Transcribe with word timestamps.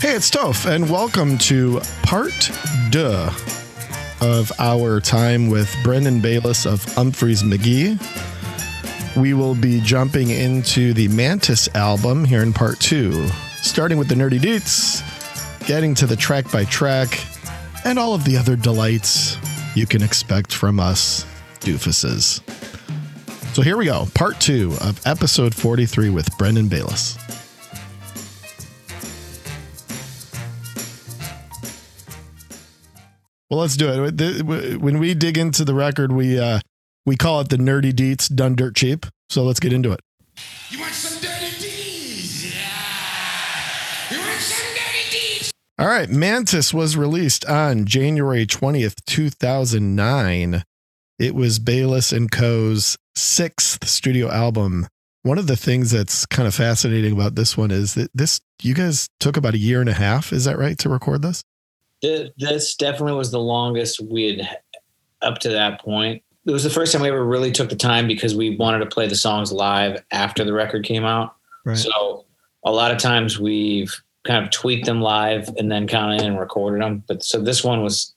Hey, 0.00 0.14
it's 0.14 0.30
Toph, 0.30 0.64
and 0.64 0.88
welcome 0.88 1.36
to 1.36 1.78
part 2.02 2.50
deux 2.88 3.28
of 4.22 4.50
our 4.58 4.98
time 4.98 5.50
with 5.50 5.70
Brendan 5.84 6.22
Bayliss 6.22 6.64
of 6.64 6.82
Umphrey's 6.96 7.42
McGee. 7.42 8.00
We 9.14 9.34
will 9.34 9.54
be 9.54 9.78
jumping 9.82 10.30
into 10.30 10.94
the 10.94 11.08
Mantis 11.08 11.68
album 11.74 12.24
here 12.24 12.42
in 12.42 12.54
part 12.54 12.80
two, 12.80 13.28
starting 13.60 13.98
with 13.98 14.08
the 14.08 14.14
nerdy 14.14 14.40
deets, 14.40 15.02
getting 15.66 15.94
to 15.96 16.06
the 16.06 16.16
track 16.16 16.50
by 16.50 16.64
track, 16.64 17.20
and 17.84 17.98
all 17.98 18.14
of 18.14 18.24
the 18.24 18.38
other 18.38 18.56
delights 18.56 19.36
you 19.76 19.86
can 19.86 20.02
expect 20.02 20.54
from 20.54 20.80
us 20.80 21.26
doofuses. 21.60 22.40
So 23.54 23.60
here 23.60 23.76
we 23.76 23.84
go, 23.84 24.06
part 24.14 24.40
two 24.40 24.72
of 24.80 25.06
episode 25.06 25.54
43 25.54 26.08
with 26.08 26.38
Brendan 26.38 26.68
Bayliss. 26.68 27.18
Well, 33.50 33.58
let's 33.58 33.76
do 33.76 33.88
it. 33.92 34.80
When 34.80 35.00
we 35.00 35.12
dig 35.14 35.36
into 35.36 35.64
the 35.64 35.74
record, 35.74 36.12
we 36.12 36.38
uh, 36.38 36.60
we 37.04 37.16
call 37.16 37.40
it 37.40 37.48
the 37.48 37.56
nerdy 37.56 37.92
deets 37.92 38.32
done 38.32 38.54
dirt 38.54 38.76
cheap. 38.76 39.06
So 39.28 39.42
let's 39.42 39.58
get 39.58 39.72
into 39.72 39.90
it. 39.90 40.00
You 40.70 40.78
want 40.78 40.94
some 40.94 41.20
dirty 41.20 41.50
deeds? 41.58 42.54
Yeah. 42.54 42.60
You 44.12 44.18
want 44.20 44.40
some 44.40 44.68
dirty 44.74 45.10
deeds? 45.10 45.50
All 45.78 45.88
right, 45.88 46.08
Mantis 46.08 46.72
was 46.72 46.96
released 46.96 47.44
on 47.46 47.86
January 47.86 48.46
twentieth, 48.46 49.04
two 49.04 49.30
thousand 49.30 49.96
nine. 49.96 50.62
It 51.18 51.34
was 51.34 51.58
Bayliss 51.58 52.12
and 52.12 52.30
Co.'s 52.30 52.96
sixth 53.16 53.86
studio 53.88 54.30
album. 54.30 54.86
One 55.22 55.38
of 55.38 55.48
the 55.48 55.56
things 55.56 55.90
that's 55.90 56.24
kind 56.24 56.46
of 56.46 56.54
fascinating 56.54 57.12
about 57.12 57.34
this 57.34 57.56
one 57.56 57.72
is 57.72 57.94
that 57.94 58.10
this 58.14 58.40
you 58.62 58.74
guys 58.74 59.08
took 59.18 59.36
about 59.36 59.54
a 59.54 59.58
year 59.58 59.80
and 59.80 59.90
a 59.90 59.94
half. 59.94 60.32
Is 60.32 60.44
that 60.44 60.56
right 60.56 60.78
to 60.78 60.88
record 60.88 61.22
this? 61.22 61.42
This 62.02 62.74
definitely 62.76 63.14
was 63.14 63.30
the 63.30 63.40
longest 63.40 64.00
we 64.00 64.38
had 64.38 64.58
up 65.22 65.38
to 65.38 65.50
that 65.50 65.80
point. 65.80 66.22
It 66.46 66.50
was 66.50 66.64
the 66.64 66.70
first 66.70 66.92
time 66.92 67.02
we 67.02 67.08
ever 67.08 67.24
really 67.24 67.52
took 67.52 67.68
the 67.68 67.76
time 67.76 68.06
because 68.06 68.34
we 68.34 68.56
wanted 68.56 68.78
to 68.78 68.86
play 68.86 69.06
the 69.06 69.14
songs 69.14 69.52
live 69.52 70.02
after 70.10 70.44
the 70.44 70.52
record 70.52 70.84
came 70.84 71.04
out. 71.04 71.36
Right. 71.64 71.76
So 71.76 72.24
a 72.64 72.72
lot 72.72 72.90
of 72.90 72.98
times 72.98 73.38
we've 73.38 73.94
kind 74.24 74.44
of 74.44 74.50
tweaked 74.50 74.86
them 74.86 75.00
live 75.00 75.48
and 75.56 75.70
then 75.70 75.86
kind 75.86 76.20
of 76.20 76.26
and 76.26 76.38
recorded 76.38 76.82
them. 76.82 77.04
But 77.06 77.22
so 77.22 77.40
this 77.40 77.62
one 77.62 77.82
was 77.82 78.14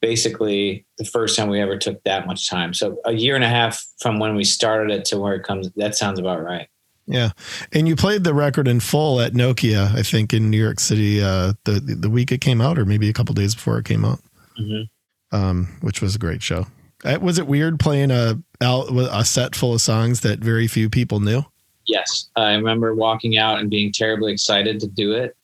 basically 0.00 0.84
the 0.98 1.04
first 1.04 1.36
time 1.36 1.48
we 1.48 1.60
ever 1.60 1.76
took 1.76 2.02
that 2.04 2.26
much 2.26 2.48
time. 2.48 2.74
So 2.74 2.98
a 3.04 3.12
year 3.12 3.34
and 3.34 3.44
a 3.44 3.48
half 3.48 3.84
from 4.00 4.18
when 4.18 4.34
we 4.34 4.44
started 4.44 4.92
it 4.92 5.04
to 5.06 5.18
where 5.18 5.34
it 5.34 5.44
comes, 5.44 5.70
that 5.76 5.96
sounds 5.96 6.18
about 6.18 6.42
right. 6.42 6.68
Yeah, 7.06 7.30
and 7.72 7.88
you 7.88 7.96
played 7.96 8.24
the 8.24 8.34
record 8.34 8.68
in 8.68 8.80
full 8.80 9.20
at 9.20 9.32
Nokia, 9.32 9.94
I 9.94 10.02
think, 10.02 10.32
in 10.32 10.50
New 10.50 10.62
York 10.62 10.78
City 10.78 11.22
uh, 11.22 11.54
the 11.64 11.80
the 11.80 12.10
week 12.10 12.30
it 12.30 12.40
came 12.40 12.60
out, 12.60 12.78
or 12.78 12.84
maybe 12.84 13.08
a 13.08 13.12
couple 13.12 13.34
days 13.34 13.54
before 13.54 13.78
it 13.78 13.84
came 13.84 14.04
out, 14.04 14.20
mm-hmm. 14.58 15.36
um, 15.36 15.68
which 15.80 16.00
was 16.00 16.14
a 16.14 16.18
great 16.18 16.42
show. 16.42 16.66
Uh, 17.04 17.18
was 17.20 17.38
it 17.38 17.46
weird 17.48 17.80
playing 17.80 18.10
a 18.10 18.40
a 18.60 19.24
set 19.24 19.56
full 19.56 19.74
of 19.74 19.80
songs 19.80 20.20
that 20.20 20.38
very 20.38 20.68
few 20.68 20.88
people 20.88 21.18
knew? 21.18 21.42
Yes, 21.86 22.30
I 22.36 22.52
remember 22.52 22.94
walking 22.94 23.36
out 23.36 23.58
and 23.58 23.68
being 23.68 23.92
terribly 23.92 24.32
excited 24.32 24.78
to 24.80 24.86
do 24.86 25.12
it, 25.12 25.36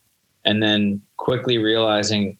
and 0.44 0.62
then 0.62 1.02
quickly 1.16 1.58
realizing 1.58 2.38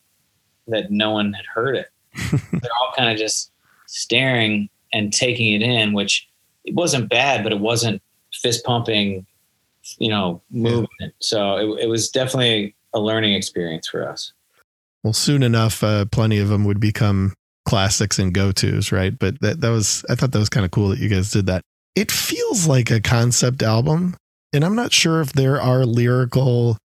that 0.69 0.93
no 0.93 1.11
one 1.11 1.33
had 1.33 1.47
heard 1.47 1.77
it. 1.77 1.89
They're 2.53 2.71
all 2.81 2.93
kind 2.97 3.11
of 3.11 3.19
just 3.19 3.51
staring 3.87 4.69
and 4.93 5.13
taking 5.13 5.55
it 5.55 5.63
in, 5.63 5.93
which 5.93 6.29
it 6.65 6.75
wasn't 6.75 7.09
bad, 7.09 7.43
but 7.43 7.53
it 7.53 7.61
wasn't 7.61 8.01
fist 8.33 8.65
pumping, 8.65 9.27
you 9.99 10.09
know, 10.09 10.43
movement. 10.51 10.89
Yeah. 11.01 11.09
So 11.21 11.57
it, 11.57 11.85
it 11.85 11.87
was 11.89 12.11
definitely 12.11 12.75
a 12.95 13.01
learning 13.01 13.35
experience 13.35 13.89
for 13.89 14.09
us. 14.09 14.33
Well, 15.03 15.13
soon 15.13 15.43
enough, 15.43 15.83
uh, 15.85 16.07
plenty 16.07 16.39
of 16.39 16.49
them 16.49 16.65
would 16.65 16.81
become 16.81 17.35
classics 17.65 18.19
and 18.19 18.35
go 18.35 18.53
tos, 18.53 18.91
right? 18.93 19.17
But 19.19 19.41
that, 19.41 19.61
that 19.61 19.71
was, 19.71 20.05
I 20.09 20.15
thought 20.15 20.33
that 20.33 20.39
was 20.39 20.49
kind 20.49 20.65
of 20.65 20.71
cool 20.71 20.89
that 20.89 20.99
you 20.99 21.09
guys 21.09 21.31
did 21.31 21.47
that. 21.47 21.63
It 21.95 22.13
feels 22.13 22.67
like 22.67 22.91
a 22.91 23.01
concept 23.01 23.63
album, 23.63 24.17
and 24.53 24.65
I'm 24.65 24.77
not 24.77 24.93
sure 24.93 25.21
if 25.21 25.33
there 25.33 25.61
are 25.61 25.85
lyrical 25.85 26.79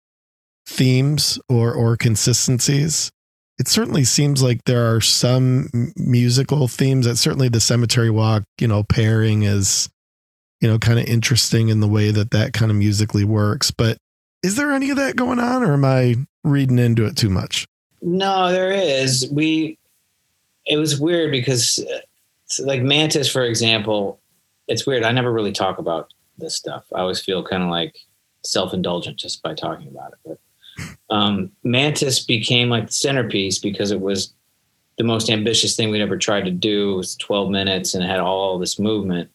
themes 0.65 1.37
or 1.49 1.73
or 1.73 1.97
consistencies. 1.97 3.11
It 3.59 3.67
certainly 3.67 4.05
seems 4.05 4.41
like 4.41 4.63
there 4.65 4.95
are 4.95 5.01
some 5.01 5.69
musical 5.95 6.67
themes. 6.67 7.05
That 7.05 7.17
certainly 7.17 7.49
the 7.49 7.59
Cemetery 7.59 8.09
Walk, 8.09 8.43
you 8.59 8.67
know, 8.67 8.81
pairing 8.83 9.43
is 9.43 9.87
you 10.63 10.69
know, 10.69 10.79
kind 10.79 10.97
of 10.97 11.05
interesting 11.05 11.67
in 11.67 11.81
the 11.81 11.89
way 11.89 12.09
that 12.09 12.31
that 12.31 12.53
kind 12.53 12.71
of 12.71 12.77
musically 12.77 13.25
works. 13.25 13.69
But 13.69 13.97
is 14.43 14.55
there 14.55 14.71
any 14.71 14.91
of 14.91 14.95
that 14.95 15.17
going 15.17 15.37
on, 15.37 15.61
or 15.61 15.73
am 15.73 15.83
I 15.83 16.15
reading 16.45 16.79
into 16.79 17.05
it 17.05 17.17
too 17.17 17.29
much? 17.29 17.65
No, 18.01 18.49
there 18.49 18.71
is. 18.71 19.27
We, 19.29 19.77
it 20.65 20.77
was 20.77 20.97
weird 20.97 21.31
because, 21.31 21.83
like 22.59 22.81
Mantis, 22.81 23.29
for 23.29 23.43
example, 23.43 24.21
it's 24.69 24.87
weird. 24.87 25.03
I 25.03 25.11
never 25.11 25.33
really 25.33 25.51
talk 25.51 25.79
about 25.79 26.13
this 26.37 26.55
stuff. 26.55 26.85
I 26.95 27.01
always 27.01 27.19
feel 27.19 27.43
kind 27.43 27.61
of 27.61 27.69
like 27.69 27.97
self 28.45 28.73
indulgent 28.73 29.17
just 29.17 29.43
by 29.43 29.55
talking 29.55 29.89
about 29.89 30.13
it. 30.13 30.39
But 30.79 31.13
um, 31.13 31.51
Mantis 31.65 32.25
became 32.25 32.69
like 32.69 32.87
the 32.87 32.93
centerpiece 32.93 33.59
because 33.59 33.91
it 33.91 33.99
was 33.99 34.33
the 34.97 35.03
most 35.03 35.29
ambitious 35.29 35.75
thing 35.75 35.91
we'd 35.91 36.01
ever 36.01 36.17
tried 36.17 36.45
to 36.45 36.51
do. 36.51 36.93
It 36.93 36.97
was 36.97 37.17
12 37.17 37.49
minutes 37.49 37.93
and 37.93 38.01
it 38.01 38.07
had 38.07 38.21
all 38.21 38.57
this 38.57 38.79
movement. 38.79 39.29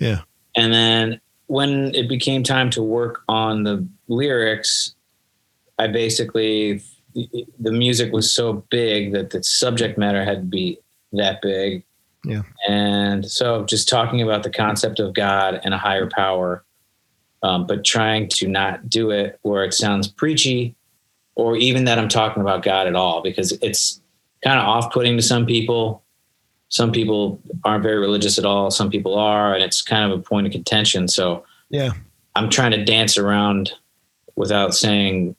Yeah. 0.00 0.22
And 0.56 0.72
then 0.72 1.20
when 1.46 1.94
it 1.94 2.08
became 2.08 2.42
time 2.42 2.70
to 2.70 2.82
work 2.82 3.22
on 3.28 3.64
the 3.64 3.86
lyrics, 4.08 4.94
I 5.78 5.86
basically 5.88 6.82
the 7.14 7.72
music 7.72 8.12
was 8.12 8.32
so 8.32 8.64
big 8.70 9.12
that 9.12 9.30
the 9.30 9.42
subject 9.42 9.98
matter 9.98 10.24
had 10.24 10.38
to 10.38 10.46
be 10.46 10.78
that 11.12 11.42
big. 11.42 11.84
Yeah. 12.24 12.42
And 12.68 13.30
so 13.30 13.64
just 13.64 13.88
talking 13.88 14.22
about 14.22 14.44
the 14.44 14.50
concept 14.50 15.00
of 15.00 15.12
God 15.12 15.60
and 15.64 15.74
a 15.74 15.78
higher 15.78 16.08
power, 16.08 16.64
um, 17.42 17.66
but 17.66 17.84
trying 17.84 18.28
to 18.28 18.48
not 18.48 18.88
do 18.88 19.10
it 19.10 19.38
where 19.42 19.64
it 19.64 19.74
sounds 19.74 20.08
preachy 20.08 20.74
or 21.34 21.56
even 21.56 21.84
that 21.84 21.98
I'm 21.98 22.08
talking 22.08 22.40
about 22.40 22.62
God 22.62 22.86
at 22.86 22.94
all, 22.94 23.22
because 23.22 23.52
it's 23.60 24.00
kind 24.44 24.58
of 24.58 24.66
off 24.66 24.92
putting 24.92 25.16
to 25.16 25.22
some 25.22 25.46
people 25.46 26.02
some 26.72 26.90
people 26.90 27.38
aren't 27.64 27.82
very 27.82 27.98
religious 27.98 28.38
at 28.38 28.46
all. 28.46 28.70
Some 28.70 28.88
people 28.88 29.14
are, 29.14 29.54
and 29.54 29.62
it's 29.62 29.82
kind 29.82 30.10
of 30.10 30.18
a 30.18 30.22
point 30.22 30.46
of 30.46 30.52
contention. 30.52 31.06
So 31.06 31.44
yeah, 31.68 31.90
I'm 32.34 32.48
trying 32.48 32.70
to 32.70 32.82
dance 32.82 33.18
around 33.18 33.72
without 34.36 34.74
saying 34.74 35.36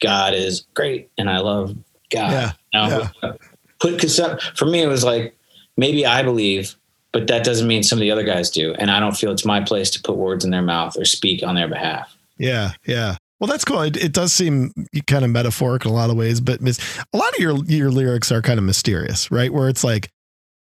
God 0.00 0.34
is 0.34 0.64
great 0.74 1.10
and 1.18 1.28
I 1.28 1.38
love 1.38 1.76
God. 2.10 2.30
Yeah. 2.30 2.52
Now, 2.72 2.88
yeah. 3.22 3.32
Put 3.80 3.94
because 3.94 4.20
for 4.54 4.66
me 4.66 4.82
it 4.82 4.86
was 4.86 5.02
like 5.02 5.36
maybe 5.76 6.06
I 6.06 6.22
believe, 6.22 6.76
but 7.10 7.26
that 7.26 7.42
doesn't 7.44 7.66
mean 7.66 7.82
some 7.82 7.98
of 7.98 8.00
the 8.00 8.12
other 8.12 8.22
guys 8.22 8.48
do, 8.48 8.72
and 8.74 8.88
I 8.88 9.00
don't 9.00 9.16
feel 9.16 9.32
it's 9.32 9.44
my 9.44 9.60
place 9.60 9.90
to 9.90 10.00
put 10.00 10.16
words 10.16 10.44
in 10.44 10.52
their 10.52 10.62
mouth 10.62 10.96
or 10.96 11.04
speak 11.04 11.42
on 11.42 11.56
their 11.56 11.68
behalf. 11.68 12.16
Yeah, 12.38 12.70
yeah. 12.86 13.16
Well, 13.40 13.48
that's 13.48 13.64
cool. 13.64 13.82
It, 13.82 13.96
it, 13.96 14.12
does 14.12 14.32
seem 14.32 14.72
kind 15.08 15.24
of 15.24 15.32
metaphoric 15.32 15.84
in 15.84 15.90
a 15.90 15.94
lot 15.94 16.10
of 16.10 16.16
ways, 16.16 16.40
but 16.40 16.60
mis- 16.60 16.78
a 17.12 17.16
lot 17.16 17.34
of 17.34 17.40
your 17.40 17.56
your 17.64 17.90
lyrics 17.90 18.30
are 18.30 18.40
kind 18.40 18.60
of 18.60 18.64
mysterious, 18.64 19.32
right? 19.32 19.52
Where 19.52 19.68
it's 19.68 19.82
like, 19.82 20.12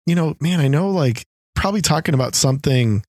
you 0.07 0.15
know, 0.15 0.37
man, 0.41 0.61
I 0.61 0.69
know 0.69 0.91
like 0.91 1.25
probably 1.55 1.83
talking 1.83 2.15
about 2.15 2.35
something, 2.35 3.05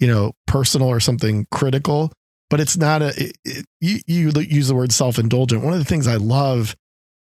you 0.00 0.06
know, 0.06 0.32
personal 0.46 0.88
or 0.88 1.00
something 1.00 1.46
critical, 1.50 2.12
but 2.50 2.60
it's 2.60 2.76
not 2.76 3.00
a, 3.02 3.08
it, 3.16 3.36
it, 3.44 3.66
you, 3.80 4.00
you 4.06 4.32
use 4.40 4.68
the 4.68 4.74
word 4.74 4.92
self 4.92 5.18
indulgent. 5.18 5.62
One 5.62 5.72
of 5.72 5.78
the 5.78 5.84
things 5.84 6.06
I 6.06 6.16
love 6.16 6.74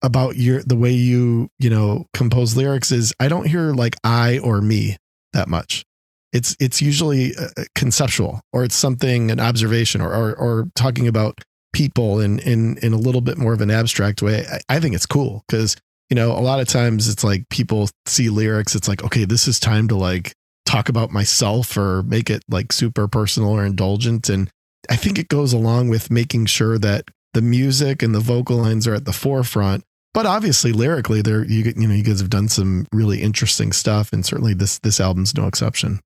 about 0.02 0.38
your, 0.38 0.62
the 0.62 0.76
way 0.76 0.92
you, 0.92 1.50
you 1.60 1.70
know, 1.70 2.06
compose 2.14 2.56
lyrics 2.56 2.92
is 2.92 3.14
I 3.20 3.28
don't 3.28 3.48
hear 3.48 3.74
like 3.74 3.96
I 4.04 4.38
or 4.40 4.62
me 4.62 4.98
that 5.34 5.48
much. 5.48 5.84
It's, 6.32 6.56
it's 6.60 6.82
usually 6.82 7.36
uh, 7.36 7.48
uh, 7.58 7.64
conceptual 7.74 8.42
or 8.54 8.64
it's 8.64 8.76
something, 8.76 9.32
an 9.32 9.40
observation 9.40 10.02
or, 10.02 10.14
or, 10.14 10.36
or 10.36 10.68
talking 10.76 11.08
about 11.08 11.42
people 11.74 12.20
in, 12.20 12.40
in, 12.40 12.78
in 12.78 12.94
a 12.94 12.98
little 12.98 13.22
bit 13.22 13.38
more 13.38 13.54
of 13.54 13.62
an 13.62 13.72
abstract 13.72 14.22
way. 14.22 14.46
I, 14.46 14.76
I 14.76 14.80
think 14.80 14.94
it's 14.94 15.06
cool 15.06 15.44
because 15.48 15.76
you 16.10 16.16
know, 16.16 16.32
a 16.32 16.40
lot 16.40 16.60
of 16.60 16.68
times 16.68 17.10
it's 17.10 17.24
like 17.24 17.48
people 17.50 17.90
see 18.06 18.30
lyrics, 18.30 18.76
it's 18.76 18.88
like, 18.88 19.04
okay, 19.04 19.26
this 19.26 19.48
is 19.48 19.60
time 19.60 19.88
to 19.90 19.96
like 19.96 20.34
talk 20.66 20.90
about 20.90 21.12
myself 21.12 21.76
or 21.78 22.04
make 22.04 22.30
it 22.30 22.44
like 22.50 22.72
super 22.72 23.08
personal 23.08 23.50
or 23.50 23.66
indulgent. 23.66 24.30
And 24.30 24.50
I 24.90 24.96
think 24.96 25.18
it 25.18 25.28
goes 25.28 25.54
along 25.54 25.90
with 25.90 26.12
making 26.12 26.46
sure 26.46 26.78
that 26.78 27.06
the 27.34 27.42
music 27.42 28.02
and 28.02 28.16
the 28.16 28.20
vocal 28.20 28.58
lines 28.58 28.88
are 28.88 28.94
at 28.94 29.06
the 29.06 29.14
forefront. 29.14 29.84
But 30.14 30.26
obviously, 30.26 30.72
lyrically, 30.72 31.22
there 31.22 31.46
you 31.46 31.74
you 31.78 31.88
know 31.88 31.94
you 31.94 32.04
guys 32.04 32.20
have 32.20 32.32
done 32.32 32.48
some 32.48 32.88
really 32.92 33.22
interesting 33.22 33.72
stuff, 33.72 34.12
and 34.12 34.26
certainly 34.26 34.56
this 34.56 34.80
this 34.80 35.00
album's 35.00 35.36
no 35.36 35.46
exception. 35.46 36.00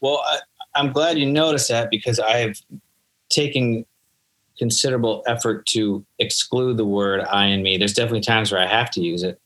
Well, 0.00 0.22
I, 0.24 0.38
I'm 0.76 0.92
glad 0.92 1.18
you 1.18 1.26
noticed 1.26 1.68
that 1.70 1.90
because 1.90 2.20
I've 2.20 2.62
taken 3.30 3.84
considerable 4.58 5.22
effort 5.26 5.66
to 5.66 6.04
exclude 6.18 6.76
the 6.76 6.84
word 6.84 7.20
I 7.20 7.46
and 7.46 7.62
me. 7.62 7.76
There's 7.76 7.94
definitely 7.94 8.20
times 8.20 8.50
where 8.50 8.60
I 8.60 8.66
have 8.66 8.90
to 8.92 9.00
use 9.00 9.22
it, 9.22 9.40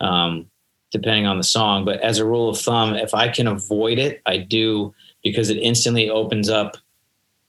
um, 0.00 0.50
depending 0.90 1.26
on 1.26 1.38
the 1.38 1.44
song. 1.44 1.84
But 1.84 2.00
as 2.00 2.18
a 2.18 2.24
rule 2.24 2.48
of 2.48 2.58
thumb, 2.58 2.94
if 2.94 3.14
I 3.14 3.28
can 3.28 3.46
avoid 3.46 3.98
it, 3.98 4.22
I 4.26 4.38
do 4.38 4.94
because 5.22 5.50
it 5.50 5.58
instantly 5.58 6.10
opens 6.10 6.48
up 6.48 6.76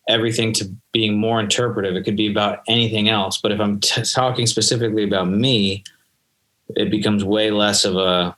everything 0.07 0.53
to 0.53 0.69
being 0.91 1.17
more 1.17 1.39
interpretive. 1.39 1.95
It 1.95 2.03
could 2.03 2.17
be 2.17 2.29
about 2.29 2.59
anything 2.67 3.09
else. 3.09 3.39
But 3.41 3.51
if 3.51 3.59
I'm 3.59 3.79
t- 3.79 4.01
talking 4.13 4.47
specifically 4.47 5.03
about 5.03 5.29
me, 5.29 5.83
it 6.75 6.91
becomes 6.91 7.23
way 7.23 7.51
less 7.51 7.85
of 7.85 7.95
a 7.95 8.35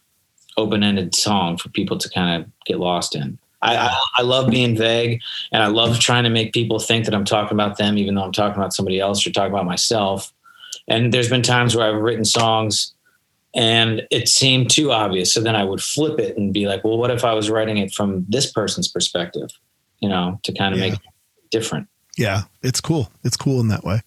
open-ended 0.57 1.13
song 1.13 1.57
for 1.57 1.69
people 1.69 1.97
to 1.97 2.09
kind 2.09 2.41
of 2.41 2.49
get 2.65 2.79
lost 2.79 3.15
in. 3.15 3.37
I, 3.65 3.87
I, 3.87 3.99
I, 4.17 4.21
love 4.21 4.49
being 4.49 4.77
vague 4.77 5.21
and 5.51 5.63
I 5.63 5.67
love 5.67 5.99
trying 5.99 6.23
to 6.23 6.29
make 6.29 6.53
people 6.53 6.79
think 6.79 7.05
that 7.05 7.15
I'm 7.15 7.25
talking 7.25 7.55
about 7.55 7.77
them, 7.77 7.97
even 7.97 8.15
though 8.15 8.23
I'm 8.23 8.31
talking 8.31 8.57
about 8.57 8.73
somebody 8.73 8.99
else 8.99 9.25
or 9.25 9.31
talking 9.31 9.53
about 9.53 9.65
myself. 9.65 10.31
And 10.87 11.13
there's 11.13 11.29
been 11.29 11.41
times 11.41 11.75
where 11.75 11.87
I've 11.87 12.01
written 12.01 12.25
songs 12.25 12.93
and 13.55 14.05
it 14.11 14.27
seemed 14.27 14.69
too 14.69 14.91
obvious. 14.91 15.33
So 15.33 15.41
then 15.41 15.55
I 15.55 15.63
would 15.63 15.81
flip 15.81 16.19
it 16.19 16.37
and 16.37 16.53
be 16.53 16.67
like, 16.67 16.83
well, 16.83 16.97
what 16.97 17.09
if 17.09 17.23
I 17.23 17.33
was 17.33 17.49
writing 17.49 17.77
it 17.77 17.93
from 17.93 18.25
this 18.29 18.51
person's 18.51 18.87
perspective, 18.87 19.49
you 19.99 20.09
know, 20.09 20.39
to 20.43 20.53
kind 20.53 20.73
of 20.73 20.79
yeah. 20.79 20.89
make 20.89 20.93
it 20.93 21.01
different. 21.51 21.87
Yeah, 22.17 22.43
it's 22.61 22.81
cool. 22.81 23.11
It's 23.23 23.37
cool 23.37 23.59
in 23.61 23.69
that 23.69 23.83
way. 23.83 24.01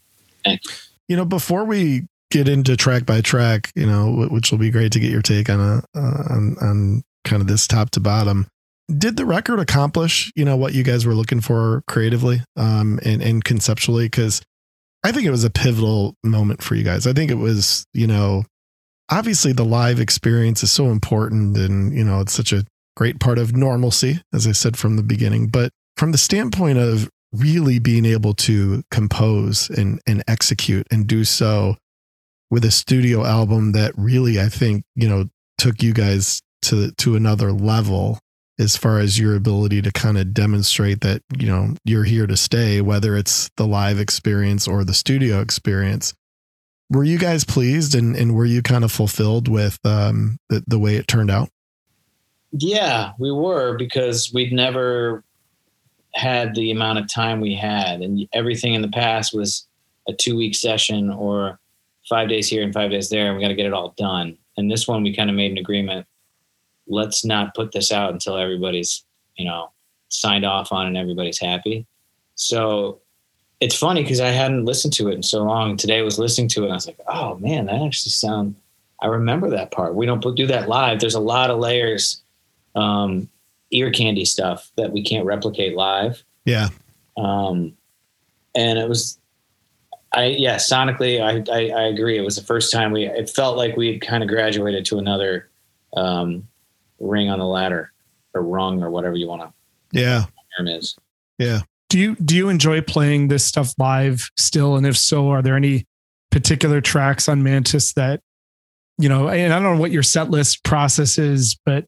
Thanks. 0.45 0.91
You 1.09 1.17
know, 1.17 1.25
before 1.25 1.65
we 1.65 2.07
get 2.31 2.49
into 2.49 2.77
track 2.77 3.07
by 3.07 3.23
track, 3.23 3.73
you 3.75 3.87
know, 3.87 4.29
which 4.31 4.51
will 4.51 4.59
be 4.59 4.71
great 4.71 4.93
to 4.93 5.01
get 5.01 5.11
your 5.11 5.23
take 5.23 5.49
on 5.49 5.61
a 5.61 5.99
uh, 5.99 6.25
on 6.31 6.57
on 6.61 7.03
kind 7.25 7.41
of 7.41 7.49
this 7.49 7.67
top 7.67 7.91
to 7.91 8.01
bottom. 8.01 8.49
Did 8.97 9.17
the 9.17 9.27
record 9.27 9.61
accomplish, 9.61 10.33
you 10.35 10.45
know, 10.45 10.57
what 10.57 10.73
you 10.73 10.83
guys 10.83 11.05
were 11.05 11.15
looking 11.15 11.43
for 11.43 11.83
creatively 11.87 12.41
um, 12.57 12.99
and 13.05 13.23
and 13.23 13.45
conceptually? 13.45 14.07
Because 14.07 14.41
I 15.05 15.13
think 15.13 15.27
it 15.27 15.31
was 15.31 15.45
a 15.45 15.51
pivotal 15.51 16.15
moment 16.25 16.63
for 16.63 16.75
you 16.75 16.85
guys. 16.85 17.07
I 17.07 17.13
think 17.13 17.31
it 17.31 17.37
was, 17.37 17.85
you 17.93 18.07
know, 18.07 18.45
obviously 19.11 19.53
the 19.53 19.65
live 19.65 20.01
experience 20.01 20.63
is 20.63 20.73
so 20.73 20.87
important, 20.87 21.57
and 21.59 21.93
you 21.93 22.03
know, 22.03 22.21
it's 22.21 22.33
such 22.33 22.53
a 22.53 22.65
great 22.97 23.21
part 23.21 23.39
of 23.39 23.55
normalcy, 23.55 24.23
as 24.33 24.47
I 24.47 24.53
said 24.53 24.77
from 24.77 24.97
the 24.97 25.03
beginning. 25.03 25.49
But 25.49 25.71
from 25.97 26.13
the 26.13 26.19
standpoint 26.19 26.79
of 26.79 27.11
really 27.33 27.79
being 27.79 28.07
able 28.07 28.33
to 28.33 28.83
compose 28.91 29.69
and 29.71 30.01
and 30.07 30.23
execute 30.27 30.87
and 30.91 31.07
do 31.07 31.25
so 31.25 31.77
with 32.51 32.65
a 32.65 32.71
studio 32.71 33.25
album 33.25 33.73
that 33.73 33.93
really 33.97 34.41
I 34.41 34.49
think, 34.49 34.83
you 34.95 35.09
know, 35.09 35.27
took 35.59 35.83
you 35.83 35.93
guys 35.93 36.41
to 36.63 36.93
to 36.93 37.17
another 37.17 37.53
level 37.53 38.19
as 38.59 38.77
far 38.77 38.99
as 38.99 39.19
your 39.19 39.37
ability 39.37 39.81
to 39.83 39.93
kind 39.93 40.19
of 40.19 40.35
demonstrate 40.35 41.01
that, 41.01 41.23
you 41.39 41.47
know, 41.47 41.75
you're 41.85 42.05
here 42.05 42.27
to 42.27 42.37
stay 42.37 42.81
whether 42.81 43.17
it's 43.17 43.51
the 43.57 43.67
live 43.67 44.01
experience 44.01 44.67
or 44.67 44.85
the 44.85 44.95
studio 44.95 45.41
experience. 45.41 46.15
Were 46.91 47.05
you 47.05 47.19
guys 47.19 47.45
pleased 47.45 47.95
and 47.95 48.17
and 48.17 48.35
were 48.35 48.47
you 48.47 48.63
kind 48.63 48.85
of 48.85 48.91
fulfilled 48.91 49.47
with 49.49 49.79
um 49.85 50.39
the 50.49 50.65
the 50.67 50.79
way 50.79 50.97
it 50.97 51.07
turned 51.07 51.31
out? 51.31 51.51
Yeah, 52.53 53.13
we 53.19 53.31
were 53.31 53.77
because 53.77 54.33
we'd 54.33 54.53
never 54.53 55.23
had 56.15 56.55
the 56.55 56.71
amount 56.71 56.99
of 56.99 57.13
time 57.13 57.41
we 57.41 57.55
had 57.55 58.01
and 58.01 58.27
everything 58.33 58.75
in 58.75 58.83
the 58.83 58.89
past 58.89 59.35
was 59.35 59.67
a 60.09 60.13
two 60.13 60.37
week 60.37 60.55
session 60.55 61.11
or 61.11 61.61
five 62.09 62.29
days 62.29 62.49
here 62.49 62.63
and 62.63 62.73
five 62.73 62.91
days 62.91 63.11
there 63.11 63.27
and 63.27 63.37
we 63.37 63.43
got 63.43 63.49
to 63.49 63.55
get 63.55 63.67
it 63.67 63.75
all 63.75 63.95
done 63.97 64.37
and 64.57 64.71
this 64.71 64.89
one 64.89 65.03
we 65.03 65.15
kind 65.15 65.29
of 65.29 65.37
made 65.37 65.53
an 65.53 65.59
agreement 65.59 66.07
let's 66.89 67.25
not 67.25 67.55
put 67.55 67.73
this 67.73 67.93
out 67.93 68.13
until 68.13 68.37
everybody's 68.37 69.05
you 69.37 69.45
know 69.45 69.71
signed 70.09 70.45
off 70.45 70.73
on 70.73 70.87
and 70.87 70.97
everybody's 70.97 71.39
happy 71.39 71.87
so 72.35 72.99
it's 73.61 73.77
funny 73.77 74.03
because 74.03 74.21
i 74.21 74.29
hadn't 74.29 74.65
listened 74.65 74.93
to 74.93 75.09
it 75.09 75.15
in 75.15 75.23
so 75.23 75.43
long 75.43 75.77
today 75.77 75.99
I 75.99 76.03
was 76.03 76.19
listening 76.19 76.49
to 76.49 76.63
it 76.63 76.65
and 76.65 76.73
i 76.73 76.77
was 76.77 76.87
like 76.87 77.01
oh 77.09 77.37
man 77.37 77.67
that 77.67 77.83
actually 77.83 78.11
sound 78.11 78.55
i 79.01 79.07
remember 79.07 79.51
that 79.51 79.71
part 79.71 79.95
we 79.95 80.07
don't 80.07 80.25
do 80.37 80.47
that 80.47 80.69
live 80.69 81.01
there's 81.01 81.15
a 81.15 81.21
lot 81.21 81.51
of 81.51 81.59
layers 81.59 82.23
um, 82.75 83.29
ear 83.71 83.91
candy 83.91 84.25
stuff 84.25 84.71
that 84.77 84.93
we 84.93 85.03
can't 85.03 85.27
replicate 85.27 85.77
live. 85.77 86.23
Yeah. 86.45 86.69
Um, 87.17 87.77
and 88.55 88.79
it 88.79 88.89
was, 88.89 89.19
I 90.13 90.27
yeah, 90.27 90.57
sonically, 90.57 91.21
I, 91.21 91.45
I, 91.53 91.83
I 91.83 91.87
agree. 91.89 92.17
It 92.17 92.23
was 92.23 92.37
the 92.37 92.43
first 92.43 92.73
time 92.73 92.93
we. 92.93 93.05
It 93.05 93.29
felt 93.29 93.59
like 93.59 93.77
we 93.77 93.93
had 93.93 94.01
kind 94.01 94.23
of 94.23 94.29
graduated 94.29 94.87
to 94.87 94.99
another 94.99 95.51
um, 95.95 96.49
ring 96.99 97.29
on 97.29 97.39
the 97.39 97.47
ladder, 97.47 97.93
or 98.35 98.43
rung, 98.43 98.83
or 98.83 98.91
whatever 98.91 99.17
you 99.17 99.29
want 99.29 99.43
to. 99.43 99.53
Yeah. 99.93 100.25
Term 100.57 100.69
is. 100.69 100.97
Yeah. 101.39 101.61
Do 101.89 101.99
you 101.99 102.17
do 102.17 102.37
you 102.37 102.49
enjoy 102.49 102.81
playing 102.83 103.29
this 103.29 103.45
stuff 103.45 103.73
live 103.79 104.31
still? 104.37 104.77
And 104.77 104.87
if 104.87 104.97
so, 104.97 105.31
are 105.31 105.43
there 105.43 105.57
any 105.57 105.87
particular 106.31 106.81
tracks 106.81 107.29
on 107.29 107.43
Mantis 107.43 107.95
that 107.95 108.21
you 108.99 109.09
know? 109.09 109.29
And 109.29 109.53
I 109.53 109.61
don't 109.61 109.77
know 109.77 109.81
what 109.81 109.91
your 109.91 110.03
set 110.03 110.31
list 110.31 110.65
process 110.65 111.19
is, 111.19 111.57
but 111.65 111.87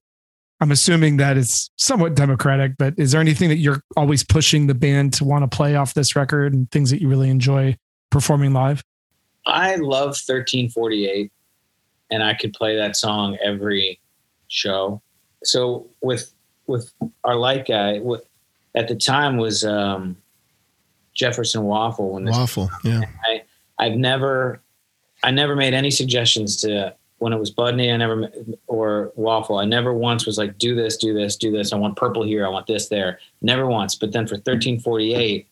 I'm 0.61 0.71
assuming 0.71 1.17
that 1.17 1.37
it's 1.37 1.71
somewhat 1.77 2.15
democratic, 2.15 2.77
but 2.79 2.95
is 2.99 3.13
there 3.13 3.21
anything 3.21 3.49
that 3.49 3.57
you're 3.57 3.83
always 3.97 4.23
pushing 4.23 4.67
the 4.67 4.75
band 4.75 5.15
to 5.15 5.25
want 5.25 5.51
to 5.51 5.55
play 5.55 5.75
off 5.75 5.95
this 5.95 6.15
record 6.15 6.53
and 6.53 6.71
things 6.71 6.91
that 6.91 7.01
you 7.01 7.09
really 7.09 7.31
enjoy 7.31 7.77
performing 8.11 8.53
live? 8.53 8.83
I 9.47 9.77
love 9.77 10.09
1348 10.09 11.33
and 12.11 12.23
I 12.23 12.35
could 12.35 12.53
play 12.53 12.77
that 12.77 12.95
song 12.95 13.39
every 13.43 14.01
show. 14.51 15.01
So 15.43 15.89
with 16.03 16.35
with 16.67 16.93
our 17.25 17.37
light 17.37 17.67
guy, 17.67 17.99
what 17.99 18.27
at 18.75 18.89
the 18.89 18.95
time 18.95 19.39
was 19.39 19.65
um, 19.65 20.17
Jefferson 21.15 21.63
Waful 21.63 22.11
when 22.11 22.25
this 22.25 22.37
Waful, 22.37 22.69
yeah. 22.85 23.03
I 23.25 23.43
I've 23.79 23.97
never 23.97 24.61
I 25.25 25.31
never 25.31 25.57
made 25.57 25.73
any 25.73 25.91
suggestions 25.91 26.61
to 26.63 26.95
when 27.19 27.33
it 27.35 27.39
was 27.39 27.53
Budney, 27.53 27.93
I 27.93 27.97
never 27.97 28.31
or 28.67 29.13
Waful, 29.17 29.61
I 29.61 29.65
never 29.65 29.93
once 29.95 30.27
was 30.27 30.39
like, 30.39 30.59
do 30.59 30.75
this, 30.75 30.97
do 30.97 31.15
this, 31.15 31.37
do 31.37 31.51
this. 31.51 31.73
I 31.73 31.77
want 31.77 31.97
purple 31.97 32.23
here. 32.23 32.47
I 32.47 32.49
want 32.49 32.67
this 32.67 32.89
there. 32.89 33.19
Never 33.43 33.67
once. 33.67 33.95
But 33.95 34.13
then 34.13 34.27
for 34.27 34.37
1348, 34.37 35.47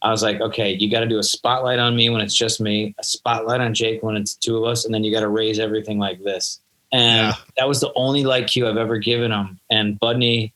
I 0.00 0.10
was 0.10 0.22
like, 0.22 0.40
okay, 0.40 0.72
you 0.72 0.90
got 0.90 1.00
to 1.00 1.06
do 1.06 1.18
a 1.18 1.22
spotlight 1.22 1.78
on 1.78 1.94
me 1.94 2.08
when 2.08 2.22
it's 2.22 2.34
just 2.34 2.60
me, 2.60 2.94
a 2.98 3.04
spotlight 3.04 3.60
on 3.60 3.74
Jake 3.74 4.02
when 4.02 4.16
it's 4.16 4.34
two 4.34 4.56
of 4.56 4.64
us, 4.64 4.84
and 4.84 4.92
then 4.92 5.04
you 5.04 5.12
got 5.12 5.20
to 5.20 5.28
raise 5.28 5.58
everything 5.58 5.98
like 5.98 6.22
this. 6.24 6.60
And 6.92 7.28
yeah. 7.28 7.34
that 7.56 7.66
was 7.66 7.80
the 7.80 7.92
only 7.94 8.24
light 8.24 8.48
cue 8.48 8.68
I've 8.68 8.76
ever 8.76 8.98
given 8.98 9.32
him. 9.32 9.58
And 9.70 9.98
Budney 9.98 10.52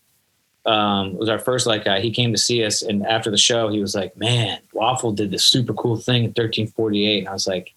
um, 0.67 1.17
was 1.17 1.29
our 1.29 1.39
first 1.39 1.67
light 1.67 1.85
guy. 1.85 2.01
He 2.01 2.11
came 2.11 2.33
to 2.33 2.39
see 2.39 2.65
us, 2.65 2.83
and 2.83 3.07
after 3.07 3.31
the 3.31 3.39
show, 3.39 3.69
he 3.69 3.81
was 3.81 3.95
like, 3.95 4.17
"Man, 4.17 4.59
Waful 4.75 5.15
did 5.15 5.31
this 5.31 5.45
super 5.45 5.73
cool 5.73 5.97
thing 5.97 6.25
in 6.25 6.31
1348." 6.31 7.21
And 7.21 7.29
I 7.29 7.33
was 7.33 7.47
like, 7.47 7.73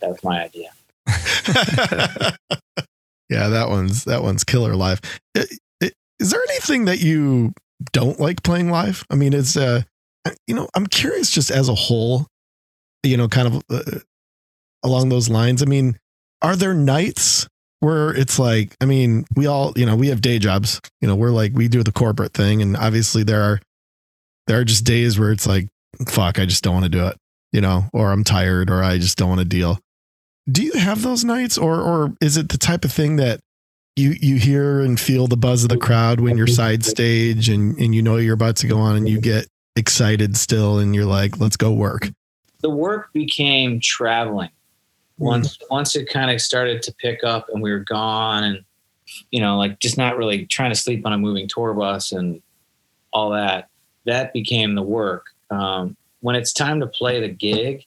"That 0.00 0.10
was 0.10 0.24
my 0.24 0.42
idea." 0.42 0.70
yeah, 3.28 3.48
that 3.48 3.68
one's 3.68 4.04
that 4.04 4.22
one's 4.22 4.44
killer 4.44 4.74
live. 4.74 5.00
Is 6.18 6.30
there 6.30 6.42
anything 6.50 6.86
that 6.86 7.00
you 7.00 7.52
don't 7.92 8.18
like 8.18 8.42
playing 8.42 8.70
live? 8.70 9.04
I 9.10 9.14
mean, 9.14 9.34
it's 9.34 9.56
uh, 9.56 9.82
you 10.46 10.54
know, 10.54 10.68
I'm 10.74 10.86
curious 10.86 11.30
just 11.30 11.50
as 11.50 11.68
a 11.68 11.74
whole, 11.74 12.26
you 13.02 13.16
know, 13.16 13.28
kind 13.28 13.48
of 13.48 13.62
uh, 13.70 13.98
along 14.82 15.10
those 15.10 15.28
lines. 15.28 15.62
I 15.62 15.66
mean, 15.66 15.98
are 16.40 16.56
there 16.56 16.74
nights 16.74 17.46
where 17.80 18.14
it's 18.14 18.38
like, 18.38 18.76
I 18.80 18.84
mean, 18.86 19.24
we 19.34 19.46
all, 19.46 19.72
you 19.76 19.86
know, 19.86 19.96
we 19.96 20.08
have 20.08 20.20
day 20.20 20.38
jobs. 20.38 20.80
You 21.00 21.08
know, 21.08 21.16
we're 21.16 21.30
like 21.30 21.52
we 21.54 21.68
do 21.68 21.82
the 21.82 21.92
corporate 21.92 22.32
thing, 22.32 22.62
and 22.62 22.76
obviously 22.76 23.22
there 23.22 23.42
are 23.42 23.60
there 24.46 24.60
are 24.60 24.64
just 24.64 24.84
days 24.84 25.18
where 25.18 25.32
it's 25.32 25.46
like, 25.46 25.68
fuck, 26.08 26.38
I 26.38 26.46
just 26.46 26.62
don't 26.62 26.74
want 26.74 26.84
to 26.84 26.90
do 26.90 27.06
it. 27.06 27.16
You 27.52 27.60
know, 27.60 27.84
or 27.92 28.12
I'm 28.12 28.24
tired, 28.24 28.70
or 28.70 28.82
I 28.82 28.98
just 28.98 29.16
don't 29.18 29.28
want 29.28 29.40
to 29.40 29.46
deal 29.46 29.78
do 30.50 30.62
you 30.62 30.72
have 30.72 31.02
those 31.02 31.24
nights 31.24 31.58
or 31.58 31.80
or 31.80 32.14
is 32.20 32.36
it 32.36 32.48
the 32.50 32.58
type 32.58 32.84
of 32.84 32.92
thing 32.92 33.16
that 33.16 33.40
you 33.96 34.14
you 34.20 34.36
hear 34.36 34.80
and 34.80 35.00
feel 35.00 35.26
the 35.26 35.36
buzz 35.36 35.62
of 35.62 35.68
the 35.68 35.76
crowd 35.76 36.20
when 36.20 36.36
you're 36.36 36.46
side 36.46 36.84
stage 36.84 37.48
and 37.48 37.76
and 37.78 37.94
you 37.94 38.02
know 38.02 38.16
you're 38.16 38.34
about 38.34 38.56
to 38.56 38.66
go 38.66 38.78
on 38.78 38.96
and 38.96 39.08
you 39.08 39.20
get 39.20 39.46
excited 39.74 40.36
still 40.36 40.78
and 40.78 40.94
you're 40.94 41.06
like 41.06 41.38
let's 41.40 41.56
go 41.56 41.72
work 41.72 42.10
the 42.60 42.70
work 42.70 43.12
became 43.12 43.80
traveling 43.80 44.50
once 45.18 45.56
mm. 45.56 45.62
once 45.70 45.96
it 45.96 46.08
kind 46.08 46.30
of 46.30 46.40
started 46.40 46.82
to 46.82 46.92
pick 46.94 47.24
up 47.24 47.48
and 47.52 47.62
we 47.62 47.70
were 47.70 47.80
gone 47.80 48.44
and 48.44 48.64
you 49.30 49.40
know 49.40 49.56
like 49.56 49.78
just 49.78 49.96
not 49.96 50.16
really 50.16 50.46
trying 50.46 50.70
to 50.70 50.76
sleep 50.76 51.06
on 51.06 51.12
a 51.12 51.18
moving 51.18 51.48
tour 51.48 51.74
bus 51.74 52.12
and 52.12 52.42
all 53.12 53.30
that 53.30 53.68
that 54.04 54.32
became 54.32 54.74
the 54.74 54.82
work 54.82 55.26
um, 55.50 55.96
when 56.20 56.36
it's 56.36 56.52
time 56.52 56.80
to 56.80 56.86
play 56.86 57.20
the 57.20 57.28
gig 57.28 57.84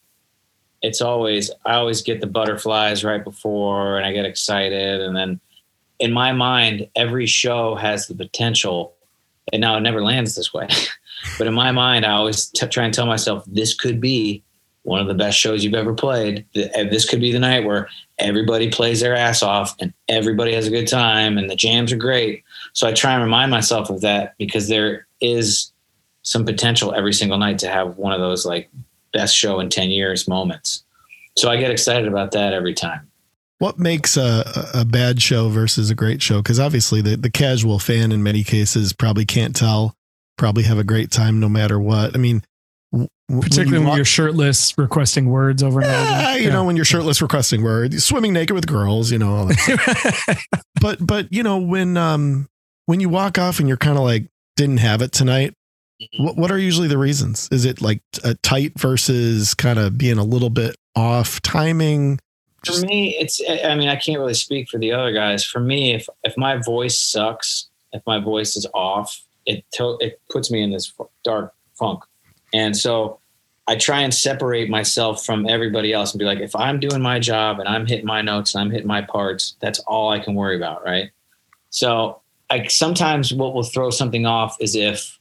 it's 0.82 1.00
always 1.00 1.50
I 1.66 1.74
always 1.74 2.02
get 2.02 2.20
the 2.20 2.26
butterflies 2.26 3.04
right 3.04 3.22
before 3.22 3.96
and 3.96 4.06
I 4.06 4.12
get 4.12 4.24
excited 4.24 5.00
and 5.00 5.14
then 5.14 5.40
in 5.98 6.12
my 6.12 6.32
mind 6.32 6.88
every 6.96 7.26
show 7.26 7.74
has 7.74 8.06
the 8.06 8.14
potential 8.14 8.94
and 9.52 9.60
now 9.60 9.76
it 9.76 9.82
never 9.82 10.02
lands 10.02 10.34
this 10.34 10.54
way 10.54 10.68
but 11.38 11.46
in 11.46 11.54
my 11.54 11.70
mind 11.70 12.06
I 12.06 12.12
always 12.12 12.46
t- 12.46 12.66
try 12.66 12.84
and 12.84 12.94
tell 12.94 13.06
myself 13.06 13.44
this 13.46 13.74
could 13.74 14.00
be 14.00 14.42
one 14.82 15.00
of 15.00 15.08
the 15.08 15.14
best 15.14 15.38
shows 15.38 15.62
you've 15.62 15.74
ever 15.74 15.94
played 15.94 16.44
this 16.54 17.08
could 17.08 17.20
be 17.20 17.32
the 17.32 17.38
night 17.38 17.64
where 17.64 17.88
everybody 18.18 18.70
plays 18.70 19.00
their 19.00 19.14
ass 19.14 19.42
off 19.42 19.74
and 19.80 19.92
everybody 20.08 20.54
has 20.54 20.66
a 20.66 20.70
good 20.70 20.88
time 20.88 21.36
and 21.36 21.50
the 21.50 21.56
jams 21.56 21.92
are 21.92 21.96
great 21.96 22.42
so 22.72 22.86
I 22.86 22.92
try 22.92 23.14
and 23.14 23.22
remind 23.22 23.50
myself 23.50 23.90
of 23.90 24.00
that 24.00 24.34
because 24.38 24.68
there 24.68 25.06
is 25.20 25.72
some 26.22 26.44
potential 26.44 26.94
every 26.94 27.12
single 27.12 27.38
night 27.38 27.58
to 27.60 27.68
have 27.68 27.96
one 27.96 28.12
of 28.12 28.20
those 28.20 28.44
like 28.44 28.70
best 29.12 29.36
show 29.36 29.60
in 29.60 29.68
10 29.68 29.90
years 29.90 30.28
moments. 30.28 30.84
So 31.36 31.50
I 31.50 31.56
get 31.56 31.70
excited 31.70 32.06
about 32.06 32.32
that 32.32 32.52
every 32.52 32.74
time. 32.74 33.08
What 33.58 33.78
makes 33.78 34.16
a, 34.16 34.44
a 34.72 34.84
bad 34.84 35.20
show 35.20 35.48
versus 35.48 35.90
a 35.90 35.94
great 35.94 36.22
show? 36.22 36.38
Because 36.38 36.58
obviously, 36.58 37.02
the, 37.02 37.16
the 37.16 37.30
casual 37.30 37.78
fan 37.78 38.10
in 38.10 38.22
many 38.22 38.42
cases 38.42 38.94
probably 38.94 39.26
can't 39.26 39.54
tell, 39.54 39.94
probably 40.38 40.62
have 40.62 40.78
a 40.78 40.84
great 40.84 41.10
time 41.10 41.40
no 41.40 41.48
matter 41.48 41.78
what. 41.78 42.14
I 42.14 42.18
mean, 42.18 42.42
Particularly 42.92 43.72
when, 43.72 43.82
you 43.82 43.88
when 43.88 43.96
you're 43.96 44.04
shirtless, 44.04 44.76
requesting 44.76 45.26
words 45.26 45.62
over 45.62 45.80
and 45.80 45.88
over. 45.88 46.38
you 46.38 46.46
yeah. 46.46 46.52
know, 46.52 46.64
when 46.64 46.74
you're 46.74 46.84
shirtless, 46.84 47.22
requesting 47.22 47.62
words, 47.62 48.04
swimming 48.04 48.32
naked 48.32 48.54
with 48.54 48.66
girls, 48.66 49.12
you 49.12 49.18
know. 49.18 49.48
but 50.80 51.04
but 51.04 51.32
you 51.32 51.44
know 51.44 51.58
when 51.58 51.96
um 51.96 52.48
when 52.86 52.98
you 52.98 53.08
walk 53.08 53.38
off 53.38 53.60
and 53.60 53.68
you're 53.68 53.76
kind 53.76 53.96
of 53.96 54.02
like 54.02 54.26
didn't 54.56 54.78
have 54.78 55.02
it 55.02 55.12
tonight. 55.12 55.54
Mm-hmm. 56.02 56.24
What 56.24 56.36
what 56.36 56.50
are 56.50 56.58
usually 56.58 56.88
the 56.88 56.98
reasons? 56.98 57.48
Is 57.52 57.64
it 57.64 57.80
like 57.80 58.02
a 58.24 58.34
tight 58.36 58.72
versus 58.78 59.54
kind 59.54 59.78
of 59.78 59.96
being 59.96 60.18
a 60.18 60.24
little 60.24 60.50
bit 60.50 60.76
off 60.96 61.40
timing? 61.42 62.18
Just- 62.62 62.80
for 62.80 62.86
me, 62.86 63.16
it's. 63.16 63.40
I 63.48 63.74
mean, 63.74 63.88
I 63.88 63.96
can't 63.96 64.18
really 64.18 64.34
speak 64.34 64.68
for 64.68 64.78
the 64.78 64.92
other 64.92 65.12
guys. 65.12 65.44
For 65.44 65.60
me, 65.60 65.94
if 65.94 66.08
if 66.24 66.36
my 66.36 66.56
voice 66.56 66.98
sucks, 66.98 67.68
if 67.92 68.02
my 68.06 68.18
voice 68.18 68.56
is 68.56 68.66
off, 68.74 69.22
it 69.46 69.64
to, 69.74 69.96
it 70.00 70.20
puts 70.30 70.50
me 70.50 70.62
in 70.62 70.70
this 70.70 70.92
dark 71.24 71.54
funk, 71.78 72.02
and 72.52 72.76
so 72.76 73.18
I 73.66 73.76
try 73.76 74.00
and 74.00 74.12
separate 74.12 74.68
myself 74.68 75.24
from 75.24 75.48
everybody 75.48 75.92
else 75.92 76.12
and 76.12 76.18
be 76.18 76.24
like, 76.24 76.40
if 76.40 76.56
I'm 76.56 76.80
doing 76.80 77.00
my 77.00 77.18
job 77.18 77.60
and 77.60 77.68
I'm 77.68 77.86
hitting 77.86 78.06
my 78.06 78.20
notes 78.20 78.54
and 78.54 78.62
I'm 78.62 78.70
hitting 78.70 78.88
my 78.88 79.02
parts, 79.02 79.56
that's 79.60 79.78
all 79.80 80.10
I 80.10 80.18
can 80.18 80.34
worry 80.34 80.56
about, 80.56 80.84
right? 80.84 81.10
So, 81.70 82.20
I 82.48 82.66
sometimes 82.66 83.32
what 83.32 83.54
will 83.54 83.62
throw 83.62 83.90
something 83.90 84.26
off 84.26 84.56
is 84.60 84.74
if 84.74 85.18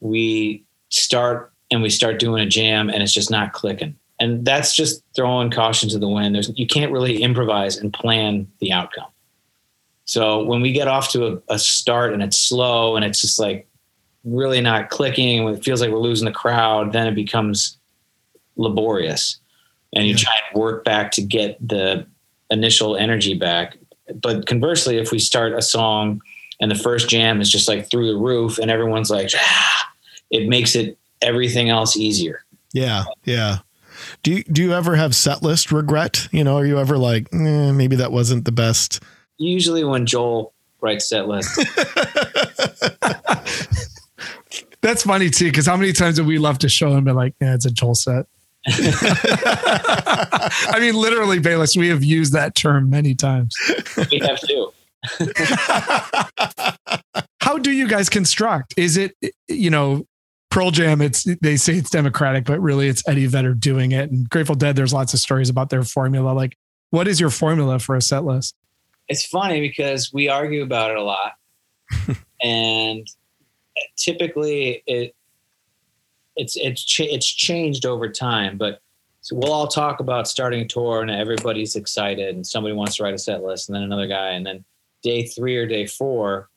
we 0.00 0.64
start 0.88 1.52
and 1.70 1.82
we 1.82 1.90
start 1.90 2.18
doing 2.18 2.42
a 2.42 2.46
jam 2.46 2.88
and 2.88 3.02
it's 3.02 3.12
just 3.12 3.30
not 3.30 3.52
clicking 3.52 3.96
and 4.18 4.44
that's 4.44 4.74
just 4.74 5.02
throwing 5.14 5.50
caution 5.50 5.88
to 5.90 5.98
the 5.98 6.08
wind. 6.08 6.34
There's 6.34 6.50
you 6.56 6.66
can't 6.66 6.92
really 6.92 7.22
improvise 7.22 7.76
and 7.76 7.92
plan 7.92 8.48
the 8.60 8.72
outcome. 8.72 9.10
So 10.04 10.44
when 10.44 10.62
we 10.62 10.72
get 10.72 10.88
off 10.88 11.10
to 11.10 11.26
a, 11.26 11.54
a 11.54 11.58
start 11.58 12.12
and 12.12 12.22
it's 12.22 12.38
slow 12.38 12.96
and 12.96 13.04
it's 13.04 13.20
just 13.20 13.38
like 13.38 13.68
really 14.26 14.60
not 14.60 14.90
clicking, 14.90 15.46
it 15.48 15.64
feels 15.64 15.80
like 15.80 15.90
we're 15.90 15.98
losing 15.98 16.26
the 16.26 16.32
crowd, 16.32 16.92
then 16.92 17.06
it 17.06 17.14
becomes 17.14 17.78
laborious, 18.56 19.38
and 19.94 20.04
you 20.04 20.10
yeah. 20.10 20.18
try 20.18 20.34
and 20.50 20.60
work 20.60 20.84
back 20.84 21.12
to 21.12 21.22
get 21.22 21.56
the 21.66 22.06
initial 22.50 22.96
energy 22.96 23.34
back. 23.34 23.76
But 24.20 24.46
conversely, 24.46 24.98
if 24.98 25.10
we 25.10 25.18
start 25.18 25.52
a 25.54 25.62
song 25.62 26.20
and 26.60 26.70
the 26.70 26.76
first 26.76 27.08
jam 27.08 27.40
is 27.40 27.50
just 27.50 27.68
like 27.68 27.90
through 27.90 28.12
the 28.12 28.18
roof 28.18 28.58
and 28.58 28.70
everyone's 28.70 29.10
like, 29.10 29.30
ah, 29.36 29.90
it 30.30 30.48
makes 30.48 30.74
it 30.76 30.98
everything 31.22 31.70
else 31.70 31.96
easier. 31.96 32.44
Yeah, 32.72 33.04
yeah. 33.24 33.58
Do 34.22 34.32
you, 34.32 34.44
do 34.44 34.62
you 34.62 34.74
ever 34.74 34.96
have 34.96 35.14
set 35.16 35.42
list 35.42 35.72
regret? 35.72 36.28
You 36.30 36.44
know, 36.44 36.56
are 36.56 36.66
you 36.66 36.78
ever 36.78 36.98
like, 36.98 37.28
eh, 37.32 37.72
maybe 37.72 37.96
that 37.96 38.12
wasn't 38.12 38.44
the 38.44 38.52
best? 38.52 39.02
Usually 39.38 39.84
when 39.84 40.06
Joel 40.06 40.52
writes 40.80 41.08
set 41.08 41.26
list. 41.26 41.58
That's 44.82 45.02
funny 45.02 45.30
too, 45.30 45.46
because 45.46 45.66
how 45.66 45.76
many 45.76 45.92
times 45.92 46.18
have 46.18 46.26
we 46.26 46.38
left 46.38 46.64
a 46.64 46.68
show 46.68 46.92
and 46.92 47.04
been 47.04 47.16
like, 47.16 47.34
yeah, 47.40 47.54
it's 47.54 47.66
a 47.66 47.70
Joel 47.70 47.94
set? 47.94 48.26
I 48.68 50.78
mean, 50.80 50.94
literally, 50.94 51.38
Bayliss, 51.38 51.76
we 51.76 51.88
have 51.88 52.02
used 52.02 52.32
that 52.32 52.54
term 52.54 52.90
many 52.90 53.14
times. 53.14 53.54
We 54.10 54.18
have 54.18 54.40
too. 54.40 54.72
How 57.40 57.58
do 57.58 57.70
you 57.70 57.86
guys 57.86 58.08
construct? 58.08 58.74
Is 58.76 58.96
it, 58.96 59.14
you 59.46 59.70
know, 59.70 60.06
Pearl 60.50 60.72
Jam, 60.72 61.00
it's 61.00 61.24
they 61.42 61.56
say 61.56 61.74
it's 61.74 61.90
democratic, 61.90 62.44
but 62.44 62.60
really 62.60 62.88
it's 62.88 63.06
Eddie 63.08 63.26
Vedder 63.26 63.54
doing 63.54 63.92
it. 63.92 64.10
And 64.10 64.28
Grateful 64.28 64.56
Dead, 64.56 64.74
there's 64.74 64.92
lots 64.92 65.14
of 65.14 65.20
stories 65.20 65.48
about 65.48 65.70
their 65.70 65.82
formula. 65.82 66.32
Like, 66.32 66.56
what 66.90 67.06
is 67.06 67.20
your 67.20 67.30
formula 67.30 67.78
for 67.78 67.94
a 67.94 68.02
set 68.02 68.24
list? 68.24 68.56
It's 69.08 69.24
funny 69.24 69.60
because 69.60 70.12
we 70.12 70.28
argue 70.28 70.62
about 70.62 70.90
it 70.90 70.96
a 70.96 71.02
lot, 71.02 71.32
and 72.42 73.06
typically 73.96 74.82
it 74.86 75.14
it's 76.36 76.56
it's 76.56 76.84
ch- 76.84 77.00
it's 77.00 77.26
changed 77.26 77.86
over 77.86 78.08
time. 78.08 78.58
But 78.58 78.80
so 79.22 79.36
we'll 79.36 79.52
all 79.52 79.66
talk 79.66 80.00
about 80.00 80.28
starting 80.28 80.60
a 80.60 80.68
tour, 80.68 81.02
and 81.02 81.10
everybody's 81.10 81.76
excited, 81.76 82.34
and 82.34 82.46
somebody 82.46 82.74
wants 82.74 82.96
to 82.96 83.02
write 83.02 83.14
a 83.14 83.18
set 83.18 83.42
list, 83.42 83.68
and 83.68 83.76
then 83.76 83.82
another 83.82 84.06
guy, 84.06 84.30
and 84.30 84.46
then 84.46 84.64
day 85.02 85.24
three 85.24 85.56
or 85.56 85.66
day 85.66 85.86
four, 85.86 86.48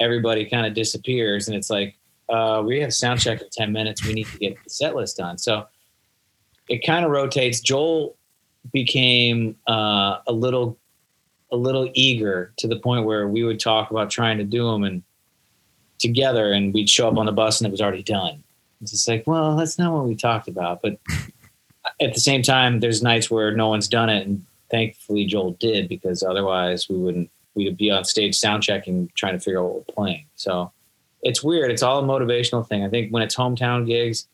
everybody 0.00 0.44
kind 0.48 0.66
of 0.66 0.74
disappears, 0.74 1.48
and 1.48 1.56
it's 1.56 1.70
like 1.70 1.96
uh, 2.30 2.62
we 2.64 2.80
have 2.80 2.94
sound 2.94 3.20
check 3.20 3.42
in 3.42 3.48
10 3.50 3.72
minutes. 3.72 4.04
We 4.06 4.12
need 4.14 4.26
to 4.28 4.38
get 4.38 4.62
the 4.62 4.70
set 4.70 4.94
list 4.94 5.16
done. 5.16 5.36
So 5.36 5.66
it 6.68 6.86
kind 6.86 7.04
of 7.04 7.10
rotates. 7.10 7.60
Joel 7.60 8.16
became 8.72 9.56
uh, 9.68 10.18
a 10.26 10.32
little 10.32 10.78
a 11.52 11.56
little 11.56 11.90
eager 11.94 12.52
to 12.58 12.68
the 12.68 12.78
point 12.78 13.04
where 13.04 13.26
we 13.26 13.42
would 13.42 13.58
talk 13.58 13.90
about 13.90 14.08
trying 14.08 14.38
to 14.38 14.44
do 14.44 14.70
them 14.70 14.84
and 14.84 15.02
together 16.00 16.52
and 16.52 16.74
we'd 16.74 16.88
show 16.88 17.08
up 17.08 17.16
on 17.16 17.26
the 17.26 17.32
bus 17.32 17.60
and 17.60 17.68
it 17.68 17.70
was 17.70 17.80
already 17.80 18.02
done. 18.02 18.42
It's 18.80 18.90
just 18.92 19.08
like, 19.08 19.26
well, 19.26 19.56
that's 19.56 19.78
not 19.78 19.92
what 19.92 20.06
we 20.06 20.16
talked 20.16 20.48
about. 20.48 20.82
But 20.82 20.98
at 22.00 22.14
the 22.14 22.20
same 22.20 22.42
time, 22.42 22.80
there's 22.80 23.02
nights 23.02 23.30
where 23.30 23.54
no 23.54 23.68
one's 23.68 23.88
done 23.88 24.08
it. 24.08 24.26
And 24.26 24.44
thankfully 24.70 25.26
Joel 25.26 25.52
did 25.52 25.88
because 25.88 26.22
otherwise 26.22 26.88
we 26.88 26.96
wouldn't, 26.96 27.30
we'd 27.54 27.76
be 27.76 27.90
on 27.90 28.04
stage 28.04 28.36
sound 28.36 28.62
checking, 28.62 29.10
trying 29.14 29.34
to 29.34 29.40
figure 29.40 29.60
out 29.60 29.66
what 29.66 29.74
we're 29.74 29.94
playing. 29.94 30.26
So 30.36 30.72
it's 31.22 31.42
weird. 31.42 31.70
It's 31.70 31.82
all 31.82 32.02
a 32.02 32.06
motivational 32.06 32.66
thing. 32.66 32.84
I 32.84 32.88
think 32.88 33.12
when 33.12 33.22
it's 33.22 33.36
hometown 33.36 33.86
gigs, 33.86 34.26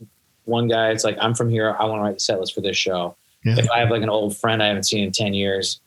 one 0.45 0.69
guy, 0.69 0.91
it's 0.91 1.03
like, 1.03 1.19
I'm 1.21 1.35
from 1.35 1.51
here. 1.51 1.75
I 1.79 1.85
want 1.87 1.99
to 1.99 2.03
write 2.05 2.15
the 2.15 2.21
set 2.21 2.39
list 2.39 2.55
for 2.55 2.61
this 2.61 2.77
show. 2.77 3.17
Yeah. 3.45 3.57
If 3.59 3.71
I 3.71 3.81
have 3.81 3.91
like 3.91 4.03
an 4.03 4.09
old 4.09 4.37
friend 4.37 4.63
I 4.63 4.67
haven't 4.67 4.85
seen 4.85 5.05
in 5.05 5.13
10 5.13 5.35
years, 5.35 5.81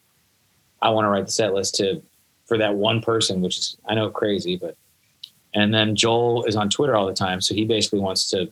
I 0.82 0.90
want 0.90 1.06
to 1.06 1.10
write 1.10 1.26
the 1.26 1.32
set 1.32 1.54
list 1.54 1.76
to, 1.76 2.02
for 2.46 2.58
that 2.58 2.76
one 2.76 3.02
person, 3.02 3.42
which 3.42 3.58
is, 3.58 3.78
I 3.88 3.96
know 3.96 4.10
crazy, 4.10 4.58
but, 4.58 4.76
and 5.54 5.74
then 5.74 5.96
Joel 5.96 6.46
is 6.46 6.56
on 6.56 6.70
Twitter 6.70 6.96
all 6.96 7.08
the 7.08 7.14
time. 7.14 7.42
So 7.42 7.54
he 7.54 7.66
basically 7.66 8.00
wants 8.00 8.30
to, 8.30 8.52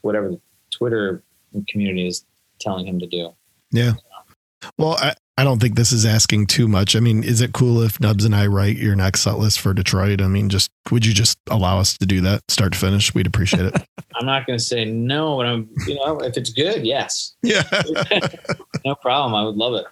whatever 0.00 0.30
the 0.30 0.40
Twitter 0.70 1.22
community 1.68 2.06
is 2.06 2.24
telling 2.60 2.86
him 2.86 2.98
to 2.98 3.06
do. 3.06 3.34
Yeah. 3.70 3.92
Well, 4.78 4.96
I, 4.98 5.14
I 5.36 5.44
don't 5.44 5.60
think 5.60 5.74
this 5.74 5.92
is 5.92 6.06
asking 6.06 6.46
too 6.46 6.68
much. 6.68 6.94
I 6.94 7.00
mean, 7.00 7.24
is 7.24 7.40
it 7.40 7.52
cool 7.52 7.82
if 7.82 8.00
Nubs 8.00 8.24
and 8.24 8.34
I 8.34 8.46
write 8.46 8.76
your 8.76 8.94
next 8.94 9.22
set 9.22 9.38
list 9.38 9.60
for 9.60 9.74
Detroit? 9.74 10.20
I 10.20 10.28
mean, 10.28 10.48
just 10.48 10.70
would 10.90 11.04
you 11.04 11.12
just 11.12 11.38
allow 11.50 11.78
us 11.78 11.98
to 11.98 12.06
do 12.06 12.20
that 12.22 12.42
start 12.48 12.72
to 12.72 12.78
finish? 12.78 13.14
We'd 13.14 13.26
appreciate 13.26 13.66
it. 13.66 13.74
I'm 14.14 14.26
not 14.26 14.46
going 14.46 14.58
to 14.58 14.64
say 14.64 14.84
no, 14.84 15.36
but 15.36 15.46
I'm, 15.46 15.68
you 15.86 15.96
know, 15.96 16.18
if 16.20 16.36
it's 16.36 16.50
good, 16.50 16.86
yes. 16.86 17.34
Yeah. 17.42 17.64
no 18.84 18.94
problem. 18.94 19.34
I 19.34 19.44
would 19.44 19.56
love 19.56 19.74
it. 19.74 19.86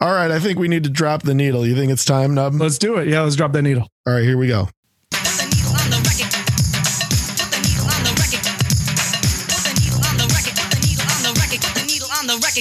All 0.00 0.12
right. 0.12 0.30
I 0.30 0.38
think 0.38 0.58
we 0.58 0.68
need 0.68 0.84
to 0.84 0.90
drop 0.90 1.22
the 1.22 1.34
needle. 1.34 1.66
You 1.66 1.74
think 1.74 1.90
it's 1.90 2.04
time, 2.04 2.34
Nub? 2.34 2.54
Let's 2.54 2.78
do 2.78 2.96
it. 2.96 3.08
Yeah, 3.08 3.22
let's 3.22 3.36
drop 3.36 3.52
that 3.52 3.62
needle. 3.62 3.88
All 4.06 4.14
right, 4.14 4.22
here 4.22 4.38
we 4.38 4.46
go. 4.46 4.68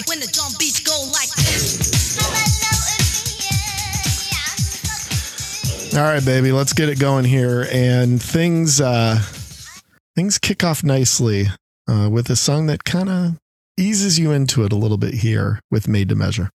When 0.08 0.20
the 0.20 0.28
drum 0.28 0.52
beats 0.58 0.80
go 0.80 0.96
like 1.12 1.30
this. 1.36 2.18
All 5.96 6.04
right, 6.04 6.24
baby, 6.24 6.52
let's 6.52 6.74
get 6.74 6.90
it 6.90 7.00
going 7.00 7.26
here. 7.26 7.68
And 7.72 8.22
things 8.22 8.80
uh 8.80 9.22
things 10.16 10.38
kick 10.38 10.64
off 10.64 10.84
nicely 10.84 11.48
uh, 11.88 12.10
with 12.12 12.30
a 12.30 12.36
song 12.36 12.68
that 12.68 12.84
kind 12.84 13.10
of 13.10 13.38
eases 13.78 14.20
you 14.20 14.32
into 14.32 14.64
it 14.64 14.72
a 14.72 14.76
little 14.76 14.98
bit 14.98 15.16
here 15.16 15.60
with 15.72 15.88
Made 15.88 16.10
to 16.10 16.16
Measure. 16.16 16.50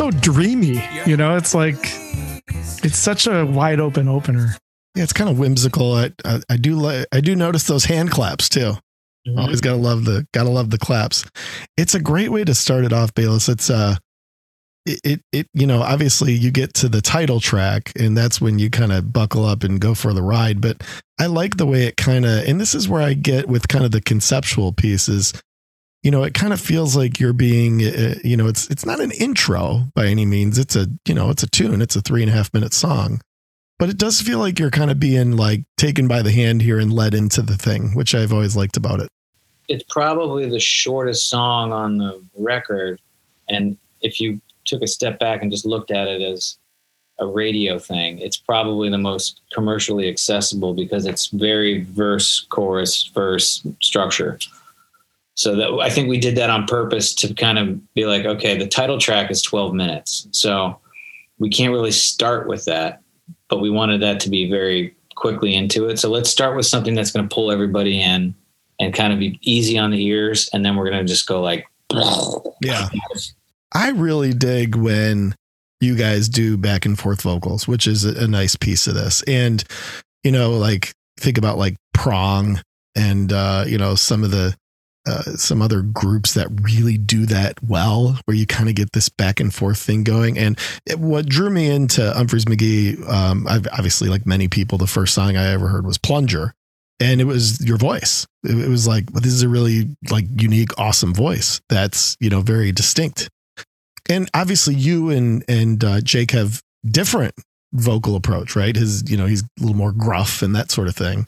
So 0.00 0.10
dreamy. 0.10 0.82
You 1.04 1.18
know, 1.18 1.36
it's 1.36 1.54
like 1.54 1.76
it's 2.82 2.96
such 2.96 3.26
a 3.26 3.44
wide 3.44 3.80
open 3.80 4.08
opener. 4.08 4.56
Yeah, 4.94 5.02
it's 5.02 5.12
kind 5.12 5.28
of 5.28 5.38
whimsical. 5.38 5.92
I 5.92 6.10
I, 6.24 6.40
I 6.48 6.56
do 6.56 6.76
like 6.76 7.06
I 7.12 7.20
do 7.20 7.36
notice 7.36 7.64
those 7.64 7.84
hand 7.84 8.10
claps 8.10 8.48
too. 8.48 8.72
Mm-hmm. 9.28 9.38
Always 9.38 9.60
gotta 9.60 9.76
love 9.76 10.06
the 10.06 10.26
gotta 10.32 10.48
love 10.48 10.70
the 10.70 10.78
claps. 10.78 11.26
It's 11.76 11.94
a 11.94 12.00
great 12.00 12.30
way 12.30 12.44
to 12.44 12.54
start 12.54 12.86
it 12.86 12.94
off, 12.94 13.12
Bayliss. 13.12 13.50
It's 13.50 13.68
uh 13.68 13.96
it, 14.86 15.00
it, 15.04 15.20
it 15.32 15.46
you 15.52 15.66
know 15.66 15.82
obviously 15.82 16.32
you 16.32 16.50
get 16.50 16.72
to 16.72 16.88
the 16.88 17.02
title 17.02 17.38
track 17.38 17.92
and 18.00 18.16
that's 18.16 18.40
when 18.40 18.58
you 18.58 18.70
kind 18.70 18.92
of 18.92 19.12
buckle 19.12 19.44
up 19.44 19.64
and 19.64 19.82
go 19.82 19.94
for 19.94 20.14
the 20.14 20.22
ride 20.22 20.62
but 20.62 20.82
i 21.18 21.26
like 21.26 21.58
the 21.58 21.66
way 21.66 21.84
it 21.84 21.98
kind 21.98 22.24
of 22.24 22.48
and 22.48 22.58
this 22.58 22.74
is 22.74 22.88
where 22.88 23.02
i 23.02 23.12
get 23.12 23.46
with 23.46 23.68
kind 23.68 23.84
of 23.84 23.90
the 23.90 24.00
conceptual 24.00 24.72
pieces 24.72 25.34
you 26.02 26.10
know, 26.10 26.22
it 26.22 26.34
kind 26.34 26.52
of 26.52 26.60
feels 26.60 26.96
like 26.96 27.20
you're 27.20 27.32
being, 27.32 27.82
uh, 27.82 28.14
you 28.24 28.36
know, 28.36 28.46
it's 28.46 28.68
it's 28.70 28.86
not 28.86 29.00
an 29.00 29.10
intro 29.12 29.84
by 29.94 30.06
any 30.06 30.24
means. 30.24 30.58
It's 30.58 30.76
a, 30.76 30.86
you 31.06 31.14
know, 31.14 31.30
it's 31.30 31.42
a 31.42 31.50
tune. 31.50 31.82
It's 31.82 31.96
a 31.96 32.00
three 32.00 32.22
and 32.22 32.30
a 32.30 32.34
half 32.34 32.52
minute 32.54 32.72
song, 32.72 33.20
but 33.78 33.88
it 33.88 33.98
does 33.98 34.20
feel 34.20 34.38
like 34.38 34.58
you're 34.58 34.70
kind 34.70 34.90
of 34.90 34.98
being 34.98 35.36
like 35.36 35.64
taken 35.76 36.08
by 36.08 36.22
the 36.22 36.32
hand 36.32 36.62
here 36.62 36.78
and 36.78 36.92
led 36.92 37.14
into 37.14 37.42
the 37.42 37.56
thing, 37.56 37.94
which 37.94 38.14
I've 38.14 38.32
always 38.32 38.56
liked 38.56 38.76
about 38.76 39.00
it. 39.00 39.08
It's 39.68 39.84
probably 39.84 40.48
the 40.48 40.58
shortest 40.58 41.28
song 41.28 41.72
on 41.72 41.98
the 41.98 42.22
record, 42.36 43.00
and 43.48 43.76
if 44.00 44.20
you 44.20 44.40
took 44.64 44.82
a 44.82 44.86
step 44.86 45.18
back 45.18 45.42
and 45.42 45.50
just 45.50 45.66
looked 45.66 45.90
at 45.90 46.08
it 46.08 46.22
as 46.22 46.58
a 47.20 47.26
radio 47.26 47.78
thing. 47.78 48.18
It's 48.18 48.38
probably 48.38 48.88
the 48.88 48.98
most 48.98 49.42
commercially 49.52 50.08
accessible 50.08 50.74
because 50.74 51.06
it's 51.06 51.26
very 51.26 51.84
verse, 51.84 52.46
chorus, 52.48 53.10
verse 53.14 53.66
structure. 53.82 54.38
So 55.34 55.56
that 55.56 55.80
I 55.80 55.88
think 55.90 56.08
we 56.08 56.18
did 56.18 56.36
that 56.36 56.50
on 56.50 56.66
purpose 56.66 57.14
to 57.14 57.32
kind 57.34 57.58
of 57.58 57.94
be 57.94 58.04
like, 58.04 58.26
okay, 58.26 58.58
the 58.58 58.66
title 58.66 58.98
track 58.98 59.30
is 59.30 59.40
12 59.42 59.74
minutes. 59.74 60.28
So 60.32 60.78
we 61.38 61.48
can't 61.48 61.72
really 61.72 61.92
start 61.92 62.46
with 62.46 62.66
that, 62.66 63.00
but 63.48 63.60
we 63.60 63.70
wanted 63.70 64.02
that 64.02 64.20
to 64.20 64.30
be 64.30 64.50
very 64.50 64.94
quickly 65.16 65.54
into 65.54 65.88
it. 65.88 65.98
So 65.98 66.10
let's 66.10 66.30
start 66.30 66.56
with 66.56 66.66
something 66.66 66.94
that's 66.94 67.10
going 67.10 67.28
to 67.28 67.34
pull 67.34 67.50
everybody 67.50 68.00
in 68.00 68.34
and 68.80 68.94
kind 68.94 69.12
of 69.12 69.18
be 69.18 69.38
easy 69.42 69.78
on 69.78 69.90
the 69.90 70.04
ears. 70.04 70.48
And 70.52 70.64
then 70.64 70.76
we're 70.76 70.90
going 70.90 71.04
to 71.04 71.08
just 71.08 71.26
go 71.26 71.40
like, 71.42 71.66
yeah. 72.62 72.88
I 73.72 73.90
really 73.90 74.32
dig 74.32 74.74
when 74.74 75.34
you 75.80 75.94
guys 75.94 76.28
do 76.28 76.56
back 76.56 76.86
and 76.86 76.98
forth 76.98 77.22
vocals, 77.22 77.68
which 77.68 77.86
is 77.86 78.04
a, 78.04 78.26
nice 78.26 78.56
piece 78.56 78.86
of 78.86 78.94
this. 78.94 79.22
And, 79.22 79.62
you 80.24 80.32
know, 80.32 80.52
like 80.52 80.92
think 81.18 81.38
about 81.38 81.58
like 81.58 81.76
prong 81.94 82.60
and, 82.94 83.32
uh, 83.32 83.64
you 83.66 83.78
know, 83.78 83.94
some 83.94 84.24
of 84.24 84.30
the, 84.30 84.54
uh, 85.06 85.22
some 85.36 85.62
other 85.62 85.82
groups 85.82 86.34
that 86.34 86.48
really 86.62 86.98
do 86.98 87.26
that 87.26 87.62
well, 87.62 88.18
where 88.24 88.36
you 88.36 88.46
kind 88.46 88.68
of 88.68 88.74
get 88.74 88.92
this 88.92 89.08
back 89.08 89.40
and 89.40 89.52
forth 89.52 89.78
thing 89.78 90.04
going. 90.04 90.38
And 90.38 90.58
it, 90.86 90.98
what 90.98 91.26
drew 91.26 91.50
me 91.50 91.70
into 91.70 92.02
Umphrey's 92.02 92.44
McGee, 92.44 93.08
um, 93.08 93.46
I've 93.48 93.66
obviously, 93.72 94.08
like 94.08 94.26
many 94.26 94.48
people, 94.48 94.78
the 94.78 94.86
first 94.86 95.14
song 95.14 95.36
I 95.36 95.50
ever 95.52 95.68
heard 95.68 95.86
was 95.86 95.98
Plunger, 95.98 96.54
and 97.00 97.20
it 97.20 97.24
was 97.24 97.64
your 97.64 97.78
voice. 97.78 98.26
It, 98.44 98.58
it 98.58 98.68
was 98.68 98.86
like, 98.86 99.04
well, 99.12 99.20
this 99.20 99.32
is 99.32 99.42
a 99.42 99.48
really 99.48 99.96
like 100.10 100.26
unique, 100.36 100.78
awesome 100.78 101.14
voice 101.14 101.60
that's 101.68 102.16
you 102.20 102.30
know 102.30 102.40
very 102.40 102.72
distinct. 102.72 103.28
And 104.08 104.28
obviously, 104.34 104.74
you 104.74 105.10
and 105.10 105.44
and 105.48 105.82
uh, 105.82 106.00
Jake 106.00 106.32
have 106.32 106.62
different 106.84 107.34
vocal 107.72 108.16
approach, 108.16 108.56
right? 108.56 108.74
His, 108.74 109.08
you 109.10 109.16
know, 109.16 109.26
he's 109.26 109.42
a 109.42 109.46
little 109.60 109.76
more 109.76 109.92
gruff 109.92 110.42
and 110.42 110.54
that 110.56 110.70
sort 110.70 110.88
of 110.88 110.96
thing. 110.96 111.26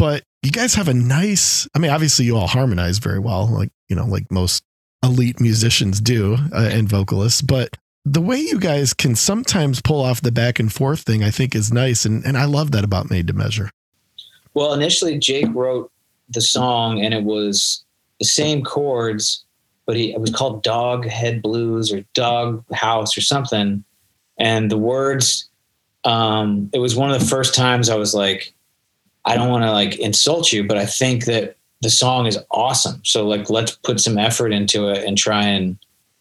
But 0.00 0.24
you 0.42 0.50
guys 0.50 0.74
have 0.76 0.88
a 0.88 0.94
nice, 0.94 1.68
I 1.74 1.78
mean, 1.78 1.90
obviously 1.90 2.24
you 2.24 2.34
all 2.34 2.46
harmonize 2.46 2.96
very 2.96 3.18
well, 3.18 3.46
like, 3.46 3.68
you 3.90 3.94
know, 3.94 4.06
like 4.06 4.32
most 4.32 4.64
elite 5.04 5.42
musicians 5.42 6.00
do 6.00 6.38
uh, 6.54 6.70
and 6.72 6.88
vocalists, 6.88 7.42
but 7.42 7.76
the 8.06 8.22
way 8.22 8.38
you 8.38 8.58
guys 8.58 8.94
can 8.94 9.14
sometimes 9.14 9.82
pull 9.82 10.00
off 10.00 10.22
the 10.22 10.32
back 10.32 10.58
and 10.58 10.72
forth 10.72 11.00
thing, 11.00 11.22
I 11.22 11.30
think 11.30 11.54
is 11.54 11.70
nice. 11.70 12.06
And, 12.06 12.24
and 12.24 12.38
I 12.38 12.46
love 12.46 12.70
that 12.70 12.82
about 12.82 13.10
Made 13.10 13.26
to 13.26 13.34
Measure. 13.34 13.70
Well, 14.54 14.72
initially 14.72 15.18
Jake 15.18 15.48
wrote 15.52 15.92
the 16.30 16.40
song 16.40 17.04
and 17.04 17.12
it 17.12 17.24
was 17.24 17.84
the 18.20 18.24
same 18.24 18.64
chords, 18.64 19.44
but 19.84 19.96
he, 19.96 20.14
it 20.14 20.20
was 20.22 20.30
called 20.30 20.62
Dog 20.62 21.06
Head 21.06 21.42
Blues 21.42 21.92
or 21.92 22.02
Dog 22.14 22.64
House 22.72 23.18
or 23.18 23.20
something. 23.20 23.84
And 24.38 24.70
the 24.70 24.78
words, 24.78 25.50
um, 26.04 26.70
it 26.72 26.78
was 26.78 26.96
one 26.96 27.10
of 27.10 27.20
the 27.20 27.26
first 27.26 27.54
times 27.54 27.90
I 27.90 27.96
was 27.96 28.14
like, 28.14 28.54
I 29.24 29.36
don't 29.36 29.50
want 29.50 29.64
to 29.64 29.72
like 29.72 29.98
insult 29.98 30.52
you, 30.52 30.66
but 30.66 30.76
I 30.76 30.86
think 30.86 31.26
that 31.26 31.56
the 31.82 31.90
song 31.90 32.26
is 32.26 32.38
awesome. 32.50 33.00
So 33.04 33.26
like, 33.26 33.50
let's 33.50 33.76
put 33.76 34.00
some 34.00 34.18
effort 34.18 34.52
into 34.52 34.88
it 34.88 35.04
and 35.04 35.16
try 35.16 35.44
and 35.44 35.78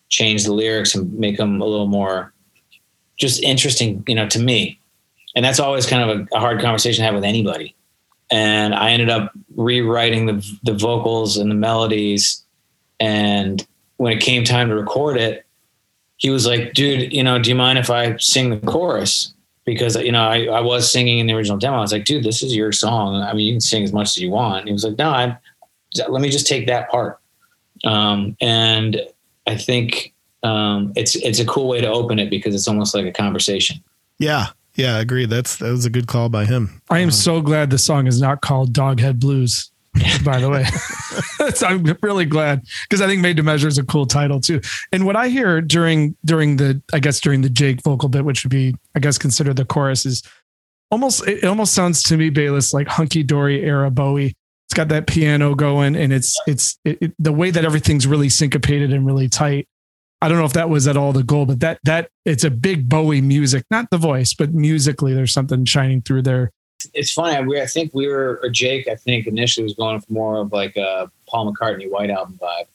change 0.10 0.44
the 0.44 0.54
lyrics 0.54 0.96
and 0.96 1.14
make 1.14 1.38
them 1.38 1.62
a 1.62 1.66
little 1.66 1.88
more 1.88 2.34
just 3.18 3.44
interesting, 3.44 4.04
you 4.08 4.16
know, 4.16 4.28
to 4.30 4.40
me. 4.40 4.80
And 5.36 5.46
that's 5.46 5.60
always 5.60 5.86
kind 5.86 6.10
of 6.10 6.20
a, 6.20 6.36
a 6.36 6.40
hard 6.40 6.62
conversation 6.62 7.02
to 7.02 7.06
have 7.06 7.16
with 7.16 7.24
anybody. 7.24 7.76
And 8.32 8.74
I 8.74 8.92
ended 8.92 9.10
up 9.10 9.32
rewriting 9.56 10.26
the 10.26 10.60
the 10.64 10.74
vocals 10.74 11.38
and 11.38 11.50
the 11.50 11.56
melodies. 11.56 12.44
And 13.00 13.66
when 13.98 14.14
it 14.14 14.22
came 14.22 14.44
time 14.44 14.70
to 14.70 14.76
record 14.76 15.18
it, 15.18 15.46
he 16.18 16.30
was 16.30 16.46
like, 16.46 16.74
"Dude, 16.74 17.12
you 17.12 17.24
know, 17.24 17.40
do 17.40 17.50
you 17.50 17.56
mind 17.56 17.80
if 17.80 17.90
I 17.90 18.18
sing 18.18 18.50
the 18.50 18.58
chorus?" 18.58 19.34
Because 19.70 19.96
you 19.96 20.12
know 20.12 20.24
I, 20.24 20.46
I 20.46 20.62
was 20.62 20.92
singing 20.92 21.20
in 21.20 21.28
the 21.28 21.34
original 21.34 21.58
demo. 21.58 21.78
I 21.78 21.82
was 21.82 21.92
like, 21.92 22.06
dude, 22.06 22.24
this 22.24 22.42
is 22.42 22.56
your 22.56 22.72
song. 22.72 23.16
I 23.16 23.34
mean, 23.34 23.46
you 23.46 23.54
can 23.54 23.62
sing 23.62 23.84
as 23.84 23.94
much 23.94 24.10
as 24.10 24.18
you 24.18 24.30
want. 24.32 24.60
And 24.60 24.68
he 24.68 24.74
was 24.74 24.84
like, 24.84 24.98
no, 24.98 25.10
I 25.10 25.38
let 26.08 26.22
me 26.22 26.30
just 26.30 26.48
take 26.48 26.68
that 26.68 26.90
part. 26.90 27.20
Um, 27.84 28.36
and 28.42 29.02
I 29.48 29.56
think 29.56 30.14
um, 30.44 30.92
it's 30.96 31.16
it's 31.16 31.40
a 31.40 31.46
cool 31.46 31.68
way 31.68 31.82
to 31.82 31.88
open 31.88 32.20
it 32.20 32.30
because 32.30 32.56
it's 32.56 32.68
almost 32.68 32.96
like 32.96 33.06
a 33.06 33.12
conversation. 33.12 33.84
Yeah, 34.18 34.48
yeah, 34.76 34.98
I 34.98 35.00
agree. 35.02 35.26
That's 35.26 35.58
that 35.58 35.70
was 35.70 35.86
a 35.86 35.90
good 35.90 36.08
call 36.08 36.30
by 36.30 36.46
him. 36.46 36.82
I 36.90 37.00
am 37.00 37.06
um, 37.06 37.12
so 37.12 37.42
glad 37.42 37.70
the 37.70 37.78
song 37.78 38.08
is 38.08 38.20
not 38.20 38.42
called 38.42 38.74
Doghead 38.74 39.20
Blues 39.20 39.72
by 40.24 40.40
the 40.40 40.50
way. 40.50 40.66
so 41.54 41.68
I'm 41.68 41.84
really 42.02 42.26
glad 42.26 42.62
because 42.84 43.02
I 43.02 43.08
think 43.08 43.22
Made 43.22 43.38
to 43.38 43.44
Measure 43.44 43.68
is 43.68 43.78
a 43.78 43.84
cool 43.84 44.06
title 44.06 44.40
too. 44.40 44.62
And 44.92 45.06
what 45.06 45.16
I 45.16 45.30
hear 45.30 45.62
during 45.62 46.16
during 46.26 46.58
the 46.58 46.82
I 46.94 47.00
guess 47.00 47.20
during 47.20 47.42
the 47.42 47.50
Jake 47.50 47.82
vocal 47.82 48.10
bit, 48.10 48.26
which 48.26 48.44
would 48.44 48.52
be 48.52 48.76
I 48.96 49.00
guess 49.00 49.18
considered 49.18 49.56
the 49.56 49.66
chorus, 49.66 50.06
is 50.06 50.24
almost 50.92 51.28
it 51.28 51.44
almost 51.44 51.74
sounds 51.74 52.04
to 52.04 52.18
me, 52.18 52.30
Bayliss, 52.30 52.74
like 52.74 52.88
hunky 52.88 53.24
dory 53.24 53.64
era 53.64 53.90
Bowie. 53.90 54.36
It's 54.68 54.76
got 54.76 54.90
that 54.90 55.08
piano 55.08 55.56
going, 55.56 55.96
and 55.96 56.14
it's 56.14 56.40
it's 56.46 56.78
it, 56.86 56.98
it, 57.02 57.14
the 57.18 57.34
way 57.34 57.50
that 57.50 57.66
everything's 57.66 58.06
really 58.06 58.30
syncopated 58.30 58.94
and 58.94 59.06
really 59.06 59.28
tight. 59.28 59.68
I 60.22 60.28
don't 60.28 60.38
know 60.38 60.46
if 60.46 60.54
that 60.54 60.70
was 60.70 60.86
at 60.88 60.98
all 60.98 61.14
the 61.14 61.24
goal, 61.24 61.48
but 61.48 61.62
that 61.62 61.80
that 61.86 62.12
it's 62.26 62.44
a 62.44 62.52
big 62.52 62.88
Bowie 62.88 63.22
music, 63.22 63.66
not 63.72 63.90
the 63.90 63.98
voice, 63.98 64.36
but 64.36 64.54
musically, 64.54 65.16
there's 65.16 65.34
something 65.34 65.66
shining 65.66 66.04
through 66.04 66.22
there 66.22 66.52
it's 66.94 67.12
funny. 67.12 67.46
We, 67.46 67.62
I 67.62 67.66
think 67.66 67.94
we 67.94 68.08
were, 68.08 68.40
or 68.44 68.50
Jake, 68.50 68.88
I 68.88 68.96
think 68.96 69.28
initially 69.28 69.64
was 69.64 69.74
going 69.74 70.00
for 70.00 70.12
more 70.12 70.40
of 70.40 70.52
like 70.52 70.76
a 70.78 71.12
Paul 71.28 71.52
McCartney 71.52 71.90
White 71.90 72.10
Album 72.10 72.40
vibe. 72.42 72.68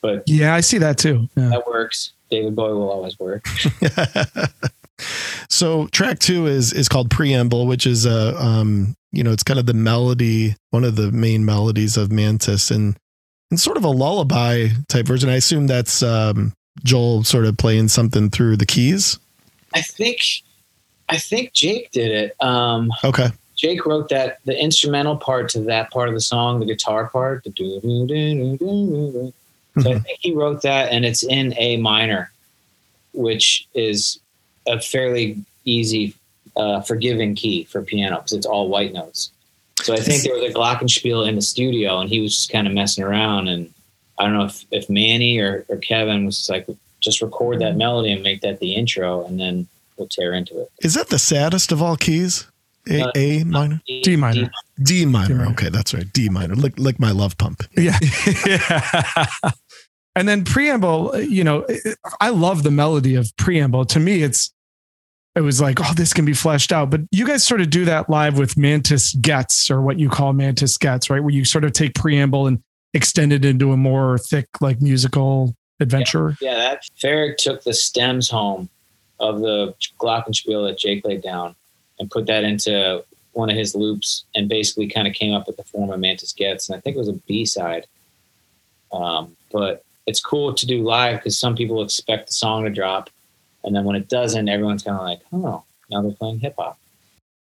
But 0.00 0.24
yeah, 0.26 0.54
I 0.54 0.60
see 0.60 0.78
that 0.78 0.98
too. 0.98 1.28
Yeah. 1.36 1.48
That 1.48 1.66
works. 1.66 2.12
David 2.30 2.56
Bowie 2.56 2.74
will 2.74 2.90
always 2.90 3.18
work. 3.18 3.46
so 5.48 5.86
track 5.88 6.18
two 6.18 6.46
is 6.46 6.72
is 6.72 6.88
called 6.88 7.10
Preamble, 7.10 7.66
which 7.66 7.86
is 7.86 8.04
a 8.04 8.36
um, 8.42 8.94
you 9.12 9.22
know, 9.22 9.32
it's 9.32 9.42
kind 9.42 9.60
of 9.60 9.66
the 9.66 9.74
melody, 9.74 10.56
one 10.70 10.84
of 10.84 10.96
the 10.96 11.12
main 11.12 11.44
melodies 11.44 11.96
of 11.96 12.10
Mantis, 12.10 12.70
and 12.70 12.96
and 13.50 13.60
sort 13.60 13.76
of 13.76 13.84
a 13.84 13.88
lullaby 13.88 14.68
type 14.88 15.06
version. 15.06 15.28
I 15.28 15.36
assume 15.36 15.66
that's 15.66 16.02
um, 16.02 16.52
Joel 16.82 17.24
sort 17.24 17.44
of 17.44 17.56
playing 17.56 17.88
something 17.88 18.30
through 18.30 18.56
the 18.56 18.66
keys. 18.66 19.18
I 19.72 19.80
think 19.80 20.18
I 21.08 21.18
think 21.18 21.52
Jake 21.52 21.90
did 21.90 22.10
it. 22.10 22.42
Um, 22.42 22.92
okay. 23.02 23.28
Jake 23.56 23.86
wrote 23.86 24.08
that 24.08 24.38
the 24.44 24.60
instrumental 24.60 25.16
part 25.16 25.48
to 25.50 25.60
that 25.60 25.90
part 25.90 26.08
of 26.08 26.14
the 26.14 26.20
song, 26.20 26.60
the 26.60 26.66
guitar 26.66 27.08
part. 27.08 27.44
The 27.44 27.50
mm-hmm. 27.50 29.28
So 29.80 29.90
I 29.90 29.98
think 29.98 30.18
he 30.20 30.32
wrote 30.34 30.62
that, 30.62 30.92
and 30.92 31.04
it's 31.04 31.22
in 31.22 31.54
A 31.58 31.76
minor, 31.78 32.30
which 33.12 33.66
is 33.74 34.18
a 34.66 34.80
fairly 34.80 35.44
easy, 35.64 36.14
uh, 36.56 36.80
forgiving 36.80 37.34
key 37.34 37.64
for 37.64 37.82
piano 37.82 38.16
because 38.16 38.32
it's 38.32 38.46
all 38.46 38.68
white 38.68 38.92
notes. 38.92 39.30
So 39.82 39.92
I 39.92 39.98
think 39.98 40.22
there 40.22 40.34
was 40.34 40.50
a 40.50 40.54
glockenspiel 40.54 41.28
in 41.28 41.34
the 41.34 41.42
studio, 41.42 42.00
and 42.00 42.08
he 42.08 42.20
was 42.20 42.34
just 42.34 42.50
kind 42.50 42.66
of 42.66 42.72
messing 42.72 43.04
around. 43.04 43.48
And 43.48 43.72
I 44.18 44.24
don't 44.24 44.34
know 44.34 44.44
if, 44.44 44.64
if 44.70 44.88
Manny 44.88 45.38
or, 45.38 45.64
or 45.68 45.76
Kevin 45.76 46.24
was 46.24 46.48
like, 46.48 46.66
just 47.00 47.20
record 47.20 47.60
that 47.60 47.76
melody 47.76 48.12
and 48.12 48.22
make 48.22 48.40
that 48.40 48.60
the 48.60 48.74
intro, 48.74 49.26
and 49.26 49.38
then 49.38 49.66
will 49.96 50.08
tear 50.08 50.32
into 50.32 50.60
it. 50.60 50.70
Is 50.82 50.94
that 50.94 51.08
the 51.08 51.18
saddest 51.18 51.72
of 51.72 51.82
all 51.82 51.96
keys? 51.96 52.46
A, 52.88 53.02
uh, 53.02 53.12
A 53.14 53.44
minor, 53.44 53.80
D, 53.86 54.02
D 54.02 54.16
minor, 54.16 54.34
D 54.34 54.40
minor. 54.40 54.52
D 54.82 55.06
minor. 55.38 55.50
Okay, 55.52 55.70
that's 55.70 55.94
right. 55.94 56.10
D 56.12 56.28
minor, 56.28 56.54
like 56.54 56.78
like 56.78 57.00
my 57.00 57.12
love 57.12 57.38
pump. 57.38 57.62
Yeah. 57.76 57.98
yeah. 58.46 59.26
and 60.14 60.28
then 60.28 60.44
preamble. 60.44 61.18
You 61.18 61.44
know, 61.44 61.66
I 62.20 62.28
love 62.28 62.62
the 62.62 62.70
melody 62.70 63.14
of 63.14 63.34
preamble. 63.38 63.86
To 63.86 64.00
me, 64.00 64.22
it's 64.22 64.52
it 65.34 65.40
was 65.40 65.60
like, 65.60 65.78
oh, 65.80 65.92
this 65.94 66.12
can 66.12 66.24
be 66.24 66.34
fleshed 66.34 66.72
out. 66.72 66.90
But 66.90 67.00
you 67.10 67.26
guys 67.26 67.44
sort 67.44 67.60
of 67.60 67.70
do 67.70 67.84
that 67.86 68.08
live 68.08 68.38
with 68.38 68.56
Mantis 68.56 69.14
Gets, 69.14 69.70
or 69.70 69.80
what 69.80 69.98
you 69.98 70.08
call 70.08 70.32
Mantis 70.32 70.76
Gets, 70.76 71.10
right? 71.10 71.22
Where 71.22 71.32
you 71.32 71.44
sort 71.44 71.64
of 71.64 71.72
take 71.72 71.94
preamble 71.94 72.46
and 72.46 72.62
extend 72.92 73.32
it 73.32 73.44
into 73.44 73.72
a 73.72 73.76
more 73.76 74.18
thick, 74.18 74.46
like 74.60 74.80
musical 74.80 75.56
adventure. 75.80 76.36
Yeah, 76.40 76.50
yeah 76.50 76.58
that 76.58 76.82
Farag 77.02 77.36
took 77.36 77.64
the 77.64 77.74
stems 77.74 78.28
home 78.30 78.68
of 79.20 79.40
the 79.40 79.74
glockenspiel 79.98 80.68
that 80.68 80.78
Jake 80.78 81.04
laid 81.04 81.22
down 81.22 81.54
and 81.98 82.10
put 82.10 82.26
that 82.26 82.44
into 82.44 83.04
one 83.32 83.50
of 83.50 83.56
his 83.56 83.74
loops 83.74 84.24
and 84.34 84.48
basically 84.48 84.88
kind 84.88 85.06
of 85.06 85.14
came 85.14 85.34
up 85.34 85.46
with 85.46 85.56
the 85.56 85.64
form 85.64 85.90
of 85.90 86.00
Mantis 86.00 86.32
Gets. 86.32 86.68
And 86.68 86.76
I 86.76 86.80
think 86.80 86.96
it 86.96 86.98
was 86.98 87.08
a 87.08 87.14
B 87.26 87.44
side. 87.44 87.86
Um, 88.92 89.36
but 89.52 89.84
it's 90.06 90.20
cool 90.20 90.54
to 90.54 90.66
do 90.66 90.82
live 90.82 91.18
because 91.18 91.38
some 91.38 91.56
people 91.56 91.82
expect 91.82 92.28
the 92.28 92.32
song 92.32 92.64
to 92.64 92.70
drop. 92.70 93.10
And 93.64 93.74
then 93.74 93.84
when 93.84 93.96
it 93.96 94.08
doesn't, 94.08 94.48
everyone's 94.48 94.82
kind 94.82 94.96
of 94.96 95.02
like, 95.02 95.20
oh, 95.32 95.64
now 95.90 96.02
they're 96.02 96.12
playing 96.12 96.40
hip 96.40 96.54
hop. 96.58 96.78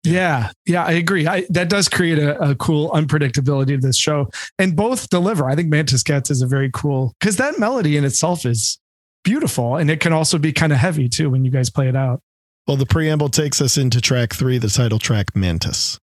Yeah, 0.04 0.52
yeah, 0.66 0.86
I 0.86 0.94
agree. 0.94 1.28
I, 1.28 1.46
that 1.50 1.70
does 1.70 1.90
create 1.90 2.18
a, 2.18 2.52
a, 2.52 2.56
cool 2.56 2.90
unpredictability 2.92 3.74
of 3.74 3.82
this 3.82 3.98
show, 3.98 4.30
and 4.58 4.74
both 4.74 5.10
deliver. 5.10 5.50
I 5.50 5.56
think 5.56 5.68
Mantis 5.68 6.02
Gets 6.02 6.30
is 6.30 6.42
a 6.42 6.48
very 6.48 6.72
cool 6.72 7.14
because 7.20 7.36
that 7.38 7.60
melody 7.60 7.98
in 7.98 8.06
itself 8.06 8.46
is 8.46 8.80
beautiful 9.28 9.76
and 9.76 9.92
it 9.92 10.00
can 10.00 10.14
also 10.14 10.38
be 10.38 10.54
kind 10.54 10.72
of 10.72 10.80
heavy 10.80 11.10
too 11.10 11.30
when 11.30 11.44
you 11.44 11.52
guys 11.52 11.70
play 11.70 11.90
it 11.90 11.98
out. 11.98 12.22
Well, 12.66 12.78
the 12.78 12.86
preamble 12.86 13.28
takes 13.28 13.60
us 13.60 13.78
into 13.78 14.00
track 14.00 14.34
three, 14.34 14.58
the 14.58 14.70
title 14.70 15.00
track 15.00 15.36
Mantis. 15.36 16.00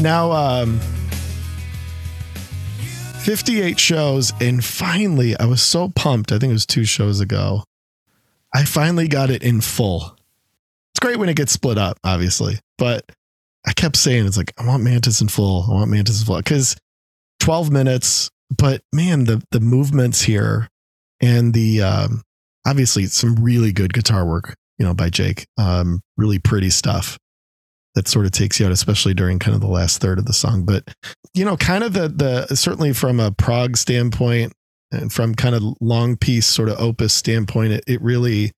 Now, 0.00 0.32
um, 0.32 0.78
58 3.20 3.80
shows, 3.80 4.32
and 4.38 4.62
finally, 4.62 5.34
I 5.38 5.46
was 5.46 5.62
so 5.62 5.88
pumped. 5.88 6.30
I 6.30 6.38
think 6.38 6.50
it 6.50 6.52
was 6.52 6.66
two 6.66 6.84
shows 6.84 7.20
ago. 7.20 7.64
I 8.54 8.64
finally 8.64 9.08
got 9.08 9.30
it 9.30 9.42
in 9.42 9.60
full. 9.60 10.16
It's 10.92 11.00
great 11.00 11.18
when 11.18 11.28
it 11.28 11.36
gets 11.36 11.52
split 11.52 11.76
up, 11.76 11.98
obviously, 12.04 12.60
but 12.78 13.04
I 13.66 13.72
kept 13.72 13.96
saying 13.96 14.26
it's 14.26 14.36
like 14.36 14.52
I 14.56 14.66
want 14.66 14.84
Mantis 14.84 15.20
in 15.20 15.28
full. 15.28 15.64
I 15.68 15.72
want 15.72 15.90
Mantis 15.90 16.20
in 16.20 16.26
full 16.26 16.36
because 16.36 16.76
12 17.40 17.70
minutes. 17.70 18.30
But 18.56 18.82
man, 18.92 19.24
the 19.24 19.42
the 19.50 19.60
movements 19.60 20.22
here 20.22 20.68
and 21.20 21.52
the 21.52 21.82
um, 21.82 22.22
obviously 22.66 23.06
some 23.06 23.36
really 23.36 23.72
good 23.72 23.92
guitar 23.92 24.24
work, 24.24 24.54
you 24.78 24.86
know, 24.86 24.94
by 24.94 25.10
Jake. 25.10 25.46
Um, 25.58 26.00
really 26.16 26.38
pretty 26.38 26.70
stuff 26.70 27.18
that 27.94 28.06
sort 28.06 28.26
of 28.26 28.32
takes 28.32 28.60
you 28.60 28.66
out, 28.66 28.72
especially 28.72 29.14
during 29.14 29.38
kind 29.38 29.54
of 29.54 29.60
the 29.60 29.68
last 29.68 30.00
third 30.00 30.18
of 30.18 30.26
the 30.26 30.32
song. 30.32 30.64
But 30.64 30.94
you 31.32 31.44
know, 31.44 31.56
kind 31.56 31.82
of 31.82 31.94
the 31.94 32.08
the 32.08 32.54
certainly 32.54 32.92
from 32.92 33.18
a 33.18 33.32
prog 33.32 33.76
standpoint 33.76 34.52
and 34.92 35.12
from 35.12 35.34
kind 35.34 35.54
of 35.54 35.62
long 35.80 36.16
piece 36.16 36.46
sort 36.46 36.68
of 36.68 36.78
opus 36.78 37.12
standpoint, 37.14 37.72
it, 37.72 37.84
it 37.86 38.02
really 38.02 38.52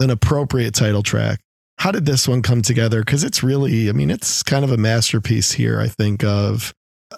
an 0.00 0.10
appropriate 0.10 0.74
title 0.74 1.02
track. 1.02 1.40
How 1.78 1.90
did 1.90 2.06
this 2.06 2.28
one 2.28 2.42
come 2.42 2.62
together? 2.62 3.00
Because 3.00 3.24
it's 3.24 3.42
really, 3.42 3.88
I 3.88 3.92
mean, 3.92 4.10
it's 4.10 4.42
kind 4.42 4.64
of 4.64 4.70
a 4.70 4.76
masterpiece 4.76 5.52
here. 5.52 5.80
I 5.80 5.88
think 5.88 6.22
of 6.22 6.72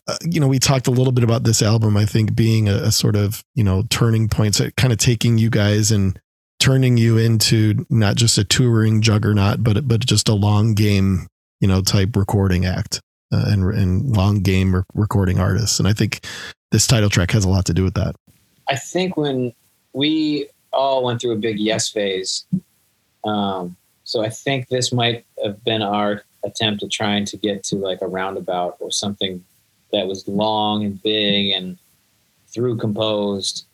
uh, 0.08 0.16
you 0.24 0.40
know, 0.40 0.48
we 0.48 0.58
talked 0.58 0.86
a 0.86 0.90
little 0.90 1.12
bit 1.12 1.24
about 1.24 1.44
this 1.44 1.62
album, 1.62 1.96
I 1.96 2.06
think 2.06 2.34
being 2.34 2.68
a, 2.68 2.74
a 2.74 2.92
sort 2.92 3.16
of, 3.16 3.44
you 3.54 3.62
know, 3.62 3.82
turning 3.90 4.28
point, 4.28 4.54
so 4.54 4.70
kind 4.76 4.92
of 4.92 4.98
taking 4.98 5.38
you 5.38 5.50
guys 5.50 5.90
and 5.90 6.18
turning 6.58 6.96
you 6.96 7.18
into 7.18 7.84
not 7.90 8.16
just 8.16 8.38
a 8.38 8.44
touring 8.44 9.02
juggernaut, 9.02 9.62
but, 9.62 9.86
but 9.86 10.00
just 10.00 10.28
a 10.28 10.34
long 10.34 10.74
game, 10.74 11.26
you 11.60 11.68
know, 11.68 11.82
type 11.82 12.16
recording 12.16 12.64
act 12.64 13.00
uh, 13.32 13.44
and, 13.48 13.64
and 13.74 14.16
long 14.16 14.40
game 14.40 14.74
re- 14.74 14.82
recording 14.94 15.38
artists. 15.38 15.78
And 15.78 15.86
I 15.86 15.92
think 15.92 16.24
this 16.70 16.86
title 16.86 17.10
track 17.10 17.32
has 17.32 17.44
a 17.44 17.50
lot 17.50 17.66
to 17.66 17.74
do 17.74 17.84
with 17.84 17.94
that. 17.94 18.14
I 18.68 18.76
think 18.76 19.16
when 19.16 19.52
we 19.92 20.48
all 20.72 21.04
went 21.04 21.20
through 21.20 21.32
a 21.32 21.36
big 21.36 21.58
yes 21.58 21.88
phase, 21.88 22.44
um, 23.24 23.76
so 24.04 24.24
I 24.24 24.28
think 24.28 24.68
this 24.68 24.92
might 24.92 25.24
have 25.42 25.62
been 25.64 25.82
our 25.82 26.22
attempt 26.44 26.82
at 26.82 26.90
trying 26.90 27.24
to 27.26 27.36
get 27.36 27.62
to 27.64 27.76
like 27.76 28.02
a 28.02 28.06
roundabout 28.06 28.76
or 28.80 28.90
something 28.90 29.44
that 29.92 30.06
was 30.06 30.26
long 30.26 30.84
and 30.84 31.02
big 31.02 31.52
and 31.52 31.78
through 32.48 32.78
composed. 32.78 33.66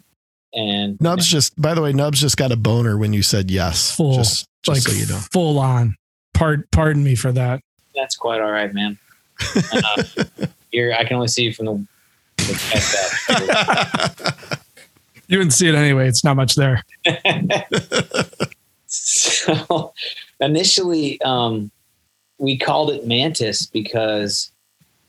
And 0.54 1.00
Nubs 1.00 1.26
just, 1.26 1.60
by 1.60 1.74
the 1.74 1.82
way, 1.82 1.92
Nubs 1.92 2.20
just 2.20 2.36
got 2.36 2.52
a 2.52 2.56
boner 2.56 2.96
when 2.96 3.12
you 3.12 3.22
said 3.22 3.50
yes. 3.50 3.94
Full, 3.94 4.14
just, 4.14 4.46
just 4.62 4.86
like 4.86 4.92
so 4.92 4.92
you 4.92 5.06
know. 5.06 5.20
full 5.32 5.58
on. 5.58 5.96
Pard, 6.34 6.70
pardon 6.70 7.02
me 7.02 7.14
for 7.14 7.32
that. 7.32 7.60
That's 7.94 8.16
quite 8.16 8.40
all 8.40 8.50
right, 8.50 8.72
man. 8.72 8.98
uh, 9.72 10.02
here, 10.70 10.94
I 10.98 11.04
can 11.04 11.16
only 11.16 11.28
see 11.28 11.44
you 11.44 11.52
from 11.52 11.66
the. 11.66 11.86
the 12.36 14.54
you 15.28 15.38
wouldn't 15.38 15.52
see 15.52 15.68
it 15.68 15.74
anyway. 15.74 16.08
It's 16.08 16.24
not 16.24 16.36
much 16.36 16.54
there. 16.54 16.82
so 18.86 19.92
initially, 20.40 21.20
um, 21.22 21.70
we 22.38 22.56
called 22.56 22.90
it 22.90 23.06
Mantis 23.06 23.66
because 23.66 24.50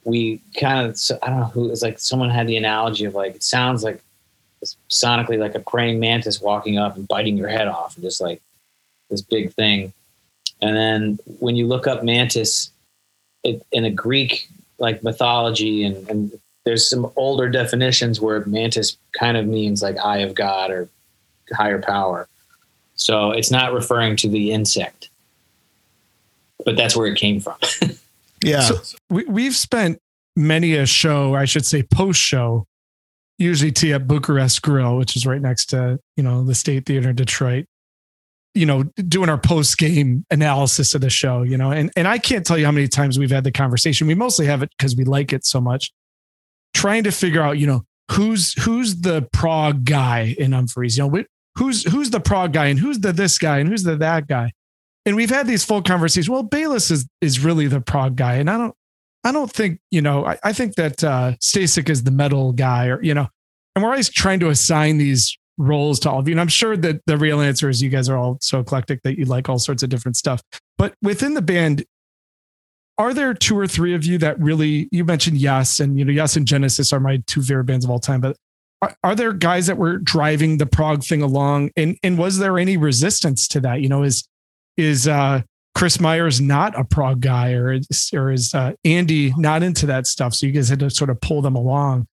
we 0.04 0.42
kind 0.60 0.88
of 0.88 0.98
so, 0.98 1.18
I 1.24 1.30
don't 1.30 1.40
know 1.40 1.46
who 1.46 1.72
it's 1.72 1.82
like 1.82 2.00
someone 2.00 2.30
had 2.30 2.48
the 2.48 2.58
analogy 2.58 3.06
of 3.06 3.16
like 3.16 3.36
it 3.36 3.44
sounds 3.44 3.84
like 3.84 4.02
sonically 4.90 5.38
like 5.38 5.56
a 5.56 5.60
praying 5.60 6.00
mantis 6.00 6.42
walking 6.42 6.78
up 6.78 6.98
and 6.98 7.08
biting 7.08 7.38
your 7.38 7.48
head 7.48 7.68
off 7.68 7.96
and 7.96 8.04
just 8.04 8.20
like 8.20 8.42
this 9.10 9.22
big 9.22 9.54
thing. 9.54 9.94
And 10.62 10.76
then 10.76 11.20
when 11.40 11.56
you 11.56 11.68
look 11.68 11.88
up 11.88 12.04
mantis 12.04 12.72
it, 13.44 13.66
in 13.72 13.86
a 13.86 13.92
Greek 13.92 14.50
like 14.78 15.04
mythology 15.04 15.84
and, 15.84 16.10
and 16.10 16.40
there's 16.70 16.88
some 16.88 17.12
older 17.16 17.50
definitions 17.50 18.22
where 18.22 18.46
mantis 18.46 18.96
kind 19.12 19.38
of 19.38 19.48
means 19.48 19.82
like 19.82 19.98
eye 19.98 20.20
of 20.20 20.36
God 20.36 20.70
or 20.70 20.88
higher 21.52 21.82
power. 21.82 22.28
So 22.94 23.32
it's 23.32 23.50
not 23.50 23.74
referring 23.74 24.18
to 24.18 24.30
the 24.30 24.52
insect, 24.52 25.10
but 26.64 26.78
that's 26.78 26.96
where 26.96 27.08
it 27.08 27.18
came 27.18 27.40
from. 27.40 27.58
Yeah. 28.42 28.62
So 28.62 28.98
we, 29.10 29.26
we've 29.26 29.56
spent 29.56 30.00
many 30.38 30.76
a 30.76 30.86
show, 30.86 31.36
I 31.36 31.44
should 31.44 31.66
say 31.66 31.84
post 31.84 32.22
show, 32.22 32.66
usually 33.38 33.74
tea 33.74 33.92
at 33.92 34.08
Bucharest 34.08 34.62
Grill, 34.62 34.96
which 34.96 35.18
is 35.18 35.26
right 35.26 35.42
next 35.42 35.66
to, 35.72 36.00
you 36.16 36.24
know, 36.24 36.46
the 36.46 36.56
State 36.56 36.86
Theater 36.86 37.10
in 37.10 37.18
Detroit, 37.18 37.66
you 38.54 38.66
know, 38.66 38.84
doing 39.10 39.28
our 39.28 39.38
post 39.38 39.78
game 39.78 40.26
analysis 40.32 40.96
of 40.96 41.02
the 41.02 41.10
show, 41.10 41.44
you 41.44 41.58
know, 41.58 41.72
and, 41.72 41.92
and 41.98 42.08
I 42.08 42.18
can't 42.18 42.46
tell 42.46 42.58
you 42.58 42.64
how 42.64 42.72
many 42.72 42.88
times 42.88 43.20
we've 43.20 43.30
had 43.30 43.44
the 43.44 43.52
conversation. 43.52 44.08
We 44.08 44.16
mostly 44.16 44.46
have 44.46 44.64
it 44.64 44.70
because 44.78 44.96
we 44.96 45.04
like 45.04 45.34
it 45.34 45.46
so 45.46 45.60
much, 45.60 45.92
trying 46.74 47.04
to 47.04 47.12
figure 47.12 47.42
out, 47.42 47.58
you 47.58 47.68
know, 47.68 47.84
who's, 48.12 48.54
who's 48.64 49.02
the 49.02 49.28
prog 49.34 49.86
guy 49.86 50.36
in 50.38 50.52
Umphrey's, 50.52 50.98
you 50.98 51.08
know, 51.08 51.24
who's, 51.58 51.84
who's 51.84 52.10
the 52.10 52.20
prog 52.20 52.54
guy 52.54 52.68
and 52.68 52.80
who's 52.80 53.00
the 53.00 53.14
this 53.14 53.38
guy 53.38 53.60
and 53.60 53.70
who's 53.70 53.84
the 53.84 53.96
that 53.98 54.28
guy 54.28 54.52
and 55.06 55.16
we've 55.16 55.30
had 55.30 55.48
these 55.48 55.66
full 55.66 55.82
conversations. 55.82 56.30
Well, 56.30 56.44
Bayliss 56.44 56.92
is 56.92 57.08
is 57.22 57.44
really 57.44 57.68
the 57.68 57.82
prog 57.82 58.16
guy, 58.16 58.36
and 58.36 58.50
I 58.50 58.58
don't 58.58 58.76
I 59.24 59.32
don't 59.32 59.52
think 59.52 59.80
you 59.92 60.02
know. 60.02 60.26
I, 60.26 60.38
I 60.44 60.54
think 60.54 60.76
that 60.76 61.04
uh, 61.04 61.34
Stasik 61.42 61.90
is 61.90 62.04
the 62.04 62.12
metal 62.12 62.54
guy, 62.54 62.88
or 62.88 63.02
you 63.02 63.14
know, 63.14 63.28
and 63.76 63.84
we're 63.84 63.90
always 63.90 64.10
trying 64.10 64.40
to 64.42 64.50
assign 64.50 64.98
these 64.98 65.38
roles 65.58 66.00
to 66.02 66.12
all 66.12 66.20
of 66.20 66.28
you. 66.28 66.34
And 66.34 66.42
I'm 66.42 66.48
sure 66.48 66.78
that 66.78 67.02
the 67.06 67.18
real 67.18 67.42
answer 67.42 67.70
is 67.70 67.82
you 67.82 67.90
guys 67.90 68.08
are 68.08 68.18
all 68.18 68.38
so 68.40 68.60
eclectic 68.60 69.02
that 69.04 69.18
you 69.18 69.26
like 69.26 69.50
all 69.50 69.60
sorts 69.60 69.84
of 69.84 69.90
different 69.90 70.16
stuff. 70.16 70.42
But 70.78 70.94
within 71.02 71.34
the 71.34 71.42
band, 71.42 71.84
are 73.00 73.14
there 73.14 73.34
two 73.34 73.58
or 73.58 73.66
three 73.66 73.96
of 73.96 74.06
you 74.06 74.18
that 74.20 74.40
really 74.40 74.90
you 74.92 75.06
mentioned 75.06 75.38
Yes 75.38 75.80
and 75.80 75.98
you 75.98 76.06
know 76.06 76.12
Yes 76.12 76.36
and 76.36 76.46
Genesis 76.46 76.94
are 76.94 77.00
my 77.00 77.24
two 77.26 77.42
favorite 77.42 77.64
bands 77.64 77.86
of 77.86 77.90
all 77.90 78.00
time, 78.00 78.22
but 78.22 78.36
are, 78.82 78.94
are 79.04 79.16
there 79.16 79.34
guys 79.34 79.68
that 79.68 79.78
were 79.78 79.98
driving 79.98 80.58
the 80.58 80.66
prog 80.66 81.04
thing 81.04 81.22
along 81.22 81.72
and 81.76 81.98
and 82.04 82.18
was 82.18 82.38
there 82.38 82.60
any 82.60 82.78
resistance 82.78 83.48
to 83.48 83.62
that? 83.62 83.82
You 83.82 83.90
know, 83.90 84.04
is 84.04 84.28
is 84.78 85.08
uh, 85.08 85.42
Kris 85.76 86.00
Myers 86.00 86.42
not 86.42 86.78
a 86.78 86.84
prog 86.84 87.22
guy, 87.22 87.54
or 87.54 87.74
is, 87.74 88.10
or 88.14 88.32
is 88.32 88.54
uh, 88.54 88.74
Andy 88.84 89.34
not 89.38 89.64
into 89.64 89.86
that 89.86 90.08
stuff? 90.08 90.34
So 90.34 90.46
you 90.46 90.52
guys 90.52 90.70
had 90.70 90.80
to 90.80 90.90
sort 90.90 91.10
of 91.10 91.22
pull 91.22 91.42
them 91.42 91.56
along. 91.56 92.08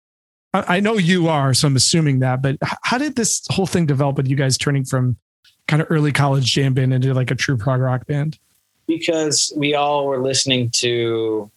I, 0.53 0.77
I 0.77 0.81
know 0.81 0.95
you 0.95 1.29
are, 1.29 1.55
so 1.55 1.69
I'm 1.69 1.77
assuming 1.77 2.19
that. 2.21 2.43
But 2.43 2.57
how 2.83 2.99
did 2.99 3.15
this 3.15 3.43
whole 3.51 3.67
thing 3.67 3.87
develop 3.87 4.17
with 4.17 4.27
you 4.27 4.37
guys 4.37 4.59
turning 4.59 4.85
from 4.85 5.17
kind 5.69 5.81
of 5.81 5.89
early 5.91 6.13
college 6.13 6.47
jam 6.47 6.75
band 6.75 6.93
into 6.93 7.15
like 7.15 7.31
a 7.31 7.37
true 7.37 7.57
prog 7.57 7.81
rock 7.81 8.07
band? 8.07 8.39
Because 8.99 9.53
we 9.57 9.75
all 9.75 10.07
were 10.07 10.23
listening 10.23 10.71
to, 10.77 11.51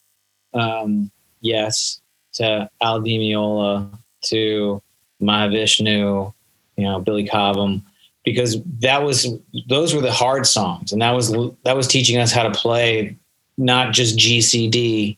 um, 0.54 1.12
yes, 1.42 2.02
to 2.34 2.70
Al 2.82 3.02
Di 3.02 3.18
Meola, 3.18 3.90
to 4.26 4.82
Mahavishnu, 5.22 6.34
you 6.78 6.84
know, 6.84 7.00
Billy 7.00 7.28
Cobham 7.28 7.84
because 8.26 8.58
that 8.80 9.04
was 9.04 9.28
those 9.68 9.94
were 9.94 10.02
the 10.02 10.12
hard 10.12 10.46
songs. 10.46 10.92
And 10.92 11.02
that 11.02 11.12
was 11.12 11.32
that 11.64 11.78
was 11.78 11.88
teaching 11.88 12.18
us 12.18 12.32
how 12.32 12.44
to 12.44 12.52
play 12.52 13.16
not 13.58 13.94
just 13.94 14.18
GCD 14.18 15.18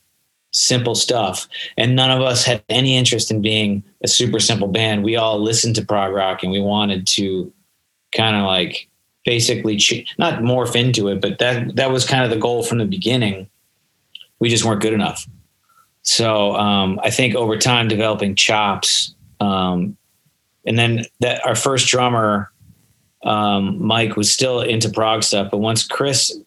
simple 0.52 0.94
stuff. 0.94 1.48
And 1.76 1.96
none 1.96 2.10
of 2.10 2.22
us 2.22 2.44
had 2.44 2.62
any 2.68 2.96
interest 2.96 3.30
in 3.30 3.42
being 3.42 3.82
a 4.02 4.08
super 4.08 4.38
simple 4.38 4.68
band. 4.68 5.02
We 5.02 5.16
all 5.16 5.40
listened 5.40 5.74
to 5.76 5.84
prog 5.84 6.12
rock 6.12 6.42
and 6.42 6.52
we 6.52 6.60
wanted 6.60 7.06
to 7.08 7.52
kind 8.14 8.36
of 8.36 8.44
like 8.44 8.88
basically 9.28 9.76
ch- 9.76 10.14
not 10.16 10.40
morph 10.40 10.74
into 10.74 11.08
it 11.08 11.20
but 11.20 11.38
that 11.38 11.76
that 11.76 11.90
was 11.90 12.06
kind 12.06 12.24
of 12.24 12.30
the 12.30 12.36
goal 12.36 12.62
from 12.62 12.78
the 12.78 12.86
beginning 12.86 13.46
we 14.38 14.48
just 14.48 14.64
weren't 14.64 14.80
good 14.80 14.94
enough 14.94 15.28
so 16.02 16.54
um, 16.56 16.98
i 17.02 17.10
think 17.10 17.34
over 17.34 17.58
time 17.58 17.88
developing 17.88 18.34
chops 18.34 19.14
um, 19.40 19.96
and 20.64 20.78
then 20.78 21.04
that 21.20 21.44
our 21.46 21.54
first 21.54 21.88
drummer 21.88 22.50
um, 23.24 23.84
Mike 23.84 24.16
was 24.16 24.32
still 24.32 24.60
into 24.60 24.88
prog 24.88 25.22
stuff, 25.22 25.50
but 25.50 25.58
once 25.58 25.86
Kris, 25.86 26.38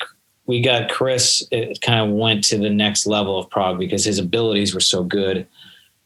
we 0.46 0.62
got 0.62 0.90
Kris, 0.90 1.46
it 1.52 1.82
kind 1.82 2.00
of 2.00 2.16
went 2.16 2.44
to 2.46 2.58
the 2.58 2.70
next 2.70 3.06
level 3.06 3.38
of 3.38 3.50
prog 3.50 3.78
because 3.78 4.06
his 4.06 4.20
abilities 4.20 4.74
were 4.74 4.80
so 4.80 5.04
good, 5.04 5.48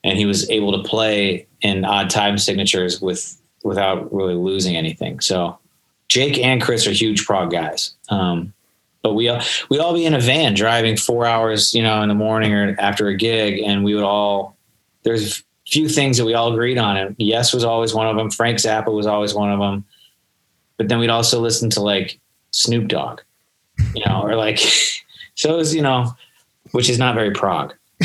and 0.04 0.18
he 0.18 0.26
was 0.26 0.50
able 0.50 0.72
to 0.72 0.88
play 0.88 1.48
in 1.62 1.86
odd 1.86 2.10
time 2.10 2.38
signatures 2.38 3.02
with 3.02 3.40
without 3.64 4.14
really 4.14 4.36
losing 4.36 4.76
anything. 4.76 5.20
So 5.20 5.58
Jake 6.08 6.38
and 6.38 6.62
Kris 6.62 6.88
are 6.88 6.92
huge 6.92 7.26
prog 7.26 7.52
guys. 7.52 7.94
Um, 8.10 8.54
but 9.02 9.14
we 9.14 9.32
we 9.70 9.80
all 9.80 9.94
be 9.94 10.06
in 10.06 10.16
a 10.16 10.20
van 10.20 10.56
driving 10.56 10.98
four 10.98 11.26
hours, 11.26 11.74
you 11.74 11.84
know, 11.84 12.02
in 12.02 12.10
the 12.10 12.16
morning 12.16 12.54
or 12.54 12.76
after 12.80 13.08
a 13.08 13.16
gig, 13.16 13.60
and 13.60 13.84
we 13.84 13.94
would 13.94 14.04
all 14.04 14.58
there's 15.04 15.40
a 15.40 15.44
few 15.68 15.88
things 15.88 16.18
that 16.18 16.26
we 16.26 16.34
all 16.34 16.52
agreed 16.52 16.78
on, 16.78 16.98
and 16.98 17.16
Yes 17.20 17.54
was 17.54 17.64
always 17.64 17.94
one 17.94 18.08
of 18.08 18.16
them. 18.16 18.32
Frank 18.32 18.58
Zappa 18.58 18.92
was 18.92 19.06
always 19.06 19.34
one 19.34 19.52
of 19.52 19.60
them 19.60 19.86
but 20.78 20.90
then 20.90 21.00
we'd 21.00 21.10
also 21.10 21.40
listen 21.40 21.70
to 21.72 21.82
like 21.82 22.20
Snoop 22.52 22.88
Dogg, 22.88 23.22
you 23.94 24.04
know, 24.06 24.22
or 24.22 24.36
like 24.36 24.60
so 25.36 25.54
it 25.54 25.58
was, 25.58 25.74
you 25.76 25.82
know, 25.82 26.12
which 26.72 26.90
is 26.90 27.00
not 27.00 27.16
very 27.16 27.32
prog. 27.32 27.74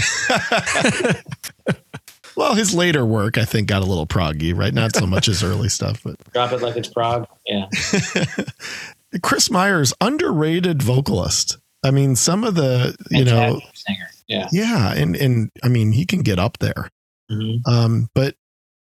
well, 2.37 2.55
his 2.55 2.75
later 2.75 3.05
work 3.05 3.39
I 3.39 3.45
think 3.45 3.69
got 3.69 3.83
a 3.83 3.87
little 3.87 4.07
proggy, 4.07 4.57
right? 4.57 4.73
Not 4.75 4.95
so 4.95 5.07
much 5.07 5.27
his 5.27 5.43
early 5.43 5.69
stuff, 5.69 6.03
but 6.05 6.17
drop 6.33 6.53
it 6.53 6.63
like 6.63 6.77
it's 6.77 6.89
prog. 6.89 7.27
Yeah. 7.47 7.67
Kris 9.23 9.51
Myers, 9.51 9.93
underrated 10.01 10.83
vocalist. 10.83 11.59
I 11.83 11.91
mean, 11.91 12.15
some 12.17 12.45
of 12.45 12.55
the 12.55 12.97
you 13.11 13.25
know, 13.25 13.61
singer. 13.75 14.09
Yeah. 14.29 14.49
Yeah. 14.53 14.93
And, 14.95 15.17
and 15.17 15.51
I 15.65 15.69
mean, 15.69 15.93
he 15.93 16.07
can 16.07 16.21
get 16.21 16.39
up 16.39 16.59
there. 16.59 16.91
Mhm. 17.31 17.67
Um, 17.67 18.09
but 18.15 18.35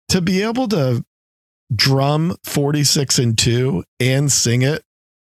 to 0.09 0.21
be 0.21 0.41
able 0.41 0.67
to 0.69 1.05
drum 1.73 2.35
46 2.43 3.19
and 3.19 3.37
2 3.37 3.83
and 3.99 4.31
sing 4.31 4.61
it 4.63 4.83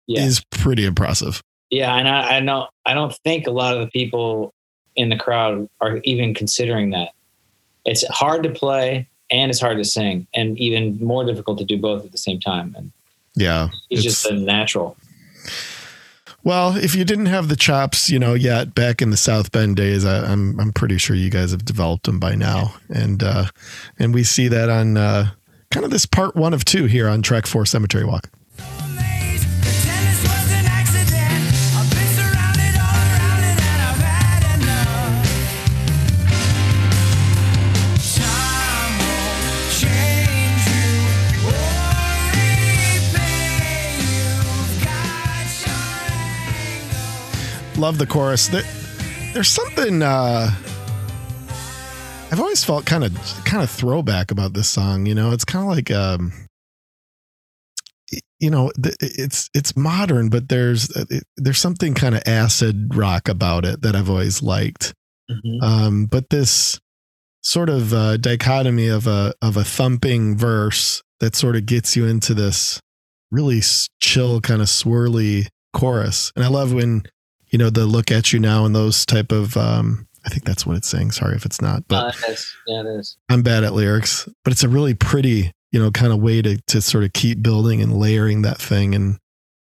is 0.08 0.40
Yeah. 0.52 0.60
pretty 0.62 0.86
impressive. 0.86 1.42
Yeah, 1.72 1.96
and 1.96 2.08
I, 2.08 2.38
I 2.38 2.40
know 2.42 2.68
I 2.86 2.94
don't 2.94 3.14
think 3.24 3.48
a 3.48 3.52
lot 3.52 3.74
of 3.76 3.80
the 3.82 3.88
people 3.88 4.54
in 4.96 5.10
the 5.10 5.18
crowd 5.18 5.68
are 5.82 5.98
even 6.04 6.34
considering 6.36 6.92
that. 6.92 7.10
It's 7.86 8.06
hard 8.08 8.44
to 8.44 8.50
play 8.50 9.08
and 9.32 9.50
it's 9.50 9.60
hard 9.60 9.78
to 9.78 9.86
sing, 9.86 10.28
and 10.36 10.58
even 10.60 10.98
more 11.04 11.24
difficult 11.26 11.58
to 11.60 11.66
do 11.66 11.78
both 11.78 12.06
at 12.06 12.12
the 12.12 12.18
same 12.18 12.40
time. 12.40 12.76
And 12.78 12.92
Yeah. 13.36 13.70
he's 13.90 14.00
it's- 14.00 14.04
just 14.22 14.26
a 14.28 14.34
natural. 14.36 14.96
well, 16.44 16.76
if 16.78 16.94
you 16.96 17.04
didn't 17.04 17.26
have 17.28 17.48
the 17.48 17.56
chops, 17.56 18.10
you 18.10 18.20
know, 18.20 18.34
yet 18.36 18.76
back 18.76 19.02
in 19.02 19.10
the 19.10 19.18
South 19.18 19.52
Bend 19.52 19.76
days, 19.76 20.06
I, 20.06 20.32
I'm 20.32 20.60
I'm 20.60 20.72
pretty 20.74 20.98
sure 21.00 21.16
you 21.16 21.30
guys 21.32 21.52
have 21.52 21.66
developed 21.66 22.06
them 22.06 22.20
by 22.20 22.36
now, 22.36 22.76
and 22.90 23.24
uh, 23.24 23.46
and 23.98 24.14
we 24.14 24.24
see 24.24 24.48
that 24.48 24.70
on 24.70 24.96
uh, 24.98 25.32
kind 25.72 25.84
of 25.86 25.92
this 25.92 26.06
part 26.06 26.36
one 26.36 26.54
of 26.54 26.64
two 26.66 26.86
here 26.86 27.08
on 27.10 27.22
track 27.24 27.48
four, 27.48 27.66
Cemetery 27.66 28.06
Walk. 28.06 28.30
Love 47.78 47.98
the 47.98 48.08
chorus. 48.08 48.48
There, 48.48 48.64
there's 49.34 49.50
something 49.50 50.02
uh, 50.02 50.50
I've 52.32 52.40
always 52.40 52.64
felt 52.64 52.86
kind 52.86 53.04
of 53.04 53.14
kind 53.46 53.62
of 53.62 53.70
throwback 53.70 54.32
about 54.32 54.54
this 54.54 54.70
song. 54.70 55.06
You 55.06 55.16
know, 55.16 55.32
it's 55.32 55.46
kind 55.46 55.64
of 55.64 55.76
like 55.76 55.92
um, 55.92 56.32
you 58.40 58.50
know, 58.50 58.72
it's 58.78 59.50
it's 59.54 59.76
modern, 59.76 60.30
but 60.30 60.50
there's 60.50 60.90
it, 60.96 61.24
there's 61.38 61.60
something 61.60 61.94
kind 61.94 62.16
of 62.16 62.24
acid 62.26 62.96
rock 62.96 63.28
about 63.28 63.66
it 63.66 63.82
that 63.82 63.96
I've 63.96 64.10
always 64.10 64.42
liked. 64.42 64.94
Mhm. 65.30 65.64
Um, 65.64 66.06
but 66.06 66.30
this 66.30 66.80
sort 67.42 67.70
of 67.70 67.94
uh, 67.94 68.18
dichotomy 68.18 68.88
of 68.88 69.08
a 69.08 69.34
of 69.42 69.58
a 69.58 69.64
thumping 69.64 70.38
verse 70.38 71.02
that 71.20 71.36
sort 71.36 71.56
of 71.56 71.66
gets 71.66 71.96
you 71.96 72.06
into 72.06 72.34
this 72.34 72.80
really 73.32 73.62
chill 74.02 74.42
kind 74.42 74.62
of 74.62 74.68
swirly 74.68 75.48
chorus, 75.74 76.32
and 76.36 76.46
I 76.46 76.48
love 76.48 76.74
when 76.74 77.04
you 77.56 77.60
know 77.60 77.70
the 77.70 77.86
look 77.86 78.12
at 78.12 78.34
you 78.34 78.40
now 78.42 78.66
and 78.66 78.76
those 78.76 79.06
type 79.06 79.32
of. 79.32 79.56
Um, 79.56 80.10
I 80.26 80.30
think 80.30 80.44
that's 80.44 80.66
what 80.66 80.76
it's 80.76 80.90
saying. 80.90 81.12
Sorry 81.12 81.38
if 81.38 81.46
it's 81.46 81.62
not, 81.62 81.88
but 81.88 81.96
Uh, 82.08 82.12
that's- 82.20 82.54
yeah, 82.68 82.82
it 82.82 82.88
is. 83.00 83.16
I'm 83.30 83.44
bad 83.44 83.64
at 83.64 83.74
lyrics. 83.74 84.28
But 84.44 84.52
it's 84.52 84.64
a 84.64 84.68
really 84.68 84.94
pretty, 84.94 85.54
you 85.72 85.80
know, 85.80 85.90
kind 85.90 86.12
of 86.12 86.20
way 86.20 86.42
to 86.42 86.58
to 86.68 86.82
sort 86.82 87.06
of 87.06 87.14
keep 87.14 87.42
building 87.42 87.82
and 87.82 87.98
layering 87.98 88.42
that 88.42 88.58
thing. 88.58 88.94
And 88.94 89.20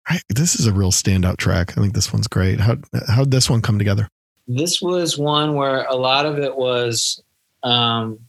I, 0.08 0.20
this 0.28 0.54
is 0.60 0.66
a 0.68 0.72
real 0.72 0.92
standout 0.92 1.38
track. 1.38 1.76
I 1.76 1.80
think 1.80 1.94
this 1.94 2.12
one's 2.12 2.28
great. 2.28 2.60
How 2.60 2.76
how'd 3.08 3.32
this 3.32 3.50
one 3.50 3.62
come 3.62 3.78
together? 3.78 4.06
This 4.46 4.80
was 4.80 5.18
one 5.18 5.54
where 5.54 5.82
a 5.86 5.96
lot 5.96 6.24
of 6.24 6.38
it 6.38 6.54
was, 6.56 7.20
um, 7.64 8.20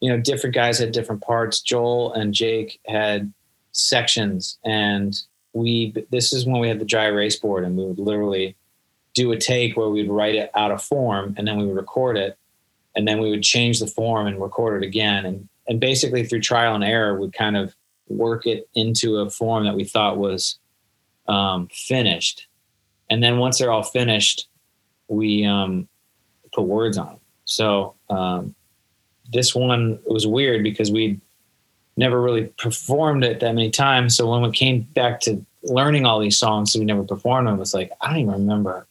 you 0.00 0.08
know, 0.10 0.18
different 0.18 0.54
guys 0.54 0.78
had 0.78 0.92
different 0.92 1.20
parts. 1.20 1.60
Joel 1.60 2.14
and 2.14 2.32
Jake 2.32 2.80
had 2.86 3.30
sections, 3.72 4.56
and 4.64 5.20
we. 5.52 5.92
This 6.10 6.32
is 6.32 6.46
when 6.46 6.62
we 6.62 6.68
had 6.68 6.78
the 6.78 6.86
dry 6.86 7.08
erase 7.08 7.38
board, 7.38 7.64
and 7.64 7.76
we 7.76 7.84
would 7.84 7.98
literally 7.98 8.56
do 9.14 9.32
a 9.32 9.36
take 9.36 9.76
where 9.76 9.88
we'd 9.88 10.10
write 10.10 10.34
it 10.34 10.50
out 10.54 10.70
of 10.70 10.82
form, 10.82 11.34
and 11.36 11.46
then 11.46 11.58
we 11.58 11.66
would 11.66 11.76
record 11.76 12.16
it, 12.16 12.38
and 12.94 13.06
then 13.06 13.20
we 13.20 13.30
would 13.30 13.42
change 13.42 13.80
the 13.80 13.86
form 13.86 14.26
and 14.26 14.40
record 14.40 14.82
it 14.82 14.86
again, 14.86 15.26
and 15.26 15.48
and 15.68 15.80
basically 15.80 16.24
through 16.26 16.40
trial 16.40 16.74
and 16.74 16.84
error, 16.84 17.18
would 17.18 17.32
kind 17.32 17.56
of 17.56 17.74
work 18.08 18.46
it 18.46 18.68
into 18.74 19.18
a 19.18 19.30
form 19.30 19.64
that 19.64 19.76
we 19.76 19.84
thought 19.84 20.18
was 20.18 20.58
um, 21.28 21.68
finished, 21.72 22.48
and 23.08 23.22
then 23.22 23.38
once 23.38 23.58
they're 23.58 23.72
all 23.72 23.82
finished 23.82 24.48
we 25.10 25.44
um, 25.44 25.88
put 26.52 26.62
words 26.62 26.96
on 26.96 27.14
it. 27.14 27.20
So 27.44 27.94
um, 28.08 28.54
this 29.32 29.54
one 29.54 29.98
was 30.06 30.26
weird 30.26 30.62
because 30.62 30.90
we 30.90 31.20
never 31.96 32.22
really 32.22 32.46
performed 32.58 33.24
it 33.24 33.40
that 33.40 33.54
many 33.54 33.70
times. 33.70 34.16
So 34.16 34.30
when 34.30 34.40
we 34.40 34.52
came 34.52 34.82
back 34.94 35.20
to 35.22 35.44
learning 35.64 36.06
all 36.06 36.20
these 36.20 36.38
songs, 36.38 36.72
so 36.72 36.78
we 36.78 36.84
never 36.84 37.02
performed 37.02 37.48
them. 37.48 37.58
was 37.58 37.74
like 37.74 37.90
I 38.00 38.08
don't 38.08 38.20
even 38.20 38.32
remember 38.32 38.86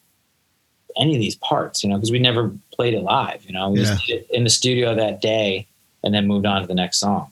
any 1.00 1.16
of 1.16 1.22
these 1.22 1.36
parts, 1.36 1.84
you 1.84 1.90
know, 1.90 1.96
because 1.96 2.12
we 2.12 2.20
never 2.20 2.52
played 2.74 2.94
it 2.94 3.02
live. 3.02 3.44
You 3.46 3.54
know, 3.54 3.70
we 3.70 3.80
just 3.80 4.06
did 4.06 4.20
it 4.22 4.28
in 4.32 4.44
the 4.44 4.50
studio 4.50 4.94
that 4.96 5.22
day 5.22 5.68
and 6.04 6.14
then 6.14 6.28
moved 6.28 6.46
on 6.46 6.62
to 6.62 6.68
the 6.68 6.76
next 6.76 6.98
song. 7.00 7.32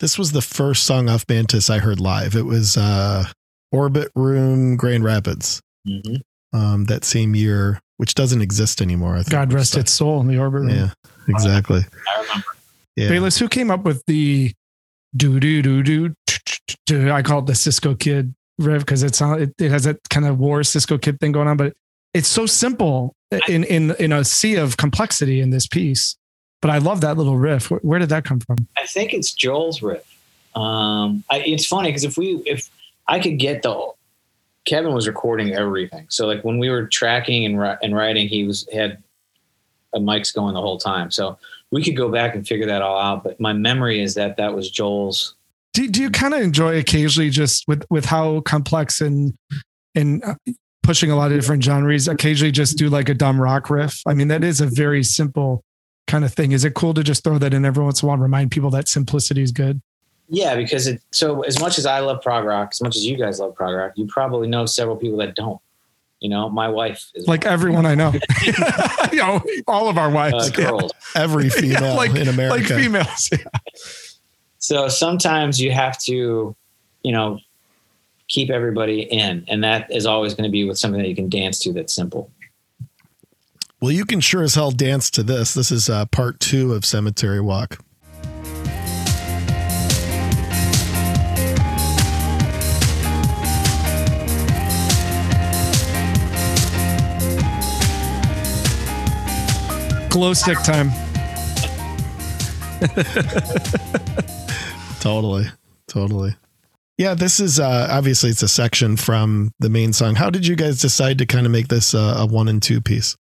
This 0.00 0.18
was 0.18 0.32
the 0.32 0.42
first 0.42 0.84
song 0.84 1.08
off 1.08 1.24
Mantis 1.28 1.70
I 1.70 1.78
heard 1.78 2.00
live. 2.00 2.34
It 2.34 2.44
was 2.46 2.76
uh, 2.76 3.24
Orbit 3.72 4.10
Room 4.14 4.76
Grand 4.76 5.04
Rapids 5.04 5.60
Mm-hmm. 5.86 6.58
um, 6.58 6.84
that 6.86 7.04
same 7.04 7.34
year, 7.34 7.78
which 7.98 8.14
doesn't 8.14 8.40
exist 8.40 8.80
anymore. 8.80 9.14
I 9.16 9.18
think. 9.18 9.30
God 9.30 9.52
rest 9.52 9.76
its 9.76 9.92
soul 9.92 10.18
in 10.22 10.28
the 10.28 10.38
orbit 10.38 10.62
room. 10.62 10.70
Yeah, 10.70 10.90
exactly. 11.28 11.80
I 12.08 12.20
remember. 12.22 12.46
Yeah. 12.96 13.08
Bayliss, 13.10 13.36
who 13.38 13.48
came 13.50 13.70
up 13.70 13.84
with 13.84 14.02
the 14.06 14.54
do 15.14 15.38
do 15.38 15.60
do 15.60 15.82
do? 15.82 16.14
do- 16.86 17.10
I 17.12 17.20
call 17.20 17.40
it 17.40 17.46
the 17.46 17.54
Cisco 17.54 17.94
Kid 17.94 18.34
riff 18.58 18.80
because 18.80 19.02
it's 19.02 19.20
not, 19.20 19.42
it, 19.42 19.52
it 19.58 19.70
has 19.70 19.84
that 19.84 19.98
kind 20.08 20.24
of 20.24 20.38
war 20.38 20.62
Cisco 20.64 20.96
Kid 20.96 21.20
thing 21.20 21.32
going 21.32 21.48
on, 21.48 21.58
but 21.58 21.74
it's 22.14 22.28
so 22.28 22.46
simple 22.46 23.14
in 23.48 23.64
in 23.64 23.90
in 23.98 24.12
a 24.12 24.24
sea 24.24 24.54
of 24.54 24.76
complexity 24.76 25.40
in 25.40 25.50
this 25.50 25.66
piece. 25.66 26.16
But 26.62 26.70
I 26.70 26.78
love 26.78 27.02
that 27.02 27.18
little 27.18 27.36
riff. 27.36 27.70
Where, 27.70 27.80
where 27.80 27.98
did 27.98 28.08
that 28.08 28.24
come 28.24 28.40
from? 28.40 28.68
I 28.78 28.86
think 28.86 29.12
it's 29.12 29.34
Joel's 29.34 29.82
riff. 29.82 30.02
Um, 30.54 31.24
I, 31.30 31.40
it's 31.40 31.66
funny 31.66 31.90
because 31.90 32.04
if 32.04 32.16
we 32.16 32.42
if 32.46 32.70
I 33.06 33.18
could 33.18 33.38
get 33.38 33.62
the 33.62 33.92
Kevin 34.64 34.94
was 34.94 35.06
recording 35.06 35.52
everything, 35.52 36.06
so 36.08 36.26
like 36.26 36.42
when 36.42 36.58
we 36.58 36.70
were 36.70 36.86
tracking 36.86 37.44
and 37.44 37.78
and 37.82 37.94
writing, 37.94 38.28
he 38.28 38.44
was 38.44 38.66
had 38.72 39.02
a 39.92 39.98
mics 39.98 40.34
going 40.34 40.54
the 40.54 40.60
whole 40.60 40.78
time, 40.78 41.10
so 41.10 41.38
we 41.70 41.82
could 41.82 41.96
go 41.96 42.08
back 42.08 42.34
and 42.34 42.46
figure 42.46 42.66
that 42.66 42.82
all 42.82 42.98
out. 42.98 43.24
But 43.24 43.40
my 43.40 43.52
memory 43.52 44.00
is 44.00 44.14
that 44.14 44.36
that 44.36 44.54
was 44.54 44.70
Joel's. 44.70 45.34
Do, 45.74 45.88
do 45.88 46.00
you 46.00 46.10
kind 46.10 46.34
of 46.34 46.40
enjoy 46.40 46.78
occasionally 46.78 47.30
just 47.30 47.66
with 47.66 47.84
with 47.90 48.04
how 48.04 48.40
complex 48.40 49.00
and 49.00 49.34
and 49.94 50.22
uh, 50.22 50.34
pushing 50.84 51.10
a 51.10 51.16
lot 51.16 51.32
of 51.32 51.38
different 51.38 51.64
genres? 51.64 52.06
Occasionally, 52.06 52.52
just 52.52 52.78
do 52.78 52.88
like 52.88 53.08
a 53.08 53.14
dumb 53.14 53.40
rock 53.40 53.68
riff. 53.70 54.00
I 54.06 54.14
mean, 54.14 54.28
that 54.28 54.44
is 54.44 54.60
a 54.60 54.66
very 54.66 55.02
simple 55.02 55.64
kind 56.06 56.24
of 56.24 56.32
thing. 56.32 56.52
Is 56.52 56.64
it 56.64 56.74
cool 56.74 56.94
to 56.94 57.02
just 57.02 57.24
throw 57.24 57.38
that 57.38 57.52
in 57.52 57.64
every 57.64 57.82
once 57.82 58.02
in 58.02 58.06
a 58.06 58.08
while 58.08 58.14
and 58.14 58.22
remind 58.22 58.52
people 58.52 58.70
that 58.70 58.88
simplicity 58.88 59.42
is 59.42 59.50
good? 59.50 59.82
Yeah, 60.28 60.54
because 60.54 60.86
it 60.86 61.02
so 61.10 61.42
as 61.42 61.60
much 61.60 61.78
as 61.78 61.86
I 61.86 61.98
love 62.00 62.22
prog 62.22 62.44
rock, 62.44 62.70
as 62.72 62.80
much 62.80 62.96
as 62.96 63.04
you 63.04 63.16
guys 63.16 63.40
love 63.40 63.54
prog 63.54 63.74
rock, 63.74 63.92
you 63.96 64.06
probably 64.06 64.48
know 64.48 64.66
several 64.66 64.96
people 64.96 65.18
that 65.18 65.34
don't. 65.34 65.60
You 66.20 66.30
know, 66.30 66.48
my 66.48 66.68
wife 66.68 67.10
is 67.14 67.26
Like 67.26 67.44
everyone 67.44 67.84
I 67.84 67.94
know, 67.94 68.12
you 69.12 69.18
know, 69.18 69.42
all 69.66 69.88
of 69.88 69.98
our 69.98 70.08
uh, 70.08 70.12
wives, 70.12 70.50
yeah. 70.50 70.70
girls. 70.70 70.92
Every 71.14 71.50
female 71.50 71.96
like- 71.96 72.14
in 72.14 72.28
America. 72.28 72.72
like 72.72 72.82
females. 72.82 73.28
Yeah. 73.30 73.38
So 74.58 74.88
sometimes 74.88 75.60
you 75.60 75.72
have 75.72 75.98
to, 76.04 76.56
you 77.02 77.12
know, 77.12 77.38
keep 78.34 78.50
everybody 78.50 79.02
in, 79.02 79.44
and 79.46 79.62
that 79.62 79.88
is 79.92 80.06
always 80.06 80.34
going 80.34 80.44
to 80.44 80.50
be 80.50 80.64
with 80.64 80.76
something 80.76 81.00
that 81.00 81.08
you 81.08 81.14
can 81.14 81.28
dance 81.28 81.60
to 81.60 81.72
that's 81.72 81.94
simple. 81.94 82.32
Well, 83.80 83.92
you 83.92 84.04
can 84.04 84.20
sure 84.20 84.42
as 84.42 84.56
hell 84.56 84.72
dance 84.72 85.08
to 85.12 85.22
this. 85.22 85.54
This 85.54 85.70
is 85.70 85.88
uh, 85.88 86.06
part 86.06 86.40
two 86.40 86.72
of 86.72 86.84
Cemetery 86.84 87.40
Walk. 87.40 87.78
Glow 100.10 100.32
stick 100.32 100.58
time. 100.62 100.90
Totally. 105.00 105.44
Totally. 105.86 106.34
Yeah, 106.96 107.14
this 107.14 107.40
is 107.40 107.58
uh, 107.58 107.88
obviously 107.90 108.30
it's 108.30 108.42
a 108.42 108.48
section 108.48 108.96
from 108.96 109.52
the 109.58 109.68
main 109.68 109.92
song. 109.92 110.14
How 110.14 110.30
did 110.30 110.46
you 110.46 110.54
guys 110.54 110.80
decide 110.80 111.18
to 111.18 111.26
kind 111.26 111.44
of 111.44 111.52
make 111.52 111.68
this 111.68 111.94
uh, 111.94 112.16
a 112.18 112.26
one 112.26 112.48
and 112.48 112.62
two 112.62 112.80
piece? 112.80 113.16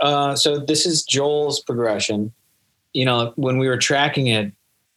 Uh, 0.00 0.34
so 0.34 0.58
this 0.58 0.86
is 0.86 1.04
Joel's 1.04 1.60
progression. 1.60 2.32
You 2.94 3.04
know, 3.04 3.32
when 3.36 3.58
we 3.58 3.68
were 3.68 3.76
tracking 3.76 4.28
it, 4.28 4.52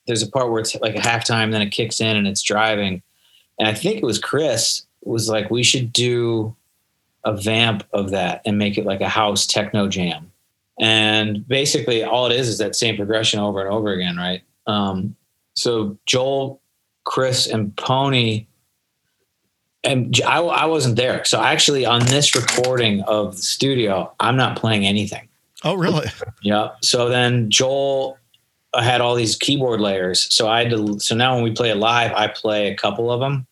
there's 0.06 0.24
a 0.24 0.30
part 0.30 0.50
where 0.50 0.62
it's 0.62 0.76
like 0.76 0.96
a 0.96 1.00
halftime, 1.00 1.52
then 1.52 1.62
it 1.62 1.72
kicks 1.72 2.00
in 2.00 2.16
and 2.16 2.28
it's 2.28 2.42
driving. 2.42 3.02
And 3.60 3.68
I 3.68 3.74
think 3.74 3.98
it 3.98 4.06
was 4.06 4.20
Kris 4.20 4.86
was 5.04 5.30
like, 5.30 5.50
we 5.50 5.64
should 5.64 5.92
do 5.92 6.56
a 7.26 7.36
vamp 7.36 7.84
of 7.92 8.12
that 8.12 8.42
and 8.46 8.58
make 8.58 8.78
it 8.78 8.86
like 8.86 9.02
a 9.02 9.10
house 9.10 9.46
techno 9.46 9.88
jam. 9.90 10.32
And 10.80 11.46
basically, 11.48 12.04
all 12.04 12.28
it 12.28 12.40
is 12.40 12.48
is 12.48 12.58
that 12.60 12.76
same 12.76 12.96
progression 12.96 13.40
over 13.40 13.60
and 13.60 13.70
over 13.70 13.92
again, 13.92 14.16
right? 14.16 14.44
Um, 14.68 15.16
so 15.56 15.98
Joel, 16.06 16.62
Kris, 17.08 17.48
and 17.48 17.76
Pony 17.78 18.48
and 19.88 20.20
I, 20.26 20.40
I 20.40 20.66
wasn't 20.66 20.98
there. 20.98 21.24
So 21.26 21.42
actually, 21.42 21.86
on 21.86 22.06
this 22.06 22.36
recording 22.36 23.02
of 23.04 23.38
the 23.38 23.42
studio, 23.42 24.14
I'm 24.20 24.36
not 24.36 24.58
playing 24.58 24.86
anything. 24.86 25.28
Oh, 25.64 25.76
really? 25.76 26.08
Yeah. 26.44 26.70
So 26.82 27.10
then 27.10 27.50
Joel 27.50 28.18
had 28.74 29.02
all 29.02 29.16
these 29.16 29.36
keyboard 29.36 29.82
layers. 29.82 30.34
So 30.34 30.48
I 30.48 30.64
had 30.64 30.70
to. 30.70 31.00
So 31.00 31.16
now 31.16 31.36
when 31.36 31.44
we 31.44 31.52
play 31.52 31.72
it 31.72 31.76
live, 31.76 32.14
I 32.14 32.28
play 32.28 32.72
a 32.72 32.76
couple 32.76 33.12
of 33.12 33.20
them. 33.20 33.48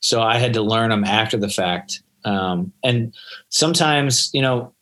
So 0.00 0.22
I 0.22 0.38
had 0.38 0.54
to 0.54 0.62
learn 0.62 0.90
them 0.90 1.04
after 1.04 1.36
the 1.36 1.48
fact. 1.48 2.02
Um, 2.24 2.72
and 2.82 3.14
sometimes, 3.50 4.30
you 4.32 4.42
know, 4.42 4.72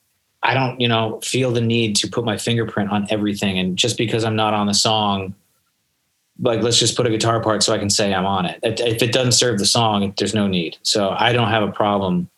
I 0.43 0.55
don't, 0.55 0.81
you 0.81 0.88
know, 0.88 1.21
feel 1.23 1.51
the 1.51 1.61
need 1.61 1.97
to 1.97 2.09
put 2.09 2.25
my 2.25 2.38
fingerprint 2.38 2.90
on 2.90 3.07
everything. 3.11 3.59
And 3.59 3.77
just 3.77 3.99
because 3.99 4.25
I'm 4.25 4.37
not 4.37 4.55
on 4.55 4.67
the 4.67 4.75
song, 4.75 5.35
like 6.40 6.62
let's 6.62 6.79
just 6.79 6.97
put 6.97 7.07
a 7.07 7.11
guitar 7.11 7.40
part 7.40 7.62
so 7.62 7.73
I 7.73 7.79
can 7.79 7.90
say 7.90 8.12
I'm 8.12 8.27
on 8.27 8.47
it. 8.47 8.59
If 8.62 9.03
it 9.03 9.12
doesn't 9.12 9.33
serve 9.33 9.59
the 9.59 9.66
song, 9.66 10.12
there's 10.18 10.35
no 10.35 10.47
need. 10.47 10.77
So 10.83 11.14
I 11.16 11.33
don't 11.33 11.49
have 11.49 11.62
a 11.62 11.70
problem, 11.73 12.29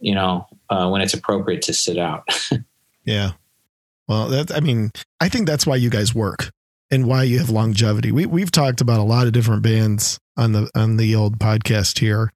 you 0.00 0.14
know, 0.14 0.46
uh, 0.68 0.88
when 0.88 1.00
it's 1.00 1.14
appropriate 1.14 1.62
to 1.62 1.72
sit 1.74 1.98
out. 1.98 2.28
Yeah. 3.04 3.32
Well, 4.08 4.28
that 4.28 4.54
I 4.54 4.60
mean, 4.60 4.90
I 5.20 5.28
think 5.28 5.46
that's 5.46 5.66
why 5.66 5.76
you 5.76 5.90
guys 5.90 6.14
work 6.14 6.50
and 6.90 7.06
why 7.06 7.24
you 7.24 7.38
have 7.38 7.50
longevity. 7.50 8.12
We 8.12 8.26
we've 8.26 8.50
talked 8.50 8.80
about 8.80 9.00
a 9.00 9.04
lot 9.04 9.26
of 9.26 9.32
different 9.32 9.62
bands 9.62 10.18
on 10.36 10.52
the 10.52 10.70
on 10.74 10.96
the 10.96 11.14
old 11.14 11.38
podcast 11.38 11.98
here 11.98 12.30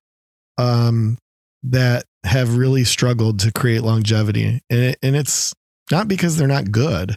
um 0.57 1.19
that 1.65 2.05
have 2.25 2.57
really 2.57 2.85
struggled 2.85 3.41
to 3.41 3.53
create 3.53 3.83
longevity. 3.83 4.61
And 4.71 4.81
it, 4.81 4.99
and 5.03 5.17
it's 5.17 5.53
not 5.91 6.09
because 6.09 6.37
they're 6.37 6.49
not 6.49 6.71
good. 6.71 7.17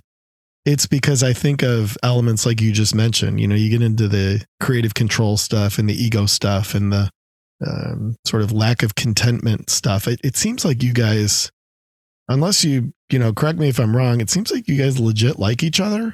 It's 0.67 0.85
because 0.85 1.23
I 1.23 1.31
think 1.31 1.63
of 1.63 1.97
elements 2.03 2.45
like 2.45 2.59
you 2.59 2.73
just 2.73 2.93
mentioned. 2.93 3.39
You 3.39 3.47
know, 3.47 3.55
you 3.55 3.69
get 3.69 3.81
into 3.81 4.09
the 4.09 4.45
creative 4.59 4.93
control 4.93 5.37
stuff 5.37 5.77
and 5.77 5.89
the 5.89 5.93
ego 5.93 6.25
stuff 6.25 6.75
and 6.75 6.91
the 6.91 7.09
um, 7.65 8.17
sort 8.25 8.41
of 8.41 8.51
lack 8.51 8.83
of 8.83 8.93
contentment 8.93 9.69
stuff. 9.69 10.09
It, 10.09 10.19
it 10.25 10.35
seems 10.35 10.65
like 10.65 10.83
you 10.83 10.91
guys, 10.91 11.49
unless 12.27 12.65
you, 12.65 12.91
you 13.09 13.17
know, 13.17 13.31
correct 13.31 13.59
me 13.59 13.69
if 13.69 13.79
I'm 13.79 13.95
wrong, 13.95 14.19
it 14.19 14.29
seems 14.29 14.51
like 14.51 14.67
you 14.67 14.77
guys 14.77 14.99
legit 14.99 15.39
like 15.39 15.63
each 15.63 15.79
other. 15.79 16.13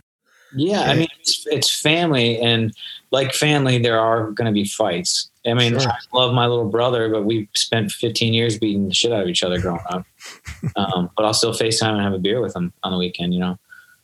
Yeah, 0.56 0.82
I 0.82 0.94
mean 0.94 1.08
it's, 1.20 1.48
it's 1.48 1.82
family, 1.82 2.40
and 2.40 2.76
like 3.10 3.34
family, 3.34 3.80
there 3.80 4.00
are 4.00 4.30
going 4.30 4.46
to 4.46 4.52
be 4.52 4.66
fights. 4.66 5.32
I 5.48 5.56
mean, 5.56 5.80
Sure. 5.80 5.90
I 5.90 5.98
love 6.14 6.36
my 6.36 6.46
little 6.46 6.70
brother, 6.70 7.10
but 7.10 7.24
we 7.26 7.50
spent 7.56 7.92
15 7.92 8.36
years 8.36 8.60
beating 8.60 8.88
the 8.88 8.94
shit 8.94 9.12
out 9.12 9.24
of 9.24 9.28
each 9.28 9.42
other 9.42 9.60
growing 9.60 9.82
up. 9.90 10.06
um, 10.76 11.10
but 11.18 11.26
I'll 11.26 11.34
still 11.34 11.54
Facetime 11.54 11.94
and 11.94 12.02
have 12.02 12.14
a 12.14 12.20
beer 12.20 12.40
with 12.40 12.56
him 12.56 12.72
on 12.84 12.92
the 12.92 13.00
weekend, 13.00 13.34
you 13.34 13.40
know. 13.40 13.58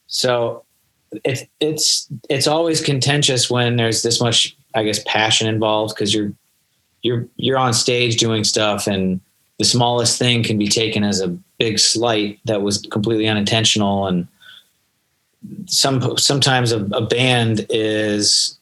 So 0.10 0.64
it's 1.24 1.44
it's 1.60 2.08
it's 2.30 2.48
always 2.48 2.82
contentious 2.82 3.50
when 3.50 3.78
there's 3.78 4.04
this 4.04 4.20
much, 4.20 4.56
I 4.76 4.84
guess, 4.84 5.02
passion 5.06 5.48
involved 5.48 5.96
because 5.96 6.14
you're 6.14 6.34
you're 7.02 7.28
you're 7.38 7.58
on 7.58 7.74
stage 7.74 8.18
doing 8.18 8.44
stuff, 8.44 8.88
and 8.88 9.22
the 9.60 9.66
smallest 9.66 10.20
thing 10.20 10.44
can 10.44 10.58
be 10.58 10.68
taken 10.68 11.04
as 11.04 11.22
a 11.22 11.30
big 11.58 11.80
slight 11.80 12.40
that 12.46 12.62
was 12.62 12.80
completely 12.80 13.28
unintentional. 13.28 14.08
And 14.08 14.28
some 15.68 16.18
sometimes 16.18 16.72
a, 16.72 16.84
a 16.86 17.06
band 17.06 17.66
is 17.70 18.58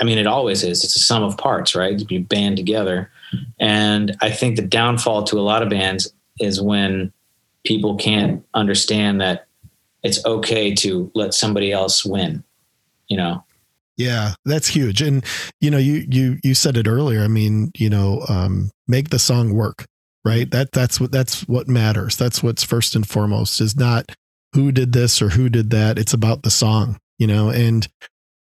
i 0.00 0.04
mean 0.04 0.18
it 0.18 0.26
always 0.26 0.62
is. 0.62 0.84
It's 0.84 0.96
a 0.96 1.00
sum 1.00 1.22
of 1.22 1.36
parts 1.36 1.74
right? 1.74 1.98
You 2.10 2.20
band 2.20 2.56
together. 2.56 3.10
And 3.58 4.16
i 4.20 4.30
think 4.30 4.56
the 4.56 4.62
downfall 4.62 5.24
to 5.24 5.38
a 5.38 5.42
lot 5.42 5.62
of 5.62 5.70
bands 5.70 6.12
is 6.38 6.60
when 6.60 7.12
people 7.64 7.96
can't 7.96 8.44
understand 8.54 9.20
that 9.20 9.47
it's 10.02 10.24
okay 10.24 10.74
to 10.74 11.10
let 11.14 11.34
somebody 11.34 11.72
else 11.72 12.04
win 12.04 12.42
you 13.08 13.16
know 13.16 13.42
Yeah, 13.98 14.34
that's 14.44 14.68
huge. 14.68 15.02
And 15.02 15.24
you 15.60 15.70
know, 15.72 15.78
you 15.78 16.06
you 16.08 16.38
you 16.44 16.54
said 16.54 16.76
it 16.76 16.86
earlier. 16.86 17.20
I 17.22 17.28
mean, 17.28 17.72
you 17.76 17.90
know, 17.90 18.24
um, 18.28 18.70
make 18.86 19.10
the 19.10 19.18
song 19.18 19.52
work, 19.52 19.86
right? 20.24 20.48
That 20.50 20.70
that's 20.70 21.00
what 21.00 21.10
that's 21.10 21.42
what 21.48 21.66
matters. 21.66 22.16
That's 22.16 22.40
what's 22.40 22.62
first 22.62 22.94
and 22.94 23.06
foremost 23.06 23.60
is 23.60 23.76
not 23.76 24.12
who 24.54 24.70
did 24.70 24.92
this 24.92 25.20
or 25.20 25.30
who 25.30 25.48
did 25.48 25.70
that. 25.70 25.98
It's 25.98 26.14
about 26.14 26.44
the 26.44 26.50
song, 26.50 26.98
you 27.18 27.26
know, 27.26 27.50
and 27.50 27.88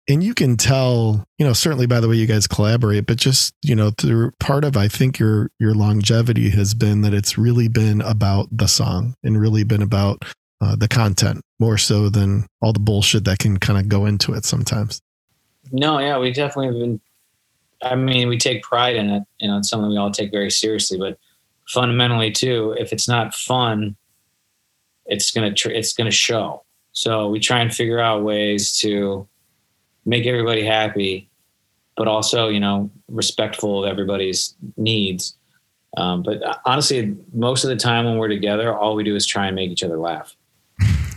and 0.08 0.22
you 0.24 0.32
can 0.34 0.56
tell, 0.56 1.24
you 1.38 1.46
know, 1.46 1.52
certainly 1.52 1.86
by 1.86 2.00
the 2.00 2.08
way 2.08 2.16
you 2.16 2.26
guys 2.26 2.46
collaborate, 2.46 3.06
but 3.06 3.18
just, 3.18 3.54
you 3.62 3.76
know, 3.76 3.90
through 3.90 4.32
part 4.40 4.64
of 4.64 4.76
I 4.76 4.88
think 4.88 5.18
your 5.18 5.50
your 5.60 5.74
longevity 5.74 6.48
has 6.50 6.72
been 6.72 7.02
that 7.02 7.12
it's 7.12 7.36
really 7.36 7.68
been 7.68 8.00
about 8.00 8.48
the 8.50 8.68
song 8.68 9.14
and 9.22 9.38
really 9.38 9.64
been 9.64 9.82
about 9.82 10.24
uh, 10.62 10.76
the 10.76 10.88
content 10.88 11.42
more 11.58 11.76
so 11.76 12.08
than 12.08 12.46
all 12.60 12.72
the 12.72 12.80
bullshit 12.80 13.24
that 13.24 13.38
can 13.38 13.58
kind 13.58 13.78
of 13.78 13.88
go 13.88 14.06
into 14.06 14.32
it 14.32 14.44
sometimes. 14.44 15.02
no 15.70 15.98
yeah 15.98 16.18
we 16.18 16.32
definitely 16.32 16.66
have 16.66 16.74
been 16.74 17.00
i 17.82 17.94
mean 17.94 18.28
we 18.28 18.38
take 18.38 18.62
pride 18.62 18.96
in 18.96 19.10
it 19.10 19.22
you 19.38 19.48
know 19.48 19.58
it's 19.58 19.68
something 19.68 19.90
we 19.90 19.96
all 19.96 20.10
take 20.10 20.30
very 20.30 20.50
seriously 20.50 20.98
but 20.98 21.18
fundamentally 21.68 22.30
too 22.30 22.74
if 22.78 22.92
it's 22.92 23.08
not 23.08 23.34
fun 23.34 23.96
it's 25.06 25.30
gonna 25.30 25.52
tr- 25.52 25.70
it's 25.70 25.92
gonna 25.92 26.10
show. 26.10 26.62
So 26.92 27.28
we 27.28 27.40
try 27.40 27.60
and 27.60 27.72
figure 27.72 28.00
out 28.00 28.22
ways 28.22 28.78
to 28.80 29.26
make 30.04 30.26
everybody 30.26 30.64
happy 30.64 31.28
but 31.96 32.08
also 32.08 32.48
you 32.48 32.60
know 32.60 32.90
respectful 33.08 33.84
of 33.84 33.90
everybody's 33.90 34.54
needs. 34.76 35.36
Um, 35.96 36.22
but 36.22 36.42
honestly 36.64 37.16
most 37.34 37.64
of 37.64 37.70
the 37.70 37.76
time 37.76 38.06
when 38.06 38.16
we're 38.16 38.28
together 38.28 38.74
all 38.74 38.94
we 38.94 39.04
do 39.04 39.14
is 39.14 39.26
try 39.26 39.46
and 39.46 39.54
make 39.54 39.70
each 39.70 39.84
other 39.84 39.98
laugh 39.98 40.34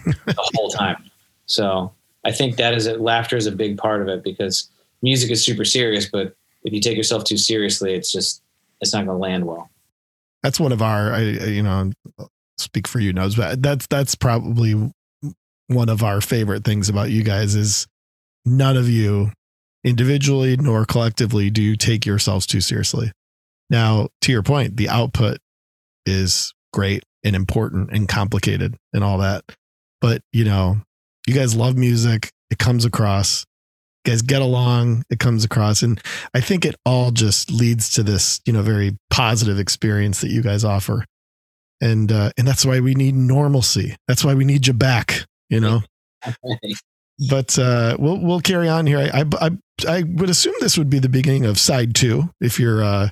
the 0.06 0.50
whole 0.56 0.70
time. 0.70 1.04
So 1.48 1.92
i 2.26 2.32
think 2.32 2.56
that 2.58 2.74
is 2.74 2.88
a, 2.88 2.98
laughter 2.98 3.38
is 3.38 3.46
a 3.46 3.52
big 3.52 3.78
part 3.78 4.02
of 4.02 4.08
it 4.08 4.24
because 4.24 4.68
music 5.04 5.30
is 5.30 5.46
super 5.46 5.64
serious 5.64 6.10
but 6.10 6.36
if 6.64 6.74
you 6.74 6.82
take 6.82 6.98
yourself 6.98 7.24
too 7.24 7.38
seriously 7.38 7.94
it's 7.94 8.12
just 8.12 8.42
it's 8.82 8.94
not 8.94 9.06
going 9.06 9.16
to 9.16 9.22
land 9.22 9.46
well. 9.46 9.70
That's 10.44 10.60
one 10.60 10.72
of 10.72 10.82
our 10.82 11.14
I- 11.14 11.22
you 11.22 11.62
know 11.64 11.92
speak 12.58 12.88
for 12.88 13.00
you 13.00 13.14
knows 13.14 13.36
but 13.36 13.62
that's 13.62 13.86
that's 13.88 14.16
probably 14.16 14.92
one 15.68 15.90
of 15.90 16.04
our 16.04 16.22
favorite 16.22 16.64
things 16.64 16.90
about 16.90 17.10
you 17.12 17.24
guys 17.24 17.56
is 17.56 17.86
none 18.46 18.78
of 18.78 18.90
you 18.90 19.32
individually 19.84 20.58
nor 20.58 20.86
collectively 20.86 21.50
do 21.52 21.62
you 21.62 21.76
take 21.76 22.06
yourselves 22.06 22.46
too 22.48 22.62
seriously. 22.62 23.12
Now 23.70 24.10
to 24.22 24.32
your 24.32 24.44
point 24.44 24.78
the 24.78 24.90
output 24.90 25.38
is 26.08 26.54
great 26.74 27.04
and 27.24 27.36
important 27.36 27.92
and 27.92 28.08
complicated 28.08 28.76
and 28.94 29.04
all 29.04 29.20
that 29.20 29.44
but 30.06 30.22
you 30.32 30.46
know 30.46 30.78
you 31.26 31.34
guys 31.34 31.56
love 31.56 31.76
music 31.76 32.30
it 32.52 32.60
comes 32.60 32.86
across 32.86 33.44
you 34.04 34.12
guys 34.12 34.22
get 34.22 34.42
along 34.42 35.04
it 35.10 35.20
comes 35.20 35.44
across 35.44 35.82
and 35.82 36.00
I 36.36 36.42
think 36.42 36.66
it 36.66 36.76
all 36.86 37.12
just 37.12 37.50
leads 37.50 37.94
to 37.94 38.04
this, 38.04 38.42
you 38.46 38.52
know, 38.52 38.62
very 38.62 38.98
positive 39.10 39.58
experience 39.58 40.20
that 40.20 40.32
you 40.32 40.42
guys 40.42 40.66
offer. 40.66 41.06
And 41.82 42.12
uh, 42.12 42.32
and 42.38 42.48
that's 42.48 42.66
why 42.66 42.82
we 42.82 42.94
need 42.94 43.16
normalcy. 43.16 43.96
That's 44.08 44.24
why 44.24 44.34
we 44.34 44.46
need 44.46 44.68
you 44.68 44.74
back, 44.74 45.26
you 45.50 45.60
know. 45.60 45.82
But 47.30 47.58
uh, 47.58 47.96
we'll 47.98 48.20
we'll 48.20 48.42
carry 48.42 48.68
on 48.68 48.86
here. 48.86 49.00
I, 49.00 49.24
I 49.40 49.52
I 49.88 50.04
would 50.04 50.30
assume 50.30 50.54
this 50.60 50.78
would 50.78 50.90
be 50.90 51.00
the 51.00 51.08
beginning 51.08 51.46
of 51.46 51.58
side 51.58 51.96
two 51.96 52.30
if 52.42 52.60
you're 52.60 52.84
uh, 52.84 53.10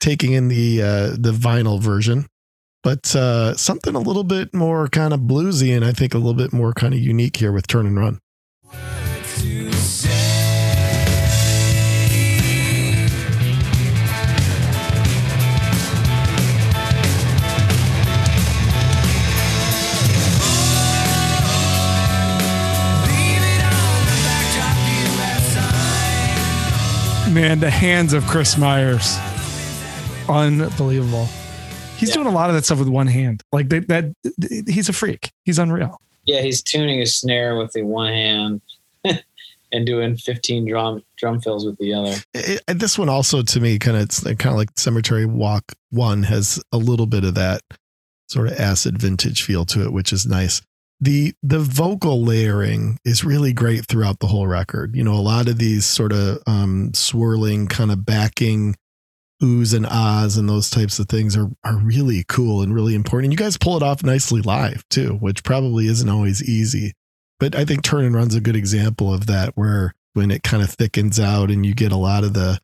taking 0.00 0.32
in 0.32 0.48
the 0.48 0.82
uh, 0.82 1.10
the 1.16 1.30
vinyl 1.30 1.80
version. 1.80 2.26
But 2.86 3.16
uh, 3.16 3.56
something 3.56 3.96
a 3.96 3.98
little 3.98 4.22
bit 4.22 4.54
more 4.54 4.86
kind 4.86 5.12
of 5.12 5.18
bluesy 5.22 5.74
and 5.74 5.84
I 5.84 5.90
think 5.90 6.14
a 6.14 6.18
little 6.18 6.34
bit 6.34 6.52
more 6.52 6.72
kind 6.72 6.94
of 6.94 7.00
unique 7.00 7.36
here 7.36 7.50
with 7.50 7.66
Turn 7.66 7.84
and 7.84 7.98
Run. 7.98 8.20
Man, 27.34 27.58
the 27.58 27.68
hands 27.68 28.12
of 28.12 28.24
Kris 28.28 28.56
Myers. 28.56 29.18
Unbelievable. 30.28 31.28
He's 31.96 32.10
Yeah. 32.10 32.14
doing 32.16 32.26
a 32.26 32.30
lot 32.32 32.50
of 32.50 32.56
that 32.56 32.64
stuff 32.64 32.78
with 32.78 32.88
one 32.88 33.06
hand. 33.06 33.42
Like 33.52 33.68
that, 33.70 33.88
that 33.88 34.66
he's 34.68 34.88
a 34.88 34.92
freak. 34.92 35.30
He's 35.44 35.58
unreal. 35.58 36.00
yeah 36.26 36.40
he's 36.42 36.62
tuning 36.62 36.98
his 37.00 37.14
snare 37.14 37.56
with 37.56 37.72
the 37.72 37.82
one 37.82 38.12
hand 38.12 38.60
and 39.72 39.86
doing 39.86 40.16
15 40.16 40.66
drum 40.68 41.02
drum 41.16 41.40
fills 41.40 41.64
with 41.64 41.78
the 41.78 41.92
other 41.94 42.14
it, 42.34 42.62
it- 42.68 42.78
this 42.78 42.98
one 42.98 43.08
also 43.08 43.42
to 43.42 43.60
me 43.60 43.78
kind 43.78 43.96
of 43.96 44.02
it's 44.04 44.20
kind 44.22 44.46
of 44.46 44.54
like 44.56 44.70
cemetery 44.76 45.24
walk 45.26 45.72
one 45.90 46.22
has 46.24 46.60
a 46.72 46.76
little 46.78 47.06
bit 47.06 47.24
of 47.24 47.34
that 47.34 47.60
sort 48.28 48.48
of 48.48 48.58
acid 48.58 48.98
vintage 48.98 49.42
feel 49.42 49.64
to 49.64 49.82
it 49.84 49.92
which 49.92 50.12
is 50.12 50.26
nice 50.26 50.60
the 51.00 51.32
the 51.44 51.58
vocal 51.60 52.22
layering 52.24 52.98
is 53.04 53.22
really 53.24 53.52
great 53.52 53.86
throughout 53.86 54.18
the 54.18 54.26
whole 54.26 54.46
record 54.48 54.96
you 54.96 55.04
know 55.04 55.14
a 55.14 55.22
lot 55.22 55.46
of 55.48 55.58
these 55.58 55.84
sort 55.86 56.12
of 56.12 56.38
um 56.48 56.92
swirling 56.94 57.66
kind 57.68 57.92
of 57.92 58.04
backing 58.04 58.74
oohs 59.42 59.74
and 59.74 59.86
ahs 59.86 60.36
and 60.36 60.48
those 60.48 60.70
types 60.70 60.98
of 60.98 61.08
things 61.08 61.36
are 61.36 61.50
are 61.62 61.76
really 61.76 62.24
cool 62.26 62.62
and 62.62 62.74
really 62.74 62.94
important 62.94 63.26
and 63.26 63.32
you 63.32 63.44
guys 63.44 63.58
pull 63.58 63.76
it 63.76 63.82
off 63.82 64.02
nicely 64.02 64.40
live 64.40 64.82
too 64.88 65.18
which 65.20 65.44
probably 65.44 65.86
isn't 65.86 66.08
always 66.08 66.42
easy 66.48 66.94
but 67.38 67.54
I 67.54 67.64
think 67.64 67.82
Turn 67.82 68.04
and 68.04 68.14
Run's 68.14 68.34
a 68.34 68.40
good 68.40 68.56
example 68.56 69.12
of 69.12 69.26
that, 69.26 69.52
where 69.56 69.94
when 70.14 70.30
it 70.30 70.42
kind 70.42 70.62
of 70.62 70.70
thickens 70.70 71.20
out 71.20 71.50
and 71.50 71.66
you 71.66 71.74
get 71.74 71.92
a 71.92 71.96
lot 71.96 72.24
of 72.24 72.32
the 72.32 72.58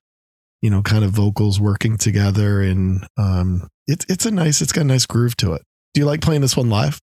you 0.63 0.71
know, 0.71 0.81
kind 0.81 1.05
of 1.05 1.11
vocals 1.11 1.59
working 1.59 1.97
together, 1.97 2.63
and 2.63 3.05
um, 3.19 3.69
it's 3.89 4.07
it's 4.09 4.27
a 4.27 4.31
nice, 4.31 4.63
it's 4.63 4.71
got 4.71 4.83
a 4.83 4.85
nice 4.85 5.07
groove 5.07 5.37
to 5.39 5.55
it. 5.55 5.63
Do 5.93 6.01
you 6.01 6.07
like 6.07 6.21
playing 6.21 6.41
this 6.41 6.57
one 6.57 6.71
live? 6.71 7.01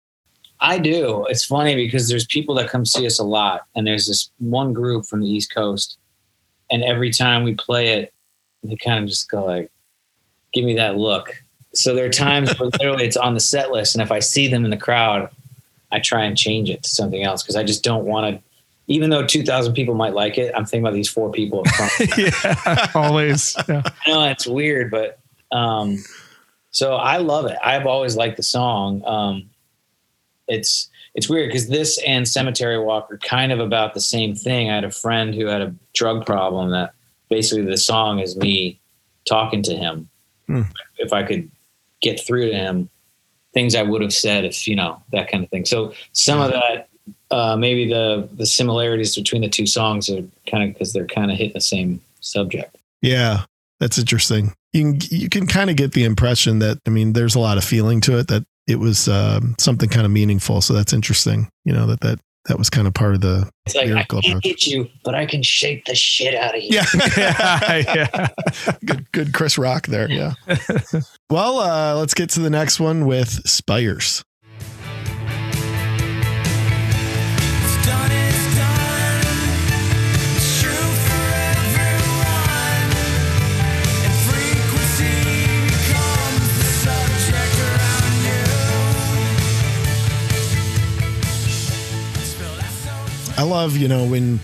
I 0.60 0.78
do. 0.78 1.26
It's 1.30 1.46
funny 1.46 1.74
because 1.74 2.10
there's 2.10 2.26
people 2.26 2.54
that 2.56 2.70
come 2.70 2.86
see 2.86 3.06
us 3.06 3.18
a 3.18 3.24
lot, 3.24 3.62
and 3.74 3.88
there's 3.88 4.08
this 4.08 4.30
one 4.40 4.74
group 4.74 5.06
from 5.06 5.22
the 5.22 5.30
East 5.30 5.54
Coast, 5.54 5.98
and 6.70 6.84
every 6.84 7.12
time 7.12 7.44
we 7.44 7.56
play 7.56 8.00
it, 8.00 8.14
they 8.70 8.76
kind 8.76 9.04
of 9.04 9.10
just 9.10 9.30
go 9.30 9.46
like, 9.46 9.72
"Give 10.54 10.66
me 10.66 10.76
that 10.76 10.98
look." 10.98 11.44
So 11.74 11.94
there 11.94 12.06
are 12.06 12.10
times 12.10 12.58
where 12.58 12.70
literally 12.70 13.06
it's 13.06 13.18
on 13.18 13.34
the 13.34 13.40
set 13.40 13.72
list, 13.72 13.96
and 13.96 14.02
if 14.02 14.12
I 14.12 14.20
see 14.20 14.48
them 14.48 14.64
in 14.66 14.72
the 14.72 14.78
crowd, 14.78 15.30
I 15.92 16.00
try 16.00 16.24
and 16.24 16.38
change 16.38 16.70
it 16.70 16.84
to 16.84 16.90
something 16.90 17.24
else 17.24 17.44
because 17.44 17.56
I 17.56 17.64
just 17.64 17.84
don't 17.84 18.06
want 18.06 18.36
to. 18.36 18.44
Even 18.88 19.10
though 19.10 19.26
2,000 19.26 19.74
people 19.74 19.96
might 19.96 20.14
like 20.14 20.38
it, 20.38 20.54
I'm 20.56 20.64
thinking 20.64 20.86
about 20.86 20.94
these 20.94 21.10
four 21.10 21.32
people. 21.32 21.64
yeah, 22.18 22.92
always. 22.94 23.56
Yeah. 23.68 23.82
I 24.06 24.12
know 24.12 24.24
it's 24.26 24.46
weird, 24.46 24.92
but 24.92 25.18
um, 25.52 26.04
so 26.70 26.96
I 26.96 27.18
love 27.18 27.46
it. 27.46 27.58
I've 27.64 27.88
always 27.88 28.16
liked 28.16 28.38
the 28.38 28.44
song. 28.44 29.02
Um, 29.06 29.50
it's 30.48 30.90
it's 31.16 31.30
weird 31.30 31.50
because 31.50 31.70
this 31.70 31.98
and 32.06 32.28
Cemetery 32.28 32.78
Walk 32.78 33.10
are 33.10 33.18
kind 33.18 33.52
of 33.52 33.60
about 33.60 33.94
the 33.94 34.02
same 34.02 34.36
thing. 34.36 34.70
I 34.70 34.76
had 34.76 34.84
a 34.84 34.92
friend 34.92 35.34
who 35.34 35.46
had 35.46 35.62
a 35.62 35.74
drug 35.94 36.26
problem 36.26 36.72
that 36.72 36.94
basically 37.30 37.66
the 37.66 37.78
song 37.78 38.20
is 38.20 38.36
me 38.36 38.80
talking 39.28 39.64
to 39.64 39.76
him. 39.76 40.10
Hmm. 40.48 40.62
If 40.98 41.14
I 41.14 41.24
could 41.24 41.50
get 42.02 42.20
through 42.20 42.50
to 42.52 42.54
him, 42.56 42.90
things 43.54 43.74
I 43.74 43.84
would 43.84 44.02
have 44.02 44.14
said 44.14 44.46
if 44.46 44.68
you 44.68 44.76
know 44.76 45.02
that 45.12 45.32
kind 45.32 45.44
of 45.44 45.50
thing. 45.50 45.66
So 45.66 45.94
some 46.12 46.40
of 46.40 46.52
that, 46.52 46.88
uh, 47.32 47.56
maybe 47.56 47.88
the 47.90 48.30
the 48.34 48.46
similarities 48.46 49.16
between 49.16 49.42
the 49.42 49.50
two 49.50 49.66
songs 49.66 50.10
are 50.10 50.24
kind 50.50 50.64
of 50.64 50.74
because 50.74 50.94
they're 50.94 51.08
kind 51.08 51.32
of 51.32 51.38
hitting 51.38 51.54
the 51.54 51.62
same 51.62 52.02
subject. 52.20 52.76
Yeah, 53.02 53.46
that's 53.80 53.98
interesting. 53.98 54.54
You 54.74 54.82
can, 54.94 55.00
you 55.10 55.30
can 55.30 55.48
kind 55.48 55.70
of 55.70 55.78
get 55.78 55.94
the 55.94 56.04
impression 56.04 56.60
that 56.60 56.80
I 56.86 56.90
mean, 56.90 57.14
there's 57.14 57.36
a 57.36 57.40
lot 57.40 57.58
of 57.58 57.64
feeling 57.64 58.02
to 58.02 58.20
it 58.20 58.28
that 58.28 58.44
it 58.68 58.78
was 58.78 59.08
um, 59.08 59.56
something 59.60 59.90
kind 59.90 60.06
of 60.06 60.12
meaningful. 60.12 60.62
So 60.62 60.74
that's 60.74 60.94
interesting. 60.94 61.50
You 61.64 61.74
know 61.74 61.88
that 61.88 62.02
that 62.02 62.20
that 62.46 62.58
was 62.58 62.70
kind 62.70 62.88
of 62.88 62.94
part 62.94 63.16
of 63.16 63.22
the 63.22 63.50
It's 63.66 63.76
like 63.76 63.90
I 63.90 64.04
can't 64.04 64.26
approach. 64.26 64.44
hit 64.44 64.68
you, 64.68 64.88
but 65.04 65.16
I 65.16 65.26
can 65.26 65.42
shake 65.44 65.86
the 65.86 65.96
shit 65.96 66.36
out 66.36 66.56
of 66.56 66.62
you. 66.62 66.70
Yeah, 66.72 66.86
yeah, 67.18 67.78
yeah. 67.96 68.28
good 68.86 69.12
good 69.12 69.34
Chris 69.34 69.58
Rock 69.58 69.88
there. 69.88 70.10
Yeah. 70.10 70.34
well, 71.30 71.60
uh, 71.60 71.96
let's 71.98 72.14
get 72.14 72.30
to 72.32 72.40
the 72.40 72.50
next 72.50 72.80
one 72.80 73.06
with 73.06 73.48
Spires. 73.48 74.24
I 93.38 93.44
love 93.44 93.76
you 93.76 93.88
know 93.88 94.06
when 94.08 94.40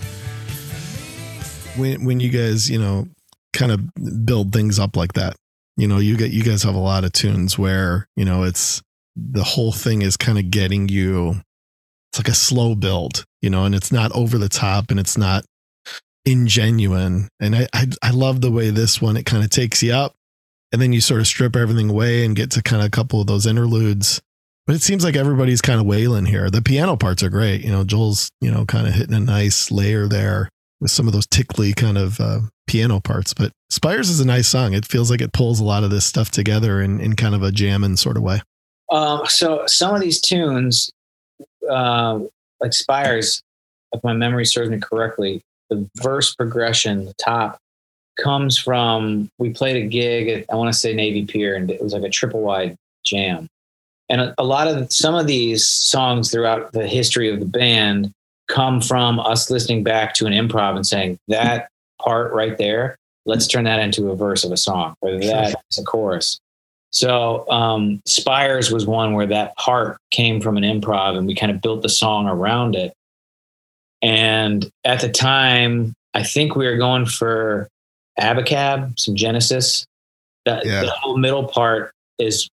when 1.76 2.04
when 2.04 2.20
you 2.20 2.30
guys 2.30 2.68
you 2.68 2.78
know 2.78 3.08
kind 3.52 3.72
of 3.72 4.26
build 4.26 4.52
things 4.52 4.78
up 4.78 4.96
like 4.96 5.12
that. 5.14 5.36
You 5.76 5.88
know, 5.88 5.98
you 5.98 6.16
get 6.16 6.32
you 6.32 6.42
guys 6.42 6.62
have 6.64 6.74
a 6.74 6.78
lot 6.78 7.04
of 7.04 7.12
tunes 7.12 7.58
where 7.58 8.06
you 8.16 8.24
know 8.24 8.42
it's 8.42 8.82
the 9.16 9.44
whole 9.44 9.72
thing 9.72 10.02
is 10.02 10.16
kind 10.16 10.38
of 10.38 10.50
getting 10.50 10.88
you. 10.88 11.36
It's 12.10 12.18
like 12.18 12.28
a 12.28 12.34
slow 12.34 12.74
build, 12.74 13.24
you 13.40 13.48
know, 13.48 13.64
and 13.64 13.74
it's 13.74 13.90
not 13.90 14.12
over 14.12 14.36
the 14.36 14.50
top 14.50 14.90
and 14.90 15.00
it's 15.00 15.16
not 15.16 15.44
ingenuine. 16.28 17.28
And 17.40 17.56
I 17.56 17.68
I, 17.72 17.86
I 18.02 18.10
love 18.10 18.40
the 18.40 18.50
way 18.50 18.70
this 18.70 19.00
one 19.00 19.16
it 19.16 19.24
kind 19.24 19.42
of 19.42 19.50
takes 19.50 19.82
you 19.82 19.92
up, 19.92 20.14
and 20.72 20.82
then 20.82 20.92
you 20.92 21.00
sort 21.00 21.20
of 21.20 21.26
strip 21.26 21.56
everything 21.56 21.88
away 21.88 22.24
and 22.24 22.36
get 22.36 22.50
to 22.52 22.62
kind 22.62 22.82
of 22.82 22.88
a 22.88 22.90
couple 22.90 23.20
of 23.20 23.26
those 23.26 23.46
interludes. 23.46 24.20
But 24.66 24.76
it 24.76 24.82
seems 24.82 25.04
like 25.04 25.16
everybody's 25.16 25.60
kind 25.60 25.80
of 25.80 25.86
wailing 25.86 26.26
here. 26.26 26.48
The 26.48 26.62
piano 26.62 26.96
parts 26.96 27.22
are 27.22 27.30
great. 27.30 27.62
You 27.62 27.72
know, 27.72 27.84
Joel's, 27.84 28.30
you 28.40 28.50
know, 28.50 28.64
kind 28.64 28.86
of 28.86 28.94
hitting 28.94 29.14
a 29.14 29.20
nice 29.20 29.70
layer 29.70 30.06
there 30.06 30.48
with 30.80 30.90
some 30.90 31.06
of 31.06 31.12
those 31.12 31.26
tickly 31.26 31.72
kind 31.72 31.98
of 31.98 32.20
uh, 32.20 32.40
piano 32.66 33.00
parts. 33.00 33.34
But 33.34 33.52
Spires 33.70 34.08
is 34.08 34.20
a 34.20 34.26
nice 34.26 34.48
song. 34.48 34.72
It 34.72 34.86
feels 34.86 35.10
like 35.10 35.20
it 35.20 35.32
pulls 35.32 35.58
a 35.58 35.64
lot 35.64 35.82
of 35.84 35.90
this 35.90 36.04
stuff 36.04 36.30
together 36.30 36.80
in, 36.80 37.00
in 37.00 37.16
kind 37.16 37.34
of 37.34 37.42
a 37.42 37.50
jamming 37.50 37.96
sort 37.96 38.16
of 38.16 38.22
way. 38.22 38.40
Um, 38.90 39.22
so 39.26 39.64
some 39.66 39.94
of 39.94 40.00
these 40.00 40.20
tunes, 40.20 40.92
uh, 41.68 42.20
like 42.60 42.72
Spires, 42.72 43.42
if 43.92 44.02
my 44.04 44.12
memory 44.12 44.44
serves 44.44 44.70
me 44.70 44.78
correctly, 44.78 45.42
the 45.70 45.88
verse 45.96 46.34
progression, 46.34 47.06
the 47.06 47.14
top, 47.14 47.58
comes 48.20 48.58
from 48.58 49.30
we 49.38 49.50
played 49.50 49.76
a 49.76 49.86
gig 49.86 50.28
at 50.28 50.44
I 50.52 50.56
want 50.56 50.72
to 50.72 50.78
say 50.78 50.92
Navy 50.94 51.24
Pier, 51.24 51.56
and 51.56 51.70
it 51.70 51.82
was 51.82 51.94
like 51.94 52.02
a 52.02 52.10
triple 52.10 52.42
wide 52.42 52.76
jam. 53.04 53.48
And 54.12 54.34
a, 54.36 54.44
lot 54.44 54.68
of 54.68 54.92
some 54.92 55.14
of 55.14 55.26
these 55.26 55.66
songs 55.66 56.30
throughout 56.30 56.72
the 56.72 56.86
history 56.86 57.30
of 57.30 57.40
the 57.40 57.46
band 57.46 58.12
come 58.46 58.82
from 58.82 59.18
us 59.18 59.50
listening 59.50 59.82
back 59.82 60.12
to 60.16 60.26
an 60.26 60.34
improv 60.34 60.76
and 60.76 60.86
saying 60.86 61.18
that 61.28 61.70
part 61.98 62.30
right 62.34 62.58
there, 62.58 62.98
let's 63.24 63.46
turn 63.46 63.64
that 63.64 63.78
into 63.78 64.10
a 64.10 64.14
verse 64.14 64.44
of 64.44 64.52
a 64.52 64.56
song, 64.58 64.94
or 65.00 65.18
that 65.18 65.54
is 65.70 65.78
a 65.78 65.82
chorus. 65.82 66.38
So 66.90 67.50
um, 67.50 68.02
Spires 68.04 68.70
was 68.70 68.86
one 68.86 69.14
where 69.14 69.24
that 69.28 69.56
part 69.56 69.96
came 70.10 70.42
from 70.42 70.58
an 70.58 70.62
improv, 70.62 71.16
and 71.16 71.26
we 71.26 71.34
kind 71.34 71.50
of 71.50 71.62
built 71.62 71.80
the 71.80 71.88
song 71.88 72.28
around 72.28 72.76
it. 72.76 72.92
And 74.02 74.70
at 74.84 75.00
the 75.00 75.08
time, 75.08 75.94
I 76.12 76.22
think 76.22 76.54
we 76.54 76.66
were 76.66 76.76
going 76.76 77.06
for 77.06 77.66
Abacab, 78.20 79.00
some 79.00 79.16
Genesis. 79.16 79.86
That 80.44 80.66
Yeah. 80.66 80.82
the 80.82 80.90
whole 80.90 81.16
middle 81.16 81.44
part 81.44 81.92
is 82.18 82.50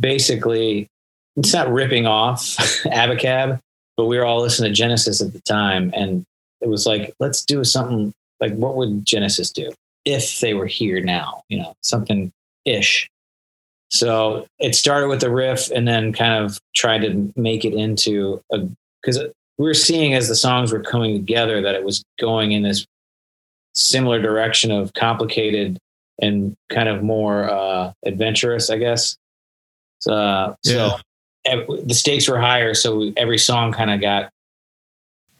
basically 0.00 0.88
it's 1.36 1.52
not 1.52 1.72
ripping 1.72 2.06
off 2.06 2.56
Abacab, 2.86 3.60
but 3.96 4.06
we 4.06 4.18
were 4.18 4.24
all 4.24 4.40
listening 4.40 4.70
to 4.70 4.74
Genesis 4.74 5.20
at 5.20 5.32
the 5.32 5.40
time, 5.40 5.92
and 5.94 6.24
it 6.60 6.68
was 6.68 6.86
like, 6.86 7.14
let's 7.20 7.44
do 7.44 7.62
something 7.64 8.12
like 8.40 8.54
what 8.54 8.76
would 8.76 9.04
Genesis 9.04 9.50
do 9.50 9.70
if 10.04 10.40
they 10.40 10.54
were 10.54 10.66
here 10.66 11.00
now? 11.00 11.42
You 11.48 11.58
know, 11.58 11.74
something 11.82 12.32
ish. 12.64 13.08
So 13.90 14.46
it 14.58 14.74
started 14.74 15.08
with 15.08 15.20
the 15.20 15.30
riff, 15.30 15.70
and 15.70 15.86
then 15.86 16.12
kind 16.12 16.44
of 16.44 16.58
tried 16.74 17.02
to 17.02 17.32
make 17.36 17.64
it 17.64 17.74
into 17.74 18.40
a 18.52 18.68
because 19.02 19.18
we 19.58 19.66
were 19.66 19.74
seeing 19.74 20.14
as 20.14 20.28
the 20.28 20.34
songs 20.34 20.72
were 20.72 20.82
coming 20.82 21.14
together 21.14 21.60
that 21.62 21.74
it 21.74 21.84
was 21.84 22.02
going 22.18 22.52
in 22.52 22.62
this 22.62 22.86
similar 23.74 24.20
direction 24.20 24.70
of 24.70 24.92
complicated 24.94 25.78
and 26.20 26.54
kind 26.70 26.88
of 26.88 27.02
more 27.02 27.50
uh, 27.50 27.92
adventurous, 28.04 28.70
I 28.70 28.78
guess. 28.78 29.16
Uh, 30.08 30.54
Yeah. 30.64 30.96
So 31.46 31.76
the 31.84 31.94
stakes 31.94 32.28
were 32.28 32.38
higher, 32.38 32.74
so 32.74 33.12
every 33.16 33.38
song 33.38 33.72
kind 33.72 33.90
of 33.90 34.00
got 34.00 34.30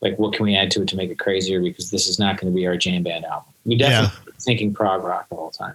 like, 0.01 0.19
what 0.19 0.33
can 0.33 0.45
we 0.45 0.57
add 0.57 0.71
to 0.73 0.83
it 0.83 0.89
to 0.89 0.97
make 0.97 1.11
it 1.11 1.19
crazier? 1.19 1.61
Because 1.61 1.91
this 1.91 2.09
is 2.09 2.19
not 2.19 2.41
going 2.41 2.51
to 2.53 2.57
be 2.57 2.67
our 2.67 2.77
jam 2.77 3.03
band 3.03 3.25
album. 3.27 3.53
We 3.65 3.77
definitely 3.77 4.17
were 4.27 4.33
thinking 4.41 4.73
prog 4.73 5.05
rock 5.05 5.29
the 5.29 5.37
whole 5.37 5.51
time. 5.51 5.75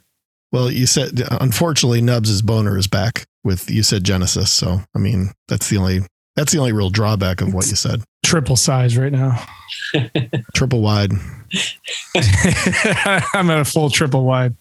Well, 0.51 0.71
you 0.71 0.87
said, 0.87 1.21
unfortunately, 1.29 2.01
Nubs' 2.01 2.41
boner 2.41 2.77
is 2.77 2.87
back 2.87 3.25
with, 3.43 3.69
you 3.69 3.83
said 3.83 4.03
Genesis. 4.03 4.51
So, 4.51 4.81
I 4.95 4.99
mean, 4.99 5.31
that's 5.47 5.69
the 5.69 5.77
only, 5.77 6.01
that's 6.35 6.51
the 6.51 6.57
only 6.59 6.71
real 6.71 6.89
drawback 6.89 7.41
of 7.41 7.53
what 7.53 7.67
you 7.67 7.75
said. 7.75 8.01
Triple 8.25 8.55
size 8.55 8.97
right 8.97 9.11
now. 9.11 9.45
Triple 10.55 10.81
wide. 10.81 11.11
I'm 12.15 13.49
at 13.51 13.59
a 13.59 13.65
full 13.65 13.89
triple 13.89 14.25
wide. 14.25 14.55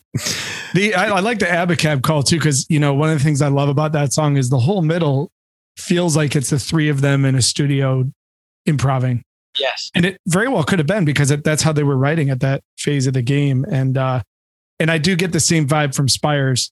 the 0.73 0.93
I, 0.95 1.07
I 1.09 1.19
like 1.21 1.39
the 1.39 1.45
Abacab 1.45 2.03
call 2.03 2.23
too 2.23 2.37
because 2.37 2.69
you 2.69 2.79
know 2.79 2.93
one 2.93 3.09
of 3.09 3.17
the 3.17 3.23
things 3.23 3.41
I 3.41 3.47
love 3.47 3.69
about 3.69 3.91
that 3.93 4.13
song 4.13 4.37
is 4.37 4.49
the 4.49 4.59
whole 4.59 4.81
middle 4.81 5.31
feels 5.77 6.15
like 6.15 6.35
it's 6.35 6.49
the 6.51 6.59
three 6.59 6.89
of 6.89 7.01
them 7.01 7.25
in 7.25 7.33
a 7.35 7.41
studio 7.41 8.05
improving, 8.65 9.23
Yes. 9.59 9.89
and 9.95 10.05
it 10.05 10.17
very 10.27 10.47
well 10.47 10.63
could 10.63 10.79
have 10.79 10.87
been 10.87 11.03
because 11.03 11.31
it, 11.31 11.43
that's 11.43 11.63
how 11.63 11.73
they 11.73 11.83
were 11.83 11.97
writing 11.97 12.29
at 12.29 12.39
that 12.41 12.63
phase 12.77 13.07
of 13.07 13.13
the 13.13 13.21
game. 13.23 13.65
And 13.69 13.97
uh, 13.97 14.21
and 14.79 14.91
I 14.91 14.97
do 14.99 15.15
get 15.15 15.31
the 15.31 15.39
same 15.39 15.67
vibe 15.67 15.95
from 15.95 16.07
Spires. 16.07 16.71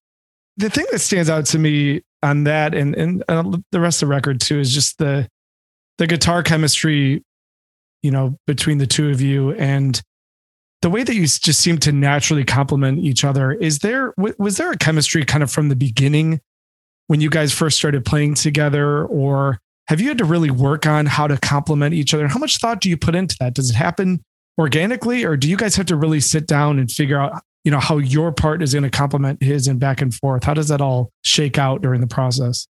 The 0.58 0.70
thing 0.70 0.86
that 0.92 1.00
stands 1.00 1.30
out 1.30 1.46
to 1.48 1.60
me 1.60 2.02
on 2.22 2.44
that 2.44 2.76
and 2.76 2.96
and 2.96 3.24
uh, 3.28 3.58
the 3.72 3.80
rest 3.80 4.04
of 4.04 4.08
the 4.10 4.14
record 4.16 4.40
too 4.40 4.60
is 4.60 4.72
just 4.74 5.00
the 5.00 5.28
the 5.98 6.06
guitar 6.06 6.44
chemistry, 6.44 7.24
you 8.04 8.12
know, 8.12 8.38
between 8.46 8.78
the 8.78 8.88
two 8.88 9.10
of 9.10 9.20
you 9.22 9.52
and 9.54 10.00
the 10.82 10.90
way 10.90 11.04
that 11.04 11.14
you 11.14 11.22
just 11.22 11.60
seem 11.60 11.78
to 11.80 11.92
naturally 11.92 12.44
complement 12.44 13.00
each 13.00 13.24
other. 13.24 13.52
Is 13.52 13.80
there 13.80 14.14
was 14.18 14.58
there 14.58 14.72
a 14.72 14.78
chemistry 14.78 15.24
kind 15.26 15.44
of 15.44 15.52
from 15.52 15.70
the 15.70 15.76
beginning 15.76 16.42
when 17.08 17.22
you 17.22 17.30
guys 17.30 17.54
first 17.54 17.78
started 17.78 18.06
playing 18.06 18.36
together, 18.36 19.06
or 19.06 19.60
have 19.88 20.02
you 20.02 20.08
had 20.08 20.18
to 20.18 20.26
really 20.26 20.50
work 20.50 20.86
on 20.86 21.06
how 21.06 21.28
to 21.28 21.38
complement 21.38 21.94
each 21.94 22.14
other? 22.14 22.28
How 22.28 22.40
much 22.40 22.58
thought 22.58 22.82
do 22.82 22.90
you 22.90 22.98
put 22.98 23.16
into 23.16 23.36
that? 23.40 23.54
Does 23.54 23.70
it 23.70 23.76
happen 23.76 24.24
organically, 24.58 25.24
or 25.24 25.38
do 25.38 25.50
you 25.50 25.58
guys 25.58 25.76
have 25.76 25.86
to 25.88 25.96
really 25.96 26.20
sit 26.20 26.48
down 26.48 26.80
and 26.80 26.90
figure 26.90 27.20
out, 27.20 27.42
you 27.64 27.72
know, 27.72 27.80
how 27.80 27.98
your 27.98 28.32
part 28.32 28.64
is 28.64 28.74
going 28.74 28.84
to 28.84 28.90
complement 28.90 29.44
his 29.44 29.68
and 29.68 29.80
back 29.80 30.02
and 30.02 30.14
forth? 30.16 30.44
How 30.44 30.54
does 30.54 30.70
that 30.70 30.82
all 30.82 31.12
shake 31.24 31.58
out 31.58 31.82
during 31.82 32.02
the 32.02 32.08
process? 32.08 32.68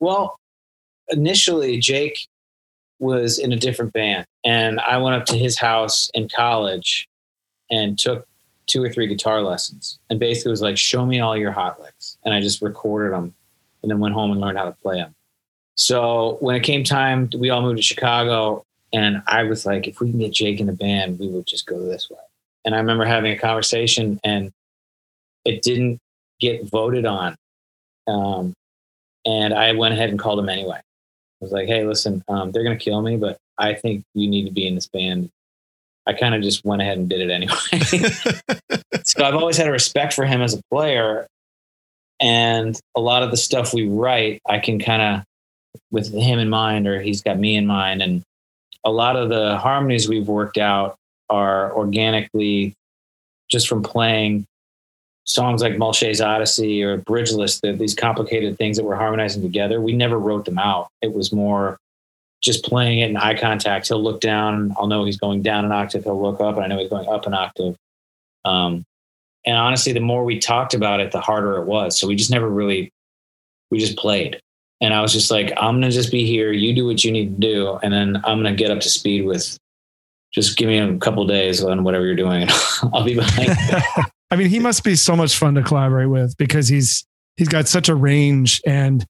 Well, 0.00 0.36
initially, 1.08 1.78
Jake 1.78 2.26
was 2.98 3.38
in 3.38 3.52
a 3.52 3.56
different 3.56 3.92
band, 3.92 4.26
and 4.44 4.80
I 4.80 4.96
went 4.98 5.14
up 5.14 5.26
to 5.26 5.36
his 5.36 5.58
house 5.58 6.10
in 6.14 6.28
college 6.28 7.06
and 7.70 7.98
took 7.98 8.26
two 8.66 8.82
or 8.82 8.90
three 8.90 9.06
guitar 9.06 9.42
lessons 9.42 9.98
and 10.10 10.20
basically 10.20 10.50
was 10.50 10.62
like, 10.62 10.76
show 10.76 11.04
me 11.06 11.20
all 11.20 11.36
your 11.36 11.52
hot 11.52 11.80
licks. 11.80 12.18
And 12.24 12.34
I 12.34 12.40
just 12.40 12.62
recorded 12.62 13.12
them 13.12 13.34
and 13.82 13.90
then 13.90 13.98
went 13.98 14.14
home 14.14 14.30
and 14.30 14.40
learned 14.40 14.58
how 14.58 14.66
to 14.66 14.76
play 14.82 14.96
them. 14.96 15.14
So 15.74 16.36
when 16.40 16.56
it 16.56 16.60
came 16.60 16.84
time, 16.84 17.30
we 17.36 17.50
all 17.50 17.62
moved 17.62 17.78
to 17.78 17.82
Chicago 17.82 18.64
and 18.92 19.22
I 19.26 19.44
was 19.44 19.66
like, 19.66 19.86
if 19.86 20.00
we 20.00 20.10
can 20.10 20.18
get 20.18 20.32
Jake 20.32 20.60
in 20.60 20.66
the 20.66 20.72
band, 20.72 21.18
we 21.18 21.28
would 21.28 21.46
just 21.46 21.66
go 21.66 21.82
this 21.84 22.10
way. 22.10 22.16
And 22.64 22.74
I 22.74 22.78
remember 22.78 23.04
having 23.04 23.32
a 23.32 23.38
conversation 23.38 24.18
and 24.24 24.52
it 25.44 25.62
didn't 25.62 25.98
get 26.40 26.68
voted 26.68 27.06
on. 27.06 27.36
Um, 28.06 28.54
and 29.24 29.54
I 29.54 29.72
went 29.72 29.94
ahead 29.94 30.10
and 30.10 30.18
called 30.18 30.38
him 30.38 30.48
anyway. 30.48 30.78
I 30.78 31.44
was 31.44 31.52
like, 31.52 31.68
hey, 31.68 31.84
listen, 31.84 32.22
um, 32.28 32.50
they're 32.50 32.64
going 32.64 32.78
to 32.78 32.84
kill 32.84 33.00
me, 33.02 33.16
but 33.16 33.38
I 33.58 33.74
think 33.74 34.04
you 34.14 34.28
need 34.28 34.46
to 34.46 34.52
be 34.52 34.66
in 34.66 34.74
this 34.74 34.88
band. 34.88 35.30
I 36.08 36.14
kind 36.14 36.34
of 36.34 36.42
just 36.42 36.64
went 36.64 36.80
ahead 36.80 36.96
and 36.96 37.08
did 37.08 37.20
it 37.20 37.30
anyway. 37.30 38.80
so 39.04 39.24
I've 39.24 39.34
always 39.34 39.58
had 39.58 39.68
a 39.68 39.72
respect 39.72 40.14
for 40.14 40.24
him 40.24 40.40
as 40.40 40.54
a 40.54 40.62
player. 40.72 41.26
And 42.18 42.78
a 42.96 43.00
lot 43.00 43.22
of 43.22 43.30
the 43.30 43.36
stuff 43.36 43.74
we 43.74 43.86
write, 43.86 44.40
I 44.48 44.58
can 44.58 44.80
kind 44.80 45.02
of, 45.02 45.24
with 45.90 46.12
him 46.12 46.38
in 46.38 46.48
mind, 46.48 46.88
or 46.88 47.00
he's 47.00 47.22
got 47.22 47.38
me 47.38 47.56
in 47.56 47.66
mind. 47.66 48.02
And 48.02 48.22
a 48.84 48.90
lot 48.90 49.16
of 49.16 49.28
the 49.28 49.58
harmonies 49.58 50.08
we've 50.08 50.26
worked 50.26 50.56
out 50.56 50.96
are 51.28 51.72
organically 51.74 52.74
just 53.50 53.68
from 53.68 53.82
playing 53.82 54.46
songs 55.24 55.60
like 55.60 55.76
Mulche's 55.76 56.22
Odyssey 56.22 56.82
or 56.82 56.96
Bridgeless, 56.96 57.60
the, 57.60 57.72
these 57.72 57.94
complicated 57.94 58.56
things 58.56 58.78
that 58.78 58.84
we're 58.84 58.96
harmonizing 58.96 59.42
together. 59.42 59.78
We 59.78 59.92
never 59.92 60.18
wrote 60.18 60.46
them 60.46 60.58
out. 60.58 60.88
It 61.02 61.12
was 61.12 61.32
more 61.32 61.76
just 62.40 62.64
playing 62.64 63.00
it 63.00 63.10
in 63.10 63.16
eye 63.16 63.38
contact. 63.38 63.88
He'll 63.88 64.02
look 64.02 64.20
down. 64.20 64.74
I'll 64.78 64.86
know 64.86 65.04
he's 65.04 65.16
going 65.16 65.42
down 65.42 65.64
an 65.64 65.72
octave. 65.72 66.04
He'll 66.04 66.20
look 66.20 66.40
up, 66.40 66.56
and 66.56 66.64
I 66.64 66.68
know 66.68 66.78
he's 66.78 66.90
going 66.90 67.08
up 67.08 67.26
an 67.26 67.34
octave. 67.34 67.76
Um, 68.44 68.84
and 69.44 69.56
honestly, 69.56 69.92
the 69.92 70.00
more 70.00 70.24
we 70.24 70.38
talked 70.38 70.74
about 70.74 71.00
it, 71.00 71.10
the 71.12 71.20
harder 71.20 71.56
it 71.56 71.66
was. 71.66 71.98
So 71.98 72.06
we 72.06 72.14
just 72.16 72.30
never 72.30 72.48
really, 72.48 72.92
we 73.70 73.78
just 73.78 73.96
played. 73.96 74.40
And 74.80 74.94
I 74.94 75.00
was 75.00 75.12
just 75.12 75.30
like, 75.30 75.52
I'm 75.56 75.76
gonna 75.76 75.90
just 75.90 76.12
be 76.12 76.24
here. 76.24 76.52
You 76.52 76.74
do 76.74 76.86
what 76.86 77.02
you 77.02 77.10
need 77.10 77.34
to 77.34 77.40
do, 77.40 77.78
and 77.82 77.92
then 77.92 78.16
I'm 78.24 78.38
gonna 78.38 78.54
get 78.54 78.70
up 78.70 78.80
to 78.80 78.88
speed 78.88 79.26
with. 79.26 79.56
Just 80.32 80.58
give 80.58 80.68
me 80.68 80.78
a 80.78 80.98
couple 80.98 81.26
days 81.26 81.64
on 81.64 81.84
whatever 81.84 82.04
you're 82.04 82.14
doing, 82.14 82.42
and 82.42 82.50
I'll 82.94 83.04
be 83.04 83.14
behind. 83.14 83.50
I 84.30 84.36
mean, 84.36 84.48
he 84.50 84.58
must 84.58 84.84
be 84.84 84.94
so 84.94 85.16
much 85.16 85.36
fun 85.36 85.54
to 85.54 85.62
collaborate 85.62 86.10
with 86.10 86.36
because 86.36 86.68
he's 86.68 87.04
he's 87.36 87.48
got 87.48 87.66
such 87.66 87.88
a 87.88 87.94
range 87.94 88.60
and 88.66 89.04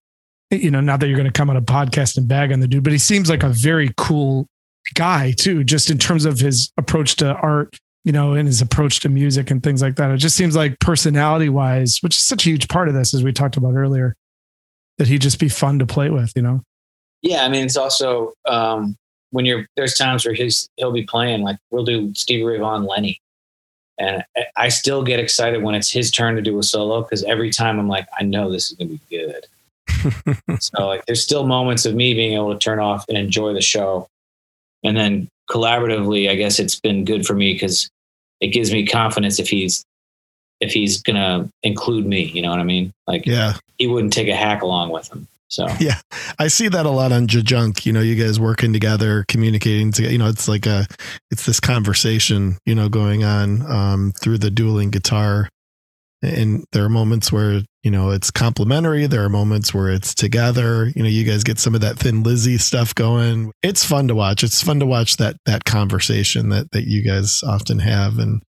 you 0.50 0.70
know, 0.70 0.80
not 0.80 1.00
that 1.00 1.08
you're 1.08 1.16
going 1.16 1.30
to 1.30 1.32
come 1.32 1.50
on 1.50 1.56
a 1.56 1.62
podcast 1.62 2.16
and 2.16 2.26
bag 2.26 2.52
on 2.52 2.60
the 2.60 2.68
dude, 2.68 2.84
but 2.84 2.92
he 2.92 2.98
seems 2.98 3.28
like 3.28 3.42
a 3.42 3.48
very 3.48 3.90
cool 3.96 4.46
guy 4.94 5.32
too, 5.32 5.64
just 5.64 5.90
in 5.90 5.98
terms 5.98 6.24
of 6.24 6.38
his 6.40 6.72
approach 6.78 7.16
to 7.16 7.34
art, 7.34 7.76
you 8.04 8.12
know, 8.12 8.32
and 8.32 8.48
his 8.48 8.62
approach 8.62 9.00
to 9.00 9.08
music 9.08 9.50
and 9.50 9.62
things 9.62 9.82
like 9.82 9.96
that. 9.96 10.10
It 10.10 10.16
just 10.18 10.36
seems 10.36 10.56
like 10.56 10.78
personality 10.80 11.48
wise, 11.48 11.98
which 12.00 12.16
is 12.16 12.24
such 12.24 12.46
a 12.46 12.50
huge 12.50 12.68
part 12.68 12.88
of 12.88 12.94
this, 12.94 13.12
as 13.12 13.22
we 13.22 13.32
talked 13.32 13.56
about 13.56 13.74
earlier, 13.74 14.14
that 14.96 15.08
he'd 15.08 15.20
just 15.20 15.38
be 15.38 15.48
fun 15.48 15.78
to 15.80 15.86
play 15.86 16.08
with, 16.10 16.32
you 16.34 16.42
know? 16.42 16.62
Yeah, 17.22 17.44
I 17.44 17.48
mean, 17.48 17.64
it's 17.64 17.76
also 17.76 18.32
um, 18.46 18.96
when 19.30 19.44
you're 19.44 19.66
there's 19.76 19.94
times 19.94 20.24
where 20.24 20.34
he's 20.34 20.68
he'll 20.76 20.92
be 20.92 21.02
playing 21.02 21.42
like 21.42 21.58
we'll 21.70 21.84
do 21.84 22.14
Stevie 22.14 22.44
Ray 22.44 22.58
Vaughan, 22.58 22.84
Lenny, 22.84 23.20
and 23.98 24.24
I- 24.56 24.68
still 24.68 25.02
get 25.02 25.18
excited 25.18 25.62
when 25.62 25.74
it's 25.74 25.90
his 25.90 26.10
turn 26.10 26.36
to 26.36 26.42
do 26.42 26.58
a 26.58 26.62
solo 26.62 27.02
because 27.02 27.24
every 27.24 27.50
time 27.50 27.78
I'm 27.78 27.88
like, 27.88 28.06
I 28.18 28.22
know 28.22 28.50
this 28.50 28.70
is 28.70 28.76
gonna 28.76 28.90
be 28.90 29.00
good. 29.10 29.46
so 30.60 30.86
like, 30.86 31.04
there's 31.06 31.22
still 31.22 31.46
moments 31.46 31.84
of 31.84 31.94
me 31.94 32.14
being 32.14 32.34
able 32.34 32.52
to 32.52 32.58
turn 32.58 32.78
off 32.78 33.04
and 33.08 33.16
enjoy 33.16 33.52
the 33.52 33.60
show, 33.60 34.08
and 34.84 34.96
then 34.96 35.28
collaboratively, 35.50 36.30
I 36.30 36.34
guess 36.34 36.58
it's 36.58 36.78
been 36.78 37.04
good 37.04 37.26
for 37.26 37.34
me 37.34 37.52
because 37.54 37.90
it 38.40 38.48
gives 38.48 38.72
me 38.72 38.86
confidence 38.86 39.38
if 39.38 39.48
he's 39.48 39.84
if 40.60 40.72
he's 40.72 41.02
gonna 41.02 41.48
include 41.62 42.06
me. 42.06 42.24
You 42.24 42.42
know 42.42 42.50
what 42.50 42.60
I 42.60 42.64
mean? 42.64 42.92
Like 43.06 43.26
yeah. 43.26 43.54
he 43.78 43.86
wouldn't 43.86 44.12
take 44.12 44.28
a 44.28 44.36
hack 44.36 44.62
along 44.62 44.90
with 44.90 45.10
him. 45.10 45.26
So 45.48 45.66
Yeah. 45.80 46.00
I 46.38 46.48
see 46.48 46.68
that 46.68 46.86
a 46.86 46.90
lot 46.90 47.12
on 47.12 47.26
Jajunk, 47.26 47.86
you 47.86 47.92
know, 47.92 48.00
you 48.00 48.14
guys 48.14 48.38
working 48.38 48.72
together, 48.72 49.24
communicating 49.28 49.92
together, 49.92 50.12
you 50.12 50.18
know, 50.18 50.28
it's 50.28 50.48
like 50.48 50.66
a, 50.66 50.86
it's 51.30 51.46
this 51.46 51.60
conversation, 51.60 52.58
you 52.66 52.74
know, 52.74 52.88
going 52.88 53.24
on 53.24 53.62
um, 53.70 54.12
through 54.12 54.38
the 54.38 54.50
dueling 54.50 54.90
guitar. 54.90 55.48
And 56.20 56.64
there 56.72 56.84
are 56.84 56.88
moments 56.88 57.30
where, 57.30 57.62
you 57.82 57.90
know, 57.90 58.10
it's 58.10 58.30
complementary. 58.30 59.06
There 59.06 59.24
are 59.24 59.28
moments 59.28 59.72
where 59.72 59.88
it's 59.88 60.14
together. 60.14 60.90
You 60.96 61.02
know, 61.02 61.08
you 61.08 61.24
guys 61.24 61.44
get 61.44 61.58
some 61.58 61.74
of 61.74 61.80
that 61.82 61.98
Thin 61.98 62.22
Lizzy 62.24 62.58
stuff 62.58 62.94
going. 62.94 63.52
It's 63.62 63.84
fun 63.84 64.08
to 64.08 64.14
watch. 64.14 64.42
It's 64.42 64.62
fun 64.62 64.80
to 64.80 64.86
watch 64.86 65.16
that, 65.18 65.36
that 65.46 65.64
conversation 65.64 66.48
that, 66.48 66.72
that 66.72 66.88
you 66.88 67.02
guys 67.02 67.42
often 67.44 67.78
have 67.78 68.18
and 68.18 68.42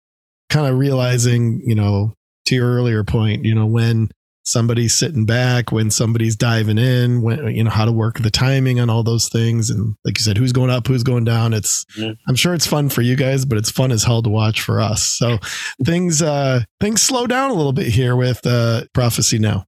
kind 0.49 0.67
of 0.67 0.77
realizing, 0.79 1.61
you 1.65 1.75
know, 1.75 2.13
to 2.45 2.55
your 2.55 2.73
earlier 2.73 3.03
point, 3.03 3.43
you 3.43 3.53
know, 3.53 3.65
when 3.65 4.09
somebody's 4.47 4.95
sitting 4.95 5.25
back, 5.25 5.73
when 5.73 5.91
somebody's 5.91 6.37
diving 6.37 6.77
in, 6.77 7.21
when 7.21 7.53
you 7.53 7.63
know 7.65 7.69
how 7.69 7.83
to 7.83 7.91
work 7.91 8.19
the 8.19 8.31
timing 8.31 8.79
on 8.79 8.89
all 8.89 9.03
those 9.03 9.27
things, 9.27 9.69
and 9.69 9.95
like 10.05 10.17
you 10.17 10.23
said, 10.23 10.37
who's 10.37 10.53
going 10.53 10.69
up, 10.69 10.87
who's 10.87 11.03
going 11.03 11.25
down. 11.25 11.53
It's 11.53 11.85
Yeah. 11.97 12.13
I'm 12.27 12.35
sure 12.35 12.53
it's 12.53 12.65
fun 12.65 12.87
for 12.89 13.01
you 13.01 13.17
guys, 13.17 13.43
but 13.43 13.57
it's 13.57 13.69
fun 13.69 13.91
as 13.91 14.03
hell 14.03 14.23
to 14.23 14.29
watch 14.29 14.61
for 14.61 14.79
us. 14.79 15.03
So 15.03 15.37
things 15.85 16.21
uh 16.21 16.61
things 16.79 17.01
slow 17.01 17.27
down 17.27 17.51
a 17.51 17.53
little 17.53 17.73
bit 17.73 17.87
here 17.87 18.15
with 18.15 18.45
uh 18.47 18.85
prophecy 18.93 19.37
now. 19.37 19.65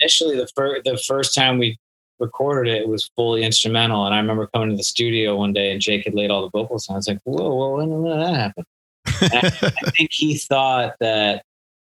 Initially 0.00 0.36
the 0.36 0.48
first 0.54 0.84
the 0.84 0.96
first 1.06 1.34
time 1.34 1.58
we 1.58 1.78
recorded 2.20 2.72
it, 2.72 2.82
it 2.82 2.88
was 2.88 3.10
fully 3.16 3.42
instrumental. 3.42 4.04
And 4.04 4.14
I 4.14 4.18
remember 4.18 4.46
coming 4.52 4.70
to 4.70 4.76
the 4.76 4.84
studio 4.84 5.36
one 5.36 5.52
day 5.52 5.72
and 5.72 5.80
Jake 5.80 6.04
had 6.04 6.14
laid 6.14 6.30
all 6.30 6.42
the 6.42 6.50
vocals 6.50 6.88
on. 6.88 6.94
I 6.94 6.98
was 6.98 7.08
like, 7.08 7.18
whoa, 7.24 7.54
whoa, 7.54 7.76
when 7.76 8.04
did 8.04 8.12
that 8.12 8.34
happen? 8.36 8.64
I 9.06 9.90
think 9.96 10.12
he 10.12 10.36
thought 10.36 10.94
that 11.00 11.44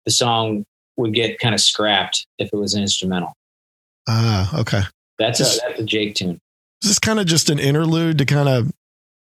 the 0.07 0.11
song 0.11 0.65
would 0.97 1.15
get 1.15 1.39
kind 1.39 1.55
of 1.55 1.61
scrapped 1.61 2.27
if 2.39 2.51
it 2.53 2.57
was 2.57 2.75
an 2.75 2.83
instrumental. 2.83 3.35
ah, 4.09 4.59
okay. 4.61 4.83
That's 5.19 5.41
a, 5.41 5.61
that's 5.61 5.81
a 5.81 5.85
Jake 5.85 6.17
tune. 6.17 6.41
Is 6.83 6.91
this 6.91 6.99
kind 6.99 7.21
of 7.21 7.27
just 7.27 7.49
an 7.49 7.59
interlude 7.59 8.19
to 8.19 8.25
kind 8.25 8.49
of 8.49 8.73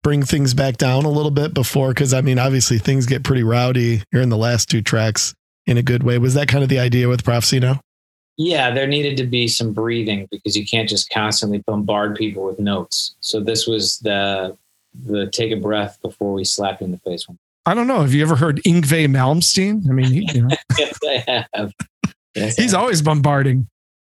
bring 0.03 0.23
things 0.23 0.53
back 0.53 0.77
down 0.77 1.05
a 1.05 1.11
little 1.11 1.31
bit 1.31 1.55
before? 1.55 1.89
Because 1.89 2.13
I 2.13 2.21
mean, 2.21 2.39
obviously 2.39 2.79
things 2.79 3.07
get 3.07 3.25
pretty 3.25 3.43
rowdy 3.43 4.03
here 4.13 4.21
in 4.21 4.29
the 4.29 4.37
last 4.37 4.69
two 4.69 4.83
tracks 4.83 5.35
in 5.67 5.79
a 5.79 5.83
good 5.83 6.03
way. 6.03 6.19
Was 6.19 6.35
that 6.35 6.49
kind 6.49 6.63
of 6.63 6.69
the 6.69 6.79
idea 6.79 7.09
with 7.09 7.25
prophecy 7.25 7.61
now? 7.61 7.81
Yeah, 8.39 8.71
there 8.71 8.87
needed 8.87 9.17
to 9.19 9.25
be 9.25 9.49
some 9.49 9.73
breathing 9.73 10.29
because 10.31 10.57
you 10.57 10.67
can't 10.67 10.89
just 10.89 11.09
constantly 11.11 11.59
bombard 11.59 12.17
people 12.17 12.45
with 12.45 12.59
notes. 12.59 13.15
So 13.21 13.41
this 13.41 13.67
was 13.67 13.99
the 14.01 14.57
the 15.07 15.27
take 15.31 15.53
a 15.53 15.57
breath 15.57 15.99
before 16.03 16.33
we 16.33 16.45
slap 16.45 16.81
you 16.81 16.87
in 16.87 16.91
the 16.91 16.99
face 16.99 17.29
one. 17.29 17.39
I 17.67 17.75
don't 17.75 17.87
know. 17.87 18.01
Have 18.01 18.15
you 18.15 18.23
ever 18.23 18.37
heard 18.37 18.63
Yngwie 18.65 19.09
Malmsteen? 19.09 19.89
I 19.89 19.93
mean, 19.93 20.07
he, 20.13 20.31
you 20.33 20.43
know, 20.43 20.57
yes, 20.79 20.99
I 21.03 21.47
have. 21.53 21.75
Yes, 22.35 22.59
I 22.59 22.63
he's 22.63 22.73
have. 22.73 22.81
always 22.81 23.03
bombarding. 23.03 23.69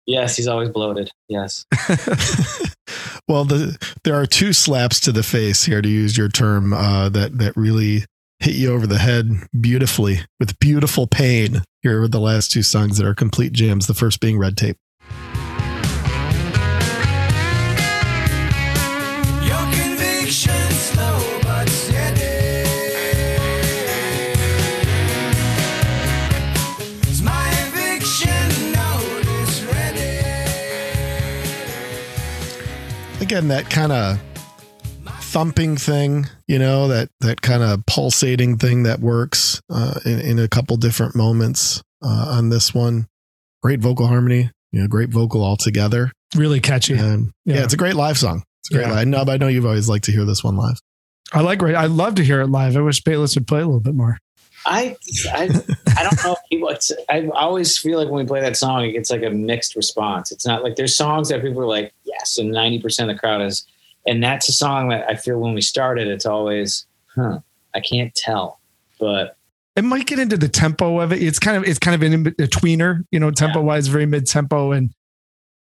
yes, 0.07 0.36
he's 0.36 0.47
always 0.47 0.69
bloated. 0.69 1.11
Yes. 1.30 1.65
well, 3.28 3.45
the, 3.45 3.78
there 4.03 4.15
are 4.15 4.26
two 4.26 4.53
slaps 4.53 4.99
to 5.01 5.11
the 5.11 5.24
face 5.24 5.63
here, 5.63 5.82
to 5.82 5.89
use 5.89 6.17
your 6.17 6.30
term, 6.30 6.74
uh, 6.74 7.09
that 7.09 7.38
that 7.38 7.55
really 7.55 8.05
hit 8.43 8.55
you 8.55 8.73
over 8.73 8.85
the 8.85 8.97
head 8.97 9.31
beautifully 9.61 10.19
with 10.37 10.59
beautiful 10.59 11.07
pain. 11.07 11.61
Here 11.81 12.01
are 12.01 12.09
the 12.09 12.19
last 12.19 12.51
two 12.51 12.61
songs 12.61 12.97
that 12.97 13.07
are 13.07 13.15
complete 13.15 13.53
jams. 13.53 13.87
The 13.87 13.93
first 13.93 14.19
being 14.19 14.37
Red 14.37 14.57
Tape. 14.57 14.75
Your 19.41 19.65
conviction 19.71 20.51
slow 20.71 21.39
but 21.43 21.69
steady. 21.69 22.67
Is 27.09 27.21
my 27.21 27.49
eviction 27.67 28.73
notice 28.73 29.61
ready? 29.63 30.19
Again, 33.21 33.47
that 33.47 33.69
kind 33.69 33.93
of 33.93 34.19
thumping 35.34 35.75
thing, 35.75 36.27
you 36.47 36.59
know, 36.59 36.88
that 36.88 37.09
that 37.21 37.41
kind 37.41 37.63
of 37.63 37.86
pulsating 37.88 38.57
thing 38.57 38.84
that 38.84 38.99
works 38.99 39.59
uh, 39.69 39.99
in, 40.05 40.19
in 40.19 40.39
a 40.39 40.47
couple 40.47 40.77
different 40.77 41.15
moments 41.15 41.81
uh, 42.03 42.27
on 42.38 42.49
this 42.49 42.73
one. 42.73 43.07
Great 43.63 43.79
vocal 43.79 44.05
harmony, 44.07 44.51
you 44.71 44.81
know, 44.81 44.88
great 44.88 45.09
vocal 45.09 45.43
altogether. 45.43 46.11
Really 46.36 46.59
catchy. 46.59 46.93
And 46.93 47.31
yeah. 47.45 47.55
Yeah. 47.55 47.63
it's 47.63 47.73
a 47.73 47.77
great 47.77 47.95
live 47.95 48.17
song. 48.17 48.43
It's 48.61 48.71
a 48.71 48.75
great 48.75 48.88
Yeah. 48.88 48.93
live. 48.93 49.07
No, 49.07 49.25
but 49.25 49.31
I 49.34 49.38
know 49.38 49.47
you've 49.47 49.65
always 49.65 49.89
liked 49.89 50.05
to 50.05 50.11
hear 50.11 50.23
this 50.25 50.43
one 50.43 50.55
live. 50.55 50.79
I 51.34 51.41
like. 51.41 51.63
I 51.63 51.88
love 51.88 52.15
to 52.15 52.23
hear 52.23 52.41
it 52.41 52.47
live. 52.47 52.77
I 52.77 52.81
wish 52.81 53.01
Bayliss 53.01 53.34
would 53.36 53.47
play 53.47 53.61
a 53.61 53.65
little 53.65 53.79
bit 53.79 53.95
more. 53.95 54.19
I 54.65 54.95
I 55.34 55.43
I 55.97 56.03
don't 56.03 56.23
know 56.23 56.34
if 56.34 56.39
people. 56.49 56.69
I 57.09 57.27
always 57.34 57.77
feel 57.77 57.97
like 57.97 58.07
when 58.09 58.23
we 58.23 58.27
play 58.27 58.41
that 58.41 58.55
song, 58.55 58.84
it 58.86 58.91
gets 58.91 59.09
like 59.09 59.23
a 59.23 59.29
mixed 59.31 59.75
response. 59.75 60.31
It's 60.31 60.45
not 60.45 60.63
like 60.63 60.75
there's 60.75 60.95
songs 60.95 61.29
that 61.29 61.41
people 61.41 61.61
are 61.61 61.67
like 61.67 61.91
yes, 62.03 62.38
and 62.38 62.51
ninety 62.51 62.79
percent 62.79 63.09
of 63.09 63.15
the 63.15 63.19
crowd 63.19 63.41
is, 63.41 63.65
and 64.06 64.24
that's 64.24 64.49
a 64.49 64.54
song 64.54 64.89
that 64.89 65.10
I 65.10 65.16
feel 65.16 65.39
when 65.39 65.54
we 65.54 65.62
started, 65.62 66.08
it's 66.08 66.26
always, 66.26 66.86
huh, 67.16 67.39
I 67.74 67.80
can't 67.80 68.14
tell, 68.14 68.60
but 68.99 69.38
it 69.76 69.84
might 69.84 70.06
get 70.06 70.20
into 70.20 70.38
the 70.38 70.49
tempo 70.49 70.99
of 70.99 71.12
it. 71.12 71.24
It's 71.24 71.39
kind 71.39 71.58
of 71.58 71.64
it's 71.64 71.80
kind 71.80 71.95
of 71.95 72.04
in 72.04 72.28
a 72.28 72.47
tweener, 72.47 73.06
you 73.12 73.20
know, 73.20 73.32
tempo 73.32 73.62
wise, 73.62 73.88
very 73.88 74.06
mid 74.06 74.28
tempo. 74.28 74.72
And 74.72 74.91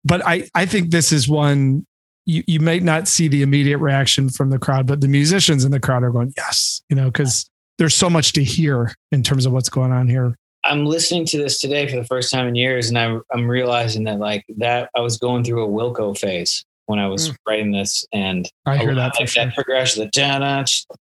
but 0.05 0.27
I 0.27 0.49
I 0.55 0.67
think 0.67 0.91
this 0.91 1.13
is 1.13 1.29
one 1.29 1.87
you 2.25 2.43
you 2.47 2.61
might 2.61 2.83
not 2.83 3.09
see 3.09 3.29
the 3.29 3.43
immediate 3.43 3.79
reaction 3.79 4.31
from 4.31 4.51
the 4.51 4.59
crowd, 4.59 4.87
but 4.87 5.01
the 5.01 5.09
musicians 5.09 5.65
in 5.65 5.73
the 5.73 5.81
crowd 5.81 6.05
are 6.05 6.11
going 6.11 6.33
yes, 6.37 6.83
you 6.89 6.97
know, 6.97 7.07
because 7.07 7.51
there's 7.79 7.95
so 7.95 8.09
much 8.09 8.33
to 8.33 8.45
hear 8.45 8.95
in 9.13 9.23
terms 9.23 9.47
of 9.47 9.53
what's 9.53 9.69
going 9.69 9.93
on 9.93 10.09
here. 10.09 10.37
I'm 10.65 10.85
listening 10.85 11.25
to 11.27 11.39
this 11.39 11.61
today 11.61 11.87
for 11.89 11.97
the 11.97 12.05
first 12.05 12.33
time 12.33 12.49
in 12.49 12.55
years, 12.55 12.89
and 12.89 12.99
I'm 12.99 13.23
I'm 13.33 13.49
realizing 13.49 14.05
that 14.05 14.19
like 14.19 14.45
that 14.57 14.91
I 14.95 15.01
was 15.01 15.19
going 15.19 15.45
through 15.45 15.65
a 15.65 15.69
Wilco 15.69 16.17
phase 16.17 16.65
when 16.89 16.99
I 16.99 17.07
was 17.07 17.29
Mm. 17.29 17.37
writing 17.47 17.71
this, 17.73 18.07
and 18.13 18.51
I 18.65 18.79
hear 18.79 18.95
that 18.95 19.13
like 19.19 19.29
sure. 19.29 19.45
that 19.45 19.55
progression, 19.55 20.03
the 20.05 20.11
down, 20.11 20.41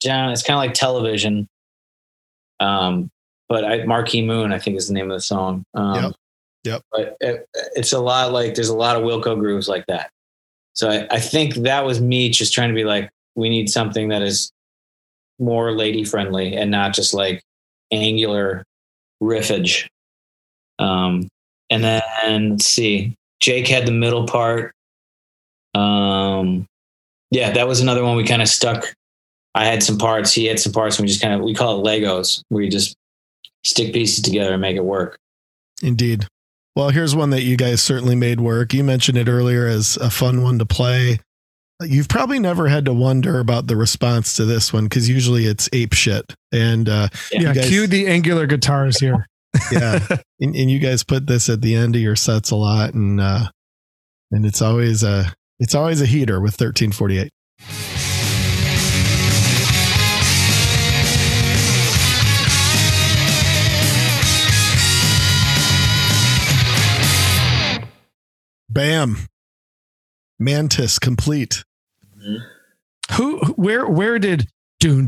down. 0.00 0.30
It's 0.30 0.42
kind 0.42 0.54
of 0.56 0.58
like 0.58 0.72
television. 0.72 1.48
Um, 2.60 3.10
but 3.48 3.64
I, 3.64 3.84
Marquee 3.84 4.24
Moon, 4.24 4.52
I 4.52 4.58
think 4.60 4.76
is 4.76 4.86
the 4.86 4.94
name 4.94 5.10
of 5.10 5.16
the 5.16 5.20
song. 5.20 5.64
Um, 5.74 5.94
Yep. 6.04 6.12
Yep. 6.64 6.82
But 6.92 7.16
it, 7.20 7.48
it's 7.74 7.92
a 7.92 7.98
lot 7.98 8.32
like 8.32 8.54
there's 8.54 8.68
a 8.68 8.76
lot 8.76 8.96
of 8.96 9.02
Wilco 9.02 9.36
grooves 9.38 9.68
like 9.68 9.84
that. 9.86 10.10
So 10.74 10.88
I, 10.90 11.06
I 11.10 11.20
think 11.20 11.54
that 11.56 11.84
was 11.84 12.00
me 12.00 12.30
just 12.30 12.54
trying 12.54 12.68
to 12.68 12.74
be 12.74 12.84
like, 12.84 13.10
we 13.34 13.48
need 13.48 13.68
something 13.68 14.08
that 14.08 14.22
is 14.22 14.50
more 15.40 15.72
lady 15.72 16.04
friendly 16.04 16.56
and 16.56 16.70
not 16.70 16.94
just 16.94 17.12
like 17.14 17.42
angular 17.90 18.64
riffage. 19.20 19.88
Um, 20.78 21.28
and 21.68 21.82
then 21.82 22.50
let's 22.50 22.66
see, 22.66 23.16
Jake 23.40 23.66
had 23.66 23.86
the 23.86 23.92
middle 23.92 24.26
part. 24.26 24.72
Um, 25.74 26.66
yeah, 27.30 27.50
that 27.52 27.66
was 27.66 27.80
another 27.80 28.04
one 28.04 28.16
we 28.16 28.24
kind 28.24 28.42
of 28.42 28.48
stuck. 28.48 28.84
I 29.54 29.64
had 29.66 29.82
some 29.82 29.98
parts, 29.98 30.32
he 30.32 30.46
had 30.46 30.58
some 30.60 30.72
parts, 30.72 30.98
and 30.98 31.04
we 31.04 31.08
just 31.08 31.22
kind 31.22 31.34
of 31.34 31.40
we 31.42 31.54
call 31.54 31.78
it 31.80 31.84
Legos, 31.88 32.42
where 32.48 32.62
you 32.62 32.70
just 32.70 32.94
stick 33.64 33.92
pieces 33.92 34.22
together 34.22 34.52
and 34.52 34.60
make 34.60 34.76
it 34.76 34.84
work. 34.84 35.16
Indeed. 35.82 36.26
Well, 36.76 36.90
here's 36.90 37.14
one 37.14 37.30
that 37.30 37.42
you 37.42 37.56
guys 37.56 37.80
certainly 37.82 38.16
made 38.16 38.40
work. 38.40 38.74
You 38.74 38.82
mentioned 38.82 39.16
it 39.16 39.28
earlier 39.28 39.66
as 39.66 39.96
a 39.96 40.10
fun 40.10 40.42
one 40.42 40.58
to 40.58 40.66
play. 40.66 41.20
You've 41.82 42.08
probably 42.08 42.38
never 42.38 42.68
had 42.68 42.84
to 42.86 42.92
wonder 42.92 43.38
about 43.40 43.66
the 43.66 43.76
response 43.76 44.34
to 44.36 44.44
this 44.44 44.72
one 44.72 44.84
because 44.84 45.08
usually 45.08 45.44
it's 45.46 45.68
ape 45.72 45.92
shit. 45.92 46.24
And 46.52 46.88
uh, 46.88 47.08
Yeah. 47.32 47.40
Yeah, 47.40 47.48
you 47.48 47.54
guys- 47.54 47.68
cue 47.68 47.86
the 47.86 48.06
angular 48.08 48.46
guitars 48.46 48.98
here. 48.98 49.26
yeah, 49.70 50.00
and, 50.40 50.56
and 50.56 50.68
you 50.70 50.80
guys 50.80 51.04
put 51.04 51.28
this 51.28 51.48
at 51.48 51.60
the 51.60 51.76
end 51.76 51.94
of 51.94 52.02
your 52.02 52.16
sets 52.16 52.50
a 52.50 52.56
lot, 52.56 52.94
and 52.94 53.20
uh, 53.20 53.48
and 54.32 54.44
it's 54.44 54.60
always 54.60 55.04
a 55.04 55.32
it's 55.64 55.74
always 55.74 56.00
a 56.02 56.06
heater 56.06 56.40
with 56.40 56.60
1348. 56.60 57.32
Bam. 68.68 69.16
Mantis 70.38 70.98
complete. 70.98 71.64
Mm-hmm. 72.14 72.36
Who 73.14 73.38
where 73.54 73.86
where 73.86 74.18
did 74.18 74.46
where 74.82 75.02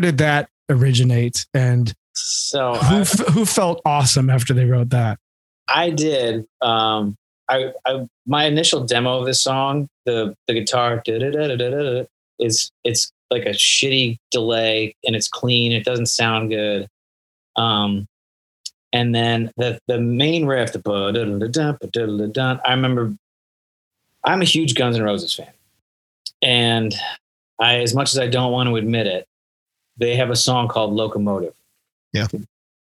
did 0.00 0.18
that 0.18 0.48
originate 0.68 1.46
and 1.54 1.94
so 2.12 2.74
who 2.74 3.04
who 3.04 3.46
felt 3.46 3.80
awesome 3.86 4.28
after 4.28 4.52
they 4.52 4.66
wrote 4.66 4.90
that? 4.90 5.18
I 5.66 5.88
did. 5.88 6.44
Um 6.60 7.16
I, 7.48 7.72
I 7.86 8.06
my 8.26 8.44
initial 8.44 8.84
demo 8.84 9.18
of 9.18 9.26
this 9.26 9.40
song, 9.40 9.88
the 10.04 10.34
the 10.46 10.54
guitar 10.54 11.02
is 12.38 12.70
it's 12.84 13.12
like 13.30 13.44
a 13.44 13.50
shitty 13.50 14.18
delay 14.30 14.94
and 15.04 15.16
it's 15.16 15.28
clean. 15.28 15.72
It 15.72 15.84
doesn't 15.84 16.06
sound 16.06 16.50
good. 16.50 16.88
Um, 17.56 18.06
and 18.92 19.14
then 19.14 19.50
the 19.56 19.78
the 19.86 20.00
main 20.00 20.46
riff, 20.46 20.72
the 20.72 20.78
I 22.64 22.72
remember. 22.72 23.14
I'm 24.24 24.42
a 24.42 24.46
huge 24.46 24.74
Guns 24.74 24.96
N' 24.96 25.02
Roses 25.02 25.32
fan, 25.34 25.52
and 26.42 26.94
I, 27.60 27.76
as 27.76 27.94
much 27.94 28.12
as 28.12 28.18
I 28.18 28.26
don't 28.26 28.52
want 28.52 28.68
to 28.68 28.76
admit 28.76 29.06
it, 29.06 29.26
they 29.96 30.16
have 30.16 30.30
a 30.30 30.36
song 30.36 30.68
called 30.68 30.92
Locomotive. 30.92 31.54
Yeah. 32.12 32.26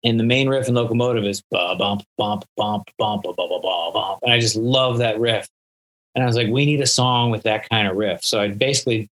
And 0.03 0.18
the 0.18 0.24
main 0.24 0.48
riff 0.48 0.68
in 0.68 0.74
Locomotive 0.74 1.24
is 1.24 1.42
ba 1.51 1.76
bump 1.76 2.03
bump 2.16 2.44
bump 2.57 2.84
bump 2.98 3.22
ba 3.22 3.32
ba 3.36 3.90
bump, 3.92 4.20
and 4.22 4.32
I 4.32 4.40
just 4.40 4.57
love 4.57 4.98
that 4.98 5.20
riff. 5.20 5.48
And 6.14 6.24
I 6.24 6.26
was 6.26 6.36
like, 6.36 6.48
we 6.48 6.64
need 6.66 6.80
a 6.80 6.86
song 6.86 7.30
with 7.30 7.42
that 7.44 7.68
kind 7.68 7.86
of 7.86 7.96
riff. 7.96 8.24
So 8.24 8.40
I 8.40 8.48
basically 8.48 9.09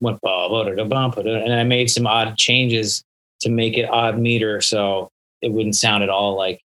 went 0.00 0.20
bump, 0.20 1.16
and 1.16 1.52
I 1.52 1.64
made 1.64 1.90
some 1.90 2.06
odd 2.06 2.36
changes 2.36 3.04
to 3.40 3.50
make 3.50 3.76
it 3.76 3.88
odd 3.88 4.18
meter, 4.18 4.60
so 4.60 5.10
it 5.42 5.52
wouldn't 5.52 5.76
sound 5.76 6.02
at 6.02 6.08
all 6.08 6.36
like. 6.36 6.60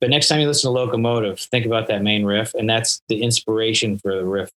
But 0.00 0.10
next 0.10 0.28
time 0.28 0.40
you 0.40 0.46
listen 0.46 0.68
to 0.68 0.72
Locomotive, 0.72 1.40
think 1.40 1.66
about 1.66 1.88
that 1.88 2.02
main 2.02 2.24
riff, 2.24 2.54
and 2.54 2.68
that's 2.68 3.00
the 3.08 3.22
inspiration 3.22 3.98
for 3.98 4.14
the 4.14 4.24
riff 4.24 4.50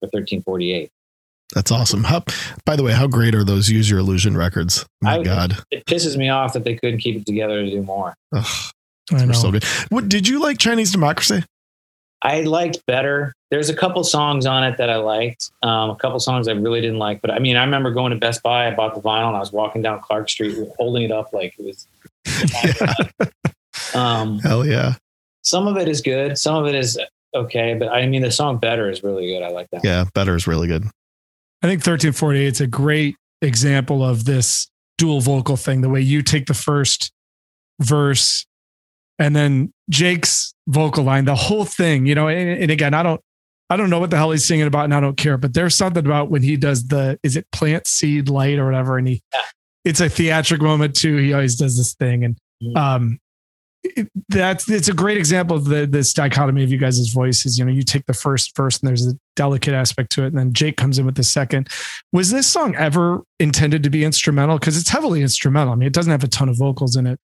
for 0.00 0.08
1348. 0.12 0.90
That's 1.54 1.70
awesome. 1.70 2.04
How, 2.04 2.24
by 2.64 2.74
the 2.76 2.82
way, 2.82 2.92
how 2.92 3.06
great 3.06 3.34
are 3.34 3.44
those 3.44 3.70
Use 3.70 3.88
Your 3.88 4.00
Illusion 4.00 4.36
records? 4.36 4.84
My 5.00 5.18
I- 5.18 5.22
God. 5.22 5.56
It 5.70 5.84
pisses 5.86 6.16
me 6.16 6.28
off 6.28 6.52
that 6.54 6.64
they 6.64 6.74
couldn't 6.74 6.98
keep 6.98 7.16
it 7.16 7.26
together 7.26 7.64
to 7.64 7.70
do 7.70 7.82
more. 7.82 8.14
Ugh, 8.34 8.44
I 9.12 9.18
they're 9.18 9.26
know. 9.28 9.32
so 9.32 9.50
good. 9.52 9.64
What 9.88 10.08
did 10.08 10.26
you 10.26 10.40
like 10.40 10.58
Chinese 10.58 10.90
Democracy? 10.92 11.44
I 12.22 12.40
liked 12.40 12.84
better. 12.86 13.32
There's 13.50 13.68
a 13.68 13.76
couple 13.76 14.02
songs 14.02 14.46
on 14.46 14.64
it 14.64 14.78
that 14.78 14.90
I 14.90 14.96
liked. 14.96 15.50
Um, 15.62 15.90
a 15.90 15.96
couple 15.96 16.18
songs 16.18 16.48
I 16.48 16.52
really 16.52 16.80
didn't 16.80 16.98
like. 16.98 17.20
But 17.20 17.30
I 17.30 17.38
mean, 17.38 17.56
I 17.56 17.64
remember 17.64 17.92
going 17.92 18.10
to 18.10 18.18
Best 18.18 18.42
Buy. 18.42 18.66
I 18.66 18.74
bought 18.74 18.94
the 18.94 19.00
vinyl 19.00 19.28
and 19.28 19.36
I 19.36 19.40
was 19.40 19.52
walking 19.52 19.82
down 19.82 20.00
Clark 20.00 20.28
Street 20.28 20.56
holding 20.78 21.04
it 21.04 21.12
up 21.12 21.32
like 21.32 21.54
it 21.58 21.64
was. 21.64 21.86
um, 23.94 24.38
Hell 24.40 24.66
yeah. 24.66 24.94
some 25.42 25.66
of 25.68 25.76
it 25.76 25.88
is 25.88 26.00
good. 26.00 26.36
Some 26.38 26.56
of 26.56 26.66
it 26.66 26.74
is 26.74 26.98
okay. 27.34 27.74
But 27.74 27.90
I 27.90 28.06
mean, 28.06 28.22
the 28.22 28.32
song 28.32 28.58
"Better" 28.58 28.90
is 28.90 29.04
really 29.04 29.26
good. 29.28 29.42
I 29.42 29.48
like 29.50 29.68
that. 29.70 29.84
Yeah. 29.84 30.06
Better 30.14 30.34
is 30.34 30.46
really 30.46 30.66
good. 30.66 30.84
I 31.66 31.70
think 31.70 31.80
1348 31.80 32.46
is 32.46 32.60
a 32.60 32.66
great 32.68 33.16
example 33.42 34.04
of 34.04 34.24
this 34.24 34.68
dual 34.98 35.20
vocal 35.20 35.56
thing. 35.56 35.80
The 35.80 35.88
way 35.88 36.00
you 36.00 36.22
take 36.22 36.46
the 36.46 36.54
first 36.54 37.10
verse 37.82 38.46
and 39.18 39.34
then 39.34 39.72
Jake's 39.90 40.54
vocal 40.68 41.02
line, 41.04 41.24
the 41.24 41.34
whole 41.34 41.64
thing, 41.64 42.06
you 42.06 42.14
know, 42.14 42.28
and, 42.28 42.62
and 42.62 42.70
again, 42.70 42.94
I 42.94 43.02
don't, 43.02 43.20
I 43.68 43.76
don't 43.76 43.90
know 43.90 43.98
what 43.98 44.10
the 44.10 44.16
hell 44.16 44.30
he's 44.30 44.46
singing 44.46 44.66
about 44.66 44.84
and 44.84 44.94
I 44.94 45.00
don't 45.00 45.16
care, 45.16 45.36
but 45.38 45.54
there's 45.54 45.74
something 45.74 46.04
about 46.06 46.30
when 46.30 46.42
he 46.42 46.56
does 46.56 46.86
the, 46.86 47.18
is 47.24 47.36
it 47.36 47.46
plant 47.50 47.86
seed 47.88 48.28
light 48.28 48.58
or 48.58 48.64
whatever? 48.64 48.96
And 48.96 49.08
he, 49.08 49.22
Yeah. 49.34 49.40
it's 49.84 50.00
a 50.00 50.08
theatric 50.08 50.62
moment 50.62 50.94
too. 50.94 51.16
He 51.16 51.32
always 51.32 51.56
does 51.56 51.76
this 51.76 51.94
thing. 51.94 52.24
And, 52.24 52.38
Mhm. 52.62 52.76
um, 52.76 53.18
that's 54.28 54.68
it's 54.70 54.88
a 54.88 54.94
great 54.94 55.16
example 55.16 55.56
of 55.56 55.66
the 55.66 55.86
this 55.86 56.12
dichotomy 56.12 56.62
of 56.62 56.70
you 56.70 56.78
guys' 56.78 57.08
voices. 57.08 57.58
You 57.58 57.64
know, 57.64 57.72
you 57.72 57.82
take 57.82 58.06
the 58.06 58.14
first 58.14 58.56
verse 58.56 58.78
and 58.78 58.88
there's 58.88 59.06
a 59.06 59.14
delicate 59.34 59.74
aspect 59.74 60.12
to 60.12 60.24
it, 60.24 60.28
and 60.28 60.38
then 60.38 60.52
Jake 60.52 60.76
comes 60.76 60.98
in 60.98 61.06
with 61.06 61.16
the 61.16 61.24
second. 61.24 61.68
Was 62.12 62.30
this 62.30 62.46
song 62.46 62.74
ever 62.76 63.22
intended 63.38 63.82
to 63.82 63.90
be 63.90 64.04
instrumental? 64.04 64.58
Because 64.58 64.76
it's 64.78 64.88
heavily 64.88 65.22
instrumental. 65.22 65.72
I 65.72 65.76
mean, 65.76 65.86
it 65.86 65.92
doesn't 65.92 66.10
have 66.10 66.24
a 66.24 66.28
ton 66.28 66.48
of 66.48 66.56
vocals 66.58 66.96
in 66.96 67.06
it, 67.06 67.18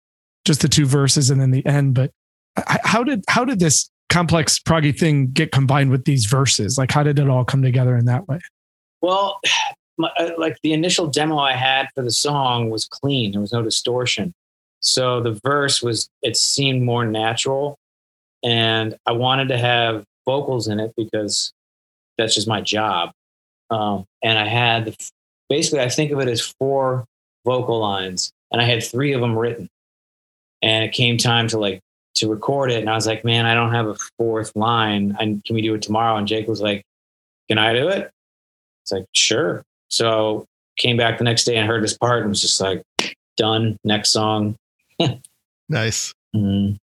just 0.45 0.61
the 0.63 0.69
two 0.69 0.87
verses 0.87 1.31
and 1.31 1.41
then 1.41 1.51
the 1.51 1.65
end. 1.67 1.95
But 1.95 2.11
how 2.67 3.05
did 3.05 3.25
how 3.29 3.45
did 3.45 3.61
this 3.61 3.91
complex 4.09 4.59
proggy 4.59 4.97
thing 4.97 5.29
get 5.29 5.53
combined 5.53 5.91
with 5.91 6.05
these 6.05 6.27
verses? 6.27 6.77
Like, 6.77 6.91
how 6.91 7.03
did 7.03 7.19
it 7.19 7.29
all 7.29 7.45
come 7.45 7.63
together 7.63 7.97
in 7.97 8.05
that 8.07 8.29
way? 8.29 8.41
Well, 9.01 9.41
my, 9.99 10.11
uh, 10.19 10.31
like 10.39 10.57
the 10.63 10.73
initial 10.73 11.07
demo 11.07 11.39
I 11.39 11.53
had 11.53 11.89
for 11.95 12.03
the 12.03 12.11
song 12.11 12.71
was 12.71 12.87
clean. 12.87 13.33
There 13.33 13.41
was 13.41 13.53
no 13.53 13.63
distortion. 13.63 14.35
So 14.83 15.21
the 15.21 15.41
verse 15.45 15.83
was, 15.83 16.09
it 16.23 16.37
seemed 16.37 16.83
more 16.83 17.05
natural. 17.05 17.77
And 18.43 18.97
I 19.07 19.13
wanted 19.13 19.49
to 19.49 19.59
have 19.59 20.05
vocals 20.27 20.69
in 20.69 20.81
it 20.81 20.93
because 20.97 21.53
that's 22.19 22.35
just 22.35 22.49
my 22.49 22.61
job. 22.61 23.13
Um, 23.71 24.05
and 24.23 24.39
I 24.39 24.47
had 24.47 24.95
basically, 25.49 25.81
I 25.81 25.89
think 25.89 26.11
of 26.11 26.21
it 26.21 26.29
as 26.29 26.41
four 26.59 27.05
vocal 27.45 27.81
lines, 27.81 28.33
and 28.51 28.61
I 28.61 28.65
had 28.65 28.83
three 28.83 29.13
of 29.13 29.21
them 29.21 29.39
written. 29.39 29.69
And 30.61 30.85
it 30.85 30.93
came 30.93 31.17
time 31.17 31.49
to 31.49 31.59
like, 31.59 31.81
to 32.17 32.29
record 32.29 32.71
it. 32.71 32.81
And 32.81 32.91
I 32.91 32.95
was 32.95 33.07
like, 33.07 33.25
man, 33.25 33.47
I 33.47 33.55
don't 33.55 33.73
have 33.73 33.87
a 33.87 33.97
fourth 34.19 34.55
line. 34.55 35.17
And 35.19 35.43
can 35.45 35.55
we 35.55 35.63
do 35.63 35.75
it 35.75 35.83
tomorrow? 35.83 36.17
And 36.17 36.29
Jake 36.29 36.47
was 36.47 36.61
like, 36.61 36.83
can 37.49 37.59
I 37.59 37.73
do 37.73 37.89
it? 37.89 38.11
It's 38.83 38.93
like, 38.93 39.07
sure. 39.13 39.63
So 39.89 40.45
came 40.77 40.97
back 40.97 41.19
the 41.19 41.25
next 41.25 41.45
day 41.45 41.57
and 41.57 41.67
heard 41.67 41.83
this 41.83 41.97
part 41.97 42.21
and 42.21 42.29
was 42.29 42.41
just 42.41 42.61
like, 42.61 42.83
done. 43.37 43.77
Next 43.85 44.11
song. 44.11 44.57
Nice. 45.69 46.13
Mhm. 46.35 46.77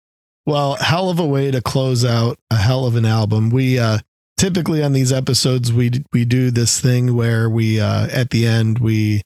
Well, 0.44 0.76
hell 0.76 1.10
of 1.10 1.18
a 1.18 1.26
way 1.26 1.50
to 1.50 1.60
close 1.60 2.04
out 2.04 2.38
a 2.50 2.56
hell 2.56 2.86
of 2.86 2.94
an 2.96 3.04
album. 3.04 3.50
We 3.50 3.78
uh 3.78 3.98
typically 4.36 4.82
on 4.82 4.92
these 4.92 5.12
episodes 5.12 5.72
we 5.72 5.90
we 6.12 6.24
do 6.24 6.50
this 6.50 6.78
thing 6.80 7.16
where 7.16 7.48
we 7.50 7.80
uh 7.80 8.06
at 8.12 8.30
the 8.30 8.46
end 8.46 8.78
we 8.78 9.22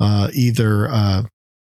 uh 0.00 0.28
either 0.34 0.88
uh 0.90 1.22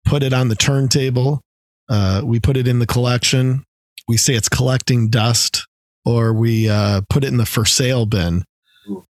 put 0.06 0.24
it 0.24 0.34
on 0.34 0.50
the 0.50 0.56
turntable, 0.56 1.42
uh 1.90 2.22
we 2.24 2.40
put 2.40 2.58
it 2.58 2.68
in 2.68 2.80
the 2.80 2.88
collection, 2.88 3.64
we 4.08 4.18
say 4.18 4.34
it's 4.34 4.50
collecting 4.50 5.10
dust 5.10 5.66
or 6.06 6.34
we 6.34 6.68
uh 6.70 7.02
put 7.10 7.24
it 7.24 7.28
in 7.28 7.38
the 7.38 7.46
for 7.46 7.64
sale 7.66 8.06
bin. 8.06 8.44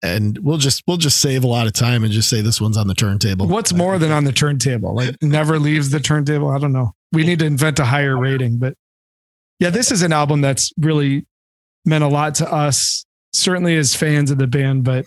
and 0.02 0.38
we'll 0.38 0.58
just 0.58 0.82
we'll 0.86 0.98
just 0.98 1.20
save 1.20 1.42
a 1.42 1.46
lot 1.48 1.66
of 1.66 1.72
time 1.72 2.04
and 2.04 2.12
just 2.12 2.28
say 2.28 2.42
this 2.42 2.60
one's 2.60 2.76
on 2.76 2.86
the 2.86 2.94
turntable. 2.94 3.48
What's 3.48 3.72
more 3.72 3.98
than 3.98 4.12
on 4.12 4.22
the 4.24 4.32
turntable? 4.32 4.94
Like 4.94 5.16
never 5.22 5.58
leaves 5.58 5.90
the 5.90 6.00
turntable. 6.00 6.50
I 6.50 6.58
don't 6.58 6.72
know. 6.72 6.92
We 7.14 7.24
need 7.24 7.38
to 7.38 7.46
invent 7.46 7.78
a 7.78 7.84
higher 7.84 8.18
rating, 8.18 8.58
but 8.58 8.74
yeah, 9.60 9.70
this 9.70 9.90
is 9.90 10.02
an 10.02 10.12
album 10.12 10.40
that's 10.40 10.72
really 10.76 11.26
meant 11.84 12.04
a 12.04 12.08
lot 12.08 12.34
to 12.36 12.52
us, 12.52 13.06
certainly 13.32 13.76
as 13.76 13.94
fans 13.94 14.30
of 14.30 14.38
the 14.38 14.46
band, 14.46 14.84
but 14.84 15.06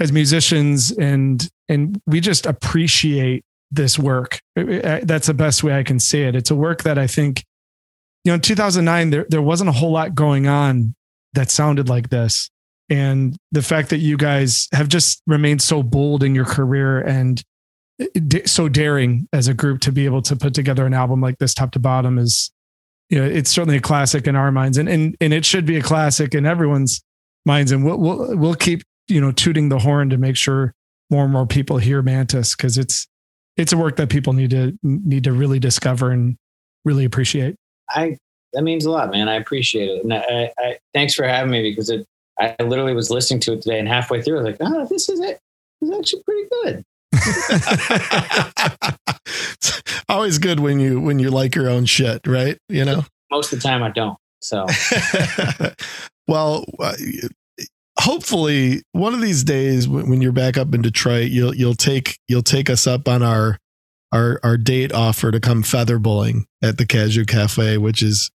as 0.00 0.12
musicians 0.12 0.90
and 0.92 1.48
and 1.68 2.00
we 2.06 2.20
just 2.20 2.46
appreciate 2.46 3.44
this 3.70 3.98
work. 3.98 4.40
That's 4.56 5.26
the 5.26 5.34
best 5.34 5.64
way 5.64 5.74
I 5.74 5.82
can 5.82 5.98
say 5.98 6.24
it. 6.24 6.36
It's 6.36 6.50
a 6.50 6.54
work 6.54 6.82
that 6.82 6.98
I 6.98 7.06
think, 7.06 7.44
you 8.24 8.30
know, 8.30 8.34
in 8.34 8.40
2009 8.40 9.10
there 9.10 9.26
there 9.28 9.42
wasn't 9.42 9.70
a 9.70 9.72
whole 9.72 9.92
lot 9.92 10.14
going 10.14 10.46
on 10.46 10.94
that 11.34 11.50
sounded 11.50 11.88
like 11.88 12.10
this. 12.10 12.50
And 12.90 13.36
the 13.52 13.62
fact 13.62 13.88
that 13.90 13.98
you 13.98 14.16
guys 14.16 14.68
have 14.72 14.88
just 14.88 15.22
remained 15.26 15.62
so 15.62 15.82
bold 15.82 16.22
in 16.22 16.34
your 16.34 16.44
career 16.44 17.00
and 17.00 17.42
so 18.46 18.68
daring 18.68 19.28
as 19.32 19.48
a 19.48 19.54
group 19.54 19.80
to 19.80 19.92
be 19.92 20.04
able 20.04 20.22
to 20.22 20.36
put 20.36 20.54
together 20.54 20.86
an 20.86 20.94
album 20.94 21.20
like 21.20 21.38
this 21.38 21.54
top 21.54 21.72
to 21.72 21.78
bottom 21.78 22.18
is 22.18 22.50
you 23.08 23.18
know 23.18 23.24
it's 23.24 23.50
certainly 23.50 23.76
a 23.76 23.80
classic 23.80 24.26
in 24.26 24.36
our 24.36 24.52
minds 24.52 24.78
and 24.78 24.88
and 24.88 25.16
and 25.20 25.32
it 25.32 25.44
should 25.44 25.66
be 25.66 25.76
a 25.76 25.82
classic 25.82 26.34
in 26.34 26.46
everyone's 26.46 27.02
minds 27.44 27.72
and 27.72 27.84
we'll 27.84 27.98
we'll, 27.98 28.36
we'll 28.36 28.54
keep 28.54 28.82
you 29.08 29.20
know 29.20 29.32
tooting 29.32 29.68
the 29.68 29.78
horn 29.78 30.10
to 30.10 30.16
make 30.16 30.36
sure 30.36 30.74
more 31.10 31.24
and 31.24 31.32
more 31.32 31.46
people 31.46 31.78
hear 31.78 32.02
mantis 32.02 32.56
because 32.56 32.78
it's 32.78 33.06
it's 33.56 33.72
a 33.72 33.76
work 33.76 33.96
that 33.96 34.08
people 34.08 34.32
need 34.32 34.50
to 34.50 34.78
need 34.82 35.24
to 35.24 35.32
really 35.32 35.58
discover 35.58 36.10
and 36.10 36.36
really 36.84 37.04
appreciate 37.04 37.56
I 37.90 38.16
that 38.52 38.62
means 38.62 38.84
a 38.84 38.90
lot, 38.90 39.10
man. 39.10 39.28
I 39.28 39.34
appreciate 39.34 39.88
it, 39.88 40.04
and 40.04 40.12
I, 40.12 40.52
I 40.58 40.78
thanks 40.92 41.14
for 41.14 41.26
having 41.26 41.50
me 41.50 41.62
because 41.62 41.90
it. 41.90 42.06
I 42.38 42.56
literally 42.62 42.94
was 42.94 43.10
listening 43.10 43.40
to 43.40 43.52
it 43.52 43.62
today, 43.62 43.78
and 43.78 43.86
halfway 43.86 44.22
through, 44.22 44.38
I 44.38 44.42
was 44.42 44.50
like, 44.50 44.56
"Oh, 44.60 44.86
this 44.86 45.08
is 45.08 45.20
it. 45.20 45.38
It's 45.80 45.96
actually 45.96 46.22
pretty 46.22 46.48
good." 46.62 46.84
It's 47.12 49.82
always 50.08 50.38
good 50.38 50.60
when 50.60 50.80
you 50.80 51.00
when 51.00 51.18
you 51.18 51.30
like 51.30 51.54
your 51.54 51.68
own 51.68 51.84
shit, 51.84 52.26
right? 52.26 52.58
You 52.68 52.84
know. 52.84 53.04
Most 53.30 53.52
of 53.52 53.60
the 53.60 53.68
time, 53.68 53.82
I 53.82 53.90
don't. 53.90 54.18
So, 54.40 54.66
well, 56.26 56.64
uh, 56.78 56.94
hopefully, 57.98 58.82
one 58.92 59.14
of 59.14 59.20
these 59.20 59.44
days 59.44 59.88
when 59.88 60.20
you're 60.20 60.32
back 60.32 60.58
up 60.58 60.74
in 60.74 60.82
Detroit, 60.82 61.30
you'll 61.30 61.54
you'll 61.54 61.74
take 61.74 62.18
you'll 62.28 62.42
take 62.42 62.68
us 62.68 62.86
up 62.86 63.08
on 63.08 63.22
our 63.22 63.58
our 64.12 64.40
our 64.42 64.56
date 64.56 64.92
offer 64.92 65.30
to 65.30 65.40
come 65.40 65.62
feather 65.62 65.98
bowling 65.98 66.46
at 66.62 66.76
the 66.76 66.86
Cadieux 66.86 67.24
Cafe, 67.24 67.78
which 67.78 68.02
is 68.02 68.30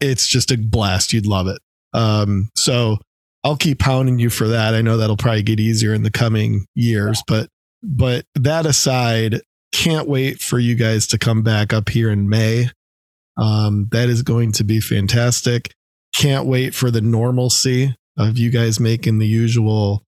it's 0.00 0.26
just 0.26 0.50
a 0.50 0.56
blast. 0.56 1.12
You'd 1.12 1.26
love 1.26 1.46
it. 1.46 1.58
Um, 1.92 2.50
so 2.56 2.98
I'll 3.44 3.56
keep 3.56 3.78
pounding 3.78 4.18
you 4.18 4.30
for 4.30 4.48
that. 4.48 4.74
I 4.74 4.82
know 4.82 4.96
that'll 4.96 5.16
probably 5.16 5.42
get 5.42 5.60
easier 5.60 5.94
in 5.94 6.02
the 6.02 6.10
coming 6.10 6.66
years, 6.74 7.22
but 7.26 7.48
but 7.82 8.26
that 8.34 8.66
aside, 8.66 9.42
can't 9.72 10.08
wait 10.08 10.40
for 10.40 10.58
you 10.58 10.74
guys 10.74 11.06
to 11.08 11.18
come 11.18 11.42
back 11.42 11.72
up 11.72 11.88
here 11.88 12.10
in 12.10 12.28
May. 12.28 12.70
Um, 13.36 13.88
that 13.92 14.08
is 14.08 14.22
going 14.22 14.52
to 14.52 14.64
be 14.64 14.80
fantastic. 14.80 15.72
Can't 16.14 16.46
wait 16.46 16.74
for 16.74 16.90
the 16.90 17.00
normalcy 17.00 17.94
of 18.18 18.36
you 18.36 18.50
guys 18.50 18.80
making 18.80 19.18
the 19.18 19.26
usual 19.26 20.04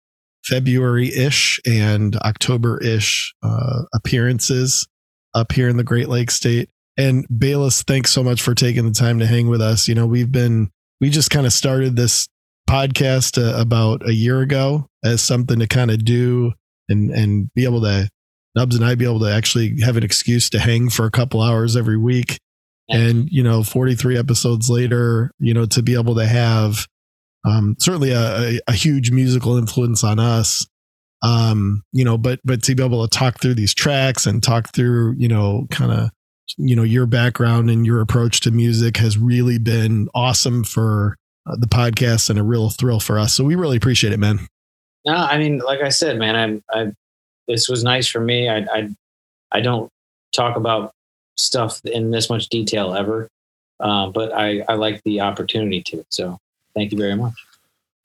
February 0.44 1.08
ish 1.14 1.60
and 1.66 2.16
October 2.16 2.78
ish 2.78 3.34
uh, 3.42 3.82
appearances 3.94 4.86
up 5.34 5.52
here 5.52 5.68
in 5.68 5.76
the 5.76 5.84
Great 5.84 6.08
Lakes 6.08 6.34
State. 6.34 6.70
And 6.96 7.26
Bayliss, 7.36 7.82
thanks 7.82 8.10
so 8.10 8.22
much 8.22 8.40
for 8.40 8.54
taking 8.54 8.86
the 8.86 8.94
time 8.94 9.18
to 9.18 9.26
hang 9.26 9.48
with 9.48 9.60
us. 9.60 9.88
You 9.88 9.94
know, 9.94 10.06
we've 10.06 10.32
been, 10.32 10.70
we 11.00 11.10
just 11.10 11.30
kind 11.30 11.46
of 11.46 11.52
started 11.52 11.96
this 11.96 12.28
podcast 12.68 13.38
uh, 13.38 13.60
about 13.60 14.06
a 14.08 14.14
year 14.14 14.40
ago 14.40 14.86
as 15.04 15.22
something 15.22 15.58
to 15.58 15.66
kind 15.66 15.90
of 15.90 16.04
do 16.04 16.52
and, 16.88 17.10
and 17.10 17.52
be 17.54 17.64
able 17.64 17.82
to, 17.82 18.08
Nubs 18.54 18.76
and 18.76 18.84
I 18.84 18.94
be 18.94 19.04
able 19.04 19.20
to 19.20 19.32
actually 19.32 19.80
have 19.82 19.96
an 19.96 20.02
excuse 20.02 20.50
to 20.50 20.58
hang 20.58 20.90
for 20.90 21.06
a 21.06 21.10
couple 21.10 21.42
hours 21.42 21.76
every 21.76 21.96
week. 21.96 22.38
And, 22.88 23.28
you 23.30 23.42
know, 23.42 23.62
43 23.62 24.16
episodes 24.16 24.70
later, 24.70 25.30
you 25.38 25.52
know, 25.52 25.66
to 25.66 25.82
be 25.82 25.94
able 25.94 26.14
to 26.16 26.26
have 26.26 26.86
um, 27.46 27.76
certainly 27.78 28.10
a, 28.10 28.40
a, 28.40 28.60
a 28.68 28.72
huge 28.72 29.10
musical 29.10 29.56
influence 29.56 30.02
on 30.02 30.18
us. 30.18 30.66
Um 31.20 31.82
you 31.92 32.04
know 32.04 32.16
but 32.16 32.38
but 32.44 32.62
to 32.62 32.76
be 32.76 32.84
able 32.84 33.04
to 33.04 33.18
talk 33.18 33.40
through 33.40 33.54
these 33.54 33.74
tracks 33.74 34.24
and 34.24 34.40
talk 34.40 34.72
through 34.72 35.16
you 35.18 35.26
know 35.26 35.66
kind 35.68 35.90
of 35.90 36.10
you 36.56 36.76
know 36.76 36.84
your 36.84 37.06
background 37.06 37.70
and 37.70 37.84
your 37.84 38.00
approach 38.00 38.40
to 38.42 38.50
music 38.50 38.96
has 38.98 39.18
really 39.18 39.58
been 39.58 40.08
awesome 40.14 40.64
for 40.64 41.16
uh, 41.48 41.56
the 41.58 41.66
podcast 41.66 42.30
and 42.30 42.38
a 42.38 42.42
real 42.42 42.70
thrill 42.70 43.00
for 43.00 43.18
us. 43.18 43.34
So 43.34 43.44
we 43.44 43.56
really 43.56 43.76
appreciate 43.76 44.12
it 44.12 44.18
man 44.18 44.46
no, 45.12 45.16
I 45.16 45.38
mean, 45.38 45.58
like 45.58 45.80
I 45.80 45.88
said, 45.88 46.18
man, 46.18 46.36
I'm, 46.36 46.62
I, 46.70 46.92
this 47.46 47.68
was 47.68 47.82
nice 47.82 48.06
for 48.08 48.20
me. 48.20 48.48
I, 48.48 48.58
I, 48.58 48.88
I 49.52 49.60
don't 49.60 49.90
talk 50.34 50.56
about 50.56 50.92
stuff 51.36 51.80
in 51.84 52.10
this 52.10 52.28
much 52.28 52.48
detail 52.48 52.94
ever, 52.94 53.28
uh, 53.80 54.08
but 54.08 54.32
I, 54.34 54.60
I 54.68 54.74
like 54.74 55.02
the 55.04 55.20
opportunity 55.22 55.82
to. 55.84 56.04
So 56.10 56.38
thank 56.74 56.92
you 56.92 56.98
very 56.98 57.14
much. 57.16 57.32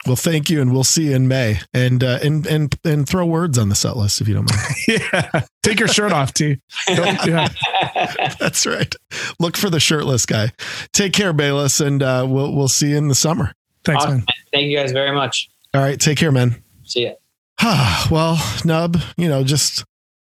well 0.05 0.15
thank 0.15 0.49
you 0.49 0.61
and 0.61 0.71
we'll 0.73 0.83
see 0.83 1.09
you 1.09 1.15
in 1.15 1.27
may 1.27 1.59
and 1.73 2.03
uh, 2.03 2.19
and 2.23 2.45
and 2.47 2.75
and 2.85 3.07
throw 3.07 3.25
words 3.25 3.57
on 3.57 3.69
the 3.69 3.75
set 3.75 3.95
list 3.97 4.19
if 4.21 4.27
you 4.27 4.33
don't 4.33 4.49
mind 4.49 4.61
yeah 4.87 5.41
take 5.63 5.79
your 5.79 5.87
shirt 5.87 6.11
off 6.11 6.33
t 6.33 6.57
Don't- 6.87 7.25
yeah. 7.25 7.47
that's 8.39 8.65
right 8.65 8.93
look 9.39 9.55
for 9.55 9.69
the 9.69 9.79
shirtless 9.79 10.25
guy 10.25 10.51
take 10.91 11.13
care 11.13 11.31
bayliss 11.33 11.79
and 11.79 12.01
uh 12.03 12.25
we'll 12.27 12.53
we'll 12.53 12.67
see 12.67 12.89
you 12.89 12.97
in 12.97 13.07
the 13.07 13.15
summer 13.15 13.53
thanks 13.85 14.03
Awesome. 14.03 14.17
man 14.17 14.25
Thank 14.51 14.65
you 14.67 14.77
guys 14.77 14.91
very 14.91 15.15
much. 15.15 15.49
all 15.73 15.81
right 15.81 15.99
take 15.99 16.17
care 16.17 16.31
man 16.33 16.61
See 16.83 17.03
ya. 17.05 17.13
well, 18.11 18.37
Nub, 18.65 18.97
you 19.17 19.27
know, 19.27 19.43
just 19.43 19.83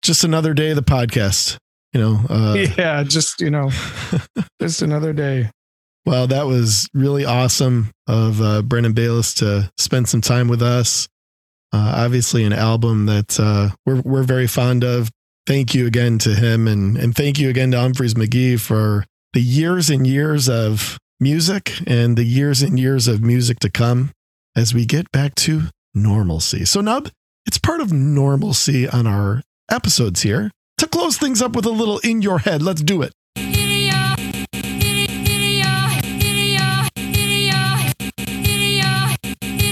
just 0.01 0.23
another 0.23 0.53
day 0.53 0.69
of 0.69 0.75
the 0.75 0.83
podcast. 0.83 1.57
You 1.93 2.01
know, 2.01 2.19
uh, 2.29 2.53
yeah 2.77 3.03
just 3.03 3.41
you 3.41 3.49
know 3.49 3.71
just 4.61 4.81
another 4.81 5.13
day 5.13 5.49
well, 6.05 6.27
that 6.27 6.45
was 6.45 6.87
really 6.93 7.25
awesome 7.25 7.91
of 8.07 8.39
uh, 8.39 8.61
Brendan 8.61 8.93
Bayliss 8.93 9.33
to 9.35 9.71
spend 9.77 10.07
some 10.07 10.21
time 10.21 10.47
with 10.47 10.61
us. 10.61 11.07
Uh, 11.73 11.93
obviously, 11.97 12.43
an 12.43 12.53
album 12.53 13.07
that 13.07 13.39
uh, 13.39 13.69
we're 13.85 14.01
we're 14.01 14.23
very 14.23 14.47
fond 14.47 14.83
of. 14.83 15.09
Thank 15.47 15.73
you 15.73 15.87
again 15.87 16.19
to 16.19 16.35
him, 16.35 16.67
and 16.67 16.95
and 16.95 17.15
thank 17.15 17.39
you 17.39 17.49
again 17.49 17.71
to 17.71 17.77
Umphrey's 17.77 18.13
McGee 18.13 18.59
for 18.59 19.05
the 19.33 19.41
years 19.41 19.89
and 19.89 20.05
years 20.05 20.47
of 20.47 20.97
music 21.19 21.73
and 21.87 22.17
the 22.17 22.23
years 22.23 22.61
and 22.61 22.79
years 22.79 23.07
of 23.07 23.21
music 23.21 23.59
to 23.59 23.69
come 23.69 24.11
as 24.55 24.73
we 24.73 24.85
get 24.85 25.11
back 25.11 25.33
to 25.35 25.63
normalcy. 25.95 26.65
So, 26.65 26.81
Nub, 26.81 27.09
it's 27.45 27.57
part 27.57 27.81
of 27.81 27.91
normalcy 27.91 28.87
on 28.87 29.07
our 29.07 29.41
episodes 29.71 30.21
here 30.21 30.51
to 30.77 30.87
close 30.87 31.17
things 31.17 31.41
up 31.41 31.55
with 31.55 31.65
a 31.65 31.71
little 31.71 31.99
in 31.99 32.21
your 32.21 32.39
head. 32.39 32.61
Let's 32.61 32.81
do 32.81 33.01
it. 33.01 33.11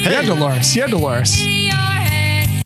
Hey. 0.03 0.11
Yeah 0.11 0.21
dolores 0.21 0.75
yeah 0.75 0.87
dolores 0.87 1.41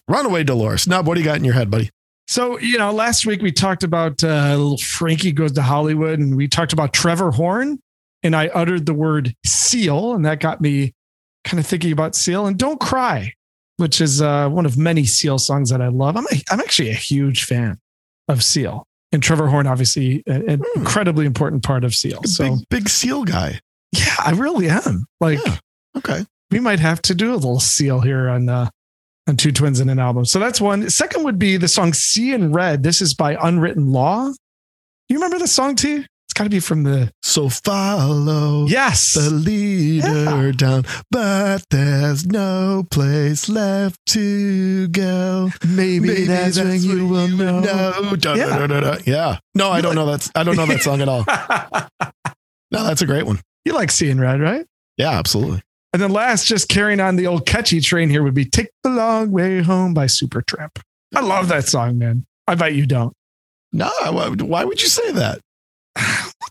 Runaway 0.08 0.44
Dolores. 0.44 0.88
Nub, 0.88 1.06
what 1.06 1.16
do 1.16 1.20
you 1.20 1.26
got 1.26 1.38
in 1.38 1.44
your 1.44 1.54
head, 1.54 1.70
buddy? 1.70 1.90
So, 2.28 2.58
you 2.60 2.78
know, 2.78 2.92
last 2.92 3.26
week 3.26 3.42
we 3.42 3.52
talked 3.52 3.84
about 3.84 4.24
uh, 4.24 4.56
little 4.56 4.78
Frankie 4.78 5.32
goes 5.32 5.54
to 5.54 5.62
Hollywood 5.62 6.20
and 6.20 6.36
we 6.36 6.48
talked 6.48 6.74
about 6.74 6.94
Trevor 6.94 7.32
Horn 7.32 7.80
and 8.24 8.36
I 8.36 8.48
uttered 8.48 8.86
the 8.86 8.94
word 8.94 9.34
seal 9.46 10.14
and 10.14 10.26
that 10.26 10.40
got 10.40 10.62
me 10.62 10.94
kind 11.44 11.60
of 11.60 11.66
thinking 11.68 11.92
about 11.92 12.16
seal 12.16 12.46
and 12.46 12.58
don't 12.58 12.80
cry, 12.80 13.34
which 13.78 14.02
is 14.02 14.22
uh, 14.22 14.50
one 14.50 14.66
of 14.66 14.78
many 14.78 15.06
seal 15.06 15.38
songs 15.40 15.70
that 15.70 15.82
I 15.82 15.88
love. 15.88 16.18
I'm, 16.18 16.26
a, 16.26 16.42
I'm 16.52 16.60
actually 16.60 16.90
a 16.90 16.96
huge 16.96 17.46
fan 17.46 17.80
of 18.28 18.44
seal 18.44 18.86
and 19.12 19.24
Trevor 19.24 19.48
Horn, 19.48 19.68
obviously 19.68 20.22
an 20.28 20.60
Hmm. 20.62 20.80
incredibly 20.80 21.26
important 21.26 21.64
part 21.64 21.84
of 21.84 21.96
seal. 21.96 22.20
A 22.24 22.28
So 22.28 22.56
big, 22.58 22.70
big 22.70 22.90
seal 22.90 23.24
guy. 23.24 23.60
yeah, 23.94 24.16
I 24.24 24.32
really 24.32 24.70
am 24.70 25.06
like, 25.22 25.40
Yeah. 25.46 25.58
Okay. 25.98 26.26
we 26.52 26.60
might 26.60 26.80
have 26.80 27.02
to 27.04 27.16
do 27.16 27.34
a 27.34 27.36
little 27.36 27.60
seal 27.60 28.02
here 28.02 28.30
on 28.30 28.50
uh 28.50 28.70
on 29.28 29.36
two 29.36 29.52
twins 29.52 29.80
in 29.82 29.90
an 29.90 30.00
album. 30.00 30.24
So 30.26 30.40
that's 30.40 30.62
one. 30.62 30.90
Second 30.90 31.24
would 31.26 31.38
be 31.40 31.58
the 31.58 31.68
song 31.68 31.92
"See 31.94 32.34
in 32.34 32.54
Red." 32.54 32.84
This 32.84 33.02
is 33.02 33.14
by 33.14 33.36
Unwritten 33.42 33.92
Law. 33.92 34.30
You 35.10 35.16
remember 35.18 35.38
the 35.40 35.48
song, 35.48 35.76
T? 35.76 36.06
Got 36.38 36.44
to 36.44 36.50
be 36.52 36.60
from 36.60 36.84
the 36.84 37.12
So 37.24 37.50
follow 37.50 38.68
yes. 38.68 39.16
the 39.16 39.32
leader 39.32 40.08
Yeah. 40.48 40.52
down, 40.56 40.86
but 41.10 41.64
there's 41.72 42.28
no 42.28 42.86
place 42.92 43.50
left 43.50 43.98
to 44.08 44.88
go. 44.90 45.50
Maybe, 45.68 46.26
that's, 46.26 46.60
when 46.60 46.80
you 46.82 47.08
will 47.08 47.28
know. 47.28 47.60
No, 47.62 48.16
da, 48.16 48.36
Yeah. 48.36 48.68
da, 48.68 48.80
da, 48.80 48.98
yeah. 49.08 49.40
No, 49.56 49.72
I 49.72 49.82
don't 49.82 49.96
know 49.96 50.06
that. 50.16 50.30
I 50.36 50.44
don't 50.44 50.56
know 50.56 50.68
that 50.68 50.82
song 50.84 51.02
at 51.02 51.10
all. 51.10 51.26
No, 52.70 52.84
that's 52.84 53.02
a 53.02 53.06
great 53.06 53.26
one. 53.26 53.40
you 53.64 53.74
like 53.74 53.90
"Seeing 53.92 54.20
Red," 54.20 54.42
right? 54.42 54.66
Yeah, 54.98 55.12
absolutely. 55.18 55.62
And 55.94 56.02
then 56.02 56.12
last, 56.12 56.46
just 56.46 56.68
carrying 56.68 57.00
on 57.00 57.16
the 57.16 57.26
old 57.26 57.46
catchy 57.46 57.80
train 57.80 58.10
here 58.10 58.22
would 58.24 58.34
be 58.34 58.44
"Take 58.44 58.68
the 58.84 58.90
Long 58.90 59.32
Way 59.32 59.62
Home" 59.62 59.94
by 59.94 60.06
Supertramp. 60.08 60.78
I 61.16 61.22
love 61.22 61.48
that 61.48 61.66
song, 61.66 61.98
man. 61.98 62.26
I 62.46 62.56
bet 62.56 62.76
you 62.76 62.86
don't. 62.86 63.14
No, 63.72 63.90
why 64.12 64.66
would 64.66 64.82
you 64.82 64.90
say 64.90 65.12
that? 65.14 65.40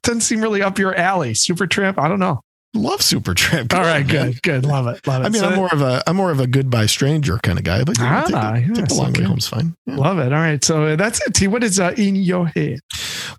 Doesn't 0.02 0.20
seem 0.22 0.40
really 0.40 0.62
up 0.62 0.78
your 0.78 0.94
alley. 0.94 1.32
Supertramp. 1.32 1.98
I 1.98 2.08
don't 2.08 2.20
know. 2.20 2.40
love 2.74 3.00
Supertramp. 3.00 3.72
All 3.72 3.80
Come 3.80 3.86
right, 3.86 4.06
man. 4.06 4.30
good, 4.32 4.42
good. 4.42 4.64
Love 4.66 4.86
it. 4.88 5.06
Love 5.06 5.22
it. 5.22 5.26
I 5.26 5.28
mean, 5.30 5.40
So- 5.40 5.48
I'm 5.48 5.56
more 5.56 5.72
of 5.72 5.80
a 5.80 6.02
I'm 6.06 6.16
more 6.16 6.30
of 6.30 6.40
a 6.40 6.46
goodbye 6.46 6.86
stranger 6.86 7.38
kind 7.42 7.58
of 7.58 7.64
guy, 7.64 7.84
but 7.84 7.98
know, 7.98 8.22
take, 8.26 8.34
Ah, 8.36 8.52
the, 8.54 8.74
take 8.74 8.86
the 8.88 8.94
long 8.94 9.10
okay. 9.10 9.20
way 9.22 9.26
home's 9.26 9.46
fine. 9.48 9.74
Yeah. 9.86 9.96
Love 9.96 10.18
it. 10.18 10.32
All 10.32 10.38
right. 10.38 10.62
So 10.62 10.94
that's 10.96 11.26
it. 11.26 11.32
T. 11.34 11.48
What 11.48 11.64
is 11.64 11.80
uh, 11.80 11.94
in 11.96 12.16
your 12.16 12.46
head? 12.48 12.80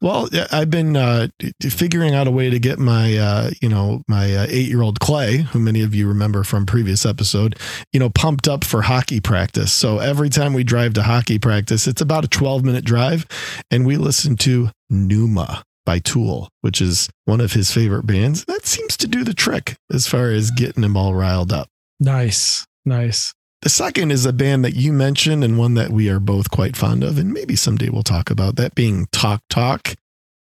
Well, 0.01 0.29
I've 0.51 0.69
been 0.69 0.95
uh, 0.95 1.27
figuring 1.61 2.13
out 2.13 2.27
a 2.27 2.31
way 2.31 2.49
to 2.51 2.59
get 2.59 2.77
my, 2.77 3.17
uh, 3.17 3.51
you 3.61 3.69
know, 3.69 4.03
my 4.07 4.35
uh, 4.35 4.45
eight-year-old 4.49 4.99
Clay, 4.99 5.37
who 5.37 5.59
many 5.59 5.81
of 5.81 5.95
you 5.95 6.07
remember 6.07 6.43
from 6.43 6.65
previous 6.67 7.03
episode, 7.05 7.57
you 7.93 7.99
know, 7.99 8.09
pumped 8.09 8.47
up 8.47 8.63
for 8.63 8.83
hockey 8.83 9.19
practice. 9.19 9.71
So 9.71 9.97
every 9.97 10.29
time 10.29 10.53
we 10.53 10.63
drive 10.63 10.93
to 10.95 11.03
hockey 11.03 11.39
practice, 11.39 11.87
it's 11.87 12.01
about 12.01 12.25
a 12.25 12.27
12-minute 12.27 12.85
drive, 12.85 13.25
and 13.71 13.85
we 13.87 13.97
listen 13.97 14.35
to 14.37 14.69
Numa 14.89 15.63
by 15.87 15.99
Tool, 15.99 16.49
which 16.59 16.81
is 16.81 17.09
one 17.23 17.39
of 17.39 17.53
his 17.53 17.71
favorite 17.71 18.05
bands. 18.05 18.43
That 18.43 18.65
seems 18.65 18.97
to 18.97 19.07
do 19.07 19.23
the 19.23 19.33
trick 19.33 19.77
as 19.89 20.05
far 20.05 20.31
as 20.31 20.51
getting 20.51 20.83
him 20.83 20.97
all 20.97 21.15
riled 21.15 21.53
up. 21.53 21.69
Nice. 21.97 22.67
Nice. 22.85 23.33
The 23.61 23.69
second 23.69 24.11
is 24.11 24.25
a 24.25 24.33
band 24.33 24.65
that 24.65 24.75
you 24.75 24.91
mentioned 24.91 25.45
and 25.45 25.57
one 25.57 25.75
that 25.75 25.89
we 25.89 26.09
are 26.09 26.19
both 26.19 26.51
quite 26.51 26.75
fond 26.75 27.05
of, 27.05 27.17
and 27.17 27.33
maybe 27.33 27.55
someday 27.55 27.87
we'll 27.87 28.03
talk 28.03 28.29
about 28.29 28.57
that 28.57 28.75
being 28.75 29.07
Talk 29.13 29.41
Talk. 29.49 29.95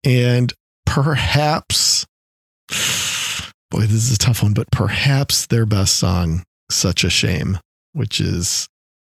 And 0.04 0.52
perhaps, 0.84 2.08
boy, 3.70 3.82
this 3.82 3.92
is 3.92 4.16
a 4.16 4.18
tough 4.18 4.42
one, 4.42 4.54
but 4.56 4.72
perhaps 4.72 5.46
their 5.46 5.68
best 5.68 5.96
song, 5.96 6.44
Such 6.72 7.04
a 7.04 7.10
Shame, 7.12 7.60
which 7.94 8.20
is 8.20 8.68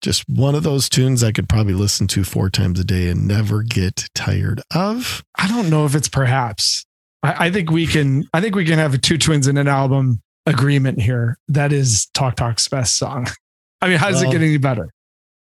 just 0.01 0.23
one 0.29 0.55
of 0.55 0.63
those 0.63 0.89
tunes 0.89 1.23
I 1.23 1.31
could 1.31 1.49
probably 1.49 1.73
listen 1.73 2.07
to 2.07 2.23
four 2.23 2.49
times 2.49 2.79
a 2.79 2.83
day 2.83 3.09
and 3.09 3.27
never 3.27 3.63
get 3.63 4.07
tired 4.13 4.61
of. 4.73 5.23
I 5.37 5.47
don't 5.47 5.69
know 5.69 5.85
if 5.85 5.95
it's 5.95 6.09
perhaps. 6.09 6.85
I, 7.23 7.47
I 7.47 7.51
think 7.51 7.71
we 7.71 7.87
can. 7.87 8.25
I 8.33 8.41
think 8.41 8.55
we 8.55 8.65
can 8.65 8.77
have 8.77 8.93
a 8.93 8.97
two 8.97 9.17
twins 9.17 9.47
in 9.47 9.57
an 9.57 9.67
album 9.67 10.21
agreement 10.45 11.01
here. 11.01 11.37
That 11.47 11.73
is 11.73 12.07
Talk 12.13 12.35
Talk's 12.35 12.67
best 12.67 12.97
song. 12.97 13.27
I 13.81 13.89
mean, 13.89 13.97
how 13.97 14.09
does 14.09 14.21
Well, 14.21 14.29
it 14.31 14.33
get 14.33 14.41
any 14.41 14.57
better? 14.57 14.89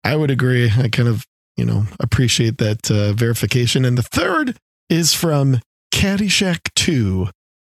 I 0.03 0.15
would 0.15 0.31
agree. 0.31 0.71
I 0.75 0.89
kind 0.89 1.07
of, 1.07 1.25
you 1.57 1.65
know, 1.65 1.85
appreciate 1.99 2.57
that 2.59 2.89
uh, 2.89 3.13
verification. 3.13 3.85
And 3.85 3.97
the 3.97 4.03
third 4.03 4.57
is 4.89 5.13
from 5.13 5.59
Caddyshack 5.91 6.71
2, 6.75 7.29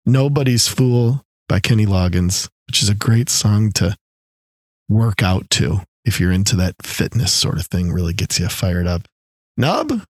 Nobody's 0.05 0.67
Fool 0.67 1.23
by 1.47 1.59
Kenny 1.59 1.85
Loggins, 1.85 2.47
which 2.67 2.81
is 2.83 2.89
a 2.89 2.95
great 2.95 3.29
song 3.29 3.71
to 3.73 3.95
work 4.89 5.23
out 5.23 5.49
to 5.51 5.81
if 6.05 6.19
you're 6.19 6.31
into 6.31 6.55
that 6.57 6.75
fitness 6.83 7.33
sort 7.33 7.57
of 7.57 7.67
thing, 7.67 7.91
really 7.91 8.13
gets 8.13 8.39
you 8.39 8.47
fired 8.47 8.87
up. 8.87 9.07
Nub, 9.57 10.01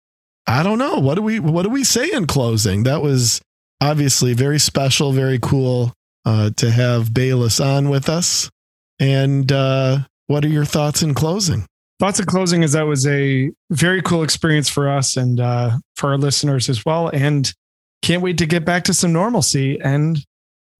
I 0.48 0.64
don't 0.64 0.78
know. 0.78 1.00
What 1.00 1.16
do 1.16 1.22
we 1.22 1.40
what 1.40 1.64
do 1.64 1.70
we 1.70 1.84
say 1.84 2.12
in 2.12 2.28
closing? 2.28 2.84
That 2.84 3.02
was 3.02 3.42
obviously 3.82 4.34
very 4.34 4.60
special, 4.60 5.12
very 5.12 5.40
cool 5.40 5.94
uh, 6.26 6.52
to 6.58 6.72
have 6.72 7.14
Bayliss 7.14 7.60
on 7.60 7.90
with 7.90 8.10
us. 8.10 8.50
And 9.00 9.52
uh, 9.52 10.00
what 10.28 10.46
are 10.46 10.50
your 10.50 10.66
thoughts 10.66 11.02
in 11.02 11.14
closing? 11.14 11.66
Thoughts 12.00 12.20
in 12.20 12.26
closing 12.26 12.64
is 12.64 12.74
that 12.74 12.88
was 12.88 13.08
a 13.08 13.52
very 13.72 14.02
cool 14.02 14.24
experience 14.24 14.70
for 14.70 14.90
us 14.90 15.16
and 15.16 15.40
uh, 15.40 15.78
for 15.96 16.12
our 16.12 16.18
listeners 16.18 16.68
as 16.70 16.86
well. 16.86 17.10
And 17.10 17.52
can't 18.02 18.22
wait 18.22 18.38
to 18.40 18.46
get 18.46 18.66
back 18.66 18.84
to 18.86 18.94
some 18.94 19.14
normalcy 19.14 19.80
and 19.82 20.20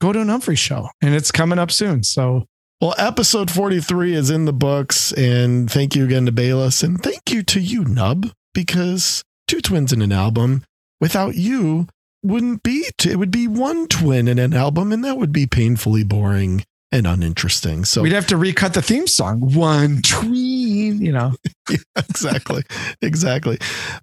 go 0.02 0.12
to 0.12 0.20
an 0.20 0.28
Umphrey 0.28 0.58
show. 0.58 0.90
And 1.02 1.16
it's 1.16 1.32
coming 1.32 1.60
up 1.60 1.72
soon. 1.72 2.04
So 2.04 2.46
Well, 2.82 2.94
episode 2.98 3.50
43 3.50 4.14
is 4.14 4.30
in 4.30 4.46
the 4.46 4.54
books. 4.54 5.14
And 5.14 5.72
thank 5.72 5.96
you 5.96 6.04
again 6.04 6.26
to 6.26 6.32
Bayliss. 6.32 6.84
And 6.84 7.02
thank 7.02 7.32
you 7.32 7.42
to 7.44 7.60
you, 7.62 7.86
Nub, 7.86 8.32
because 8.54 9.24
two 9.48 9.62
twins 9.62 9.94
in 9.94 10.02
an 10.02 10.12
album 10.12 10.64
without 11.00 11.36
you 11.36 11.88
wouldn't 12.22 12.64
be, 12.64 12.86
t- 12.98 13.12
it 13.12 13.18
would 13.18 13.32
be 13.32 13.48
one 13.48 13.88
twin 13.88 14.28
in 14.28 14.40
an 14.40 14.54
album. 14.54 14.92
And 14.92 15.06
that 15.06 15.18
would 15.18 15.32
be 15.32 15.48
painfully 15.48 16.04
boring 16.04 16.66
and 16.92 17.08
uninteresting. 17.08 17.86
So, 17.86 18.02
we'd 18.02 18.12
have 18.12 18.28
to 18.28 18.38
recut 18.38 18.74
the 18.74 18.82
theme 18.82 19.08
song. 19.08 19.54
One 19.54 20.02
tween, 20.02 21.02
you 21.02 21.14
know. 21.14 21.34
exactly. 21.96 22.64
Exactly. 23.02 23.58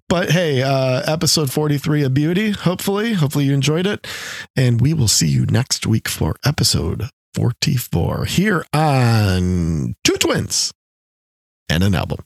But 0.09 0.31
hey, 0.31 0.63
uh, 0.63 1.03
episode 1.05 1.51
43 1.51 2.03
of 2.03 2.13
Beauty, 2.15 2.51
hopefully, 2.51 3.13
hopefully 3.13 3.45
you 3.45 3.53
enjoyed 3.53 3.85
it. 3.85 4.07
And 4.55 4.81
we 4.81 4.95
will 4.95 5.07
see 5.07 5.27
you 5.27 5.45
next 5.45 5.85
week 5.85 6.07
for 6.07 6.35
episode 6.43 7.09
44 7.33 8.25
here 8.25 8.65
on 8.73 9.95
Two 10.03 10.17
Twins 10.17 10.71
and 11.69 11.83
an 11.83 11.95
album. 11.95 12.19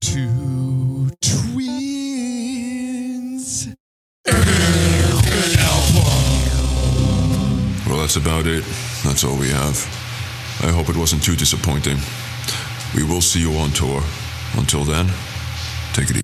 Two 0.00 1.10
twins. 1.22 1.64
and 4.26 4.36
an 4.36 5.58
Album. 5.58 6.04
Well, 7.88 7.98
that's 8.00 8.16
about 8.16 8.46
it. 8.46 8.64
That's 9.04 9.24
all 9.24 9.36
we 9.38 9.48
have. 9.48 9.76
I 10.62 10.68
hope 10.68 10.88
it 10.88 10.96
wasn't 10.96 11.22
too 11.22 11.36
disappointing. 11.36 11.98
We 12.94 13.02
will 13.02 13.20
see 13.22 13.40
you 13.40 13.52
on 13.54 13.70
tour. 13.70 14.02
Until 14.56 14.84
then, 14.84 15.06
take 15.94 16.10
it 16.10 16.16
easy. 16.16 16.23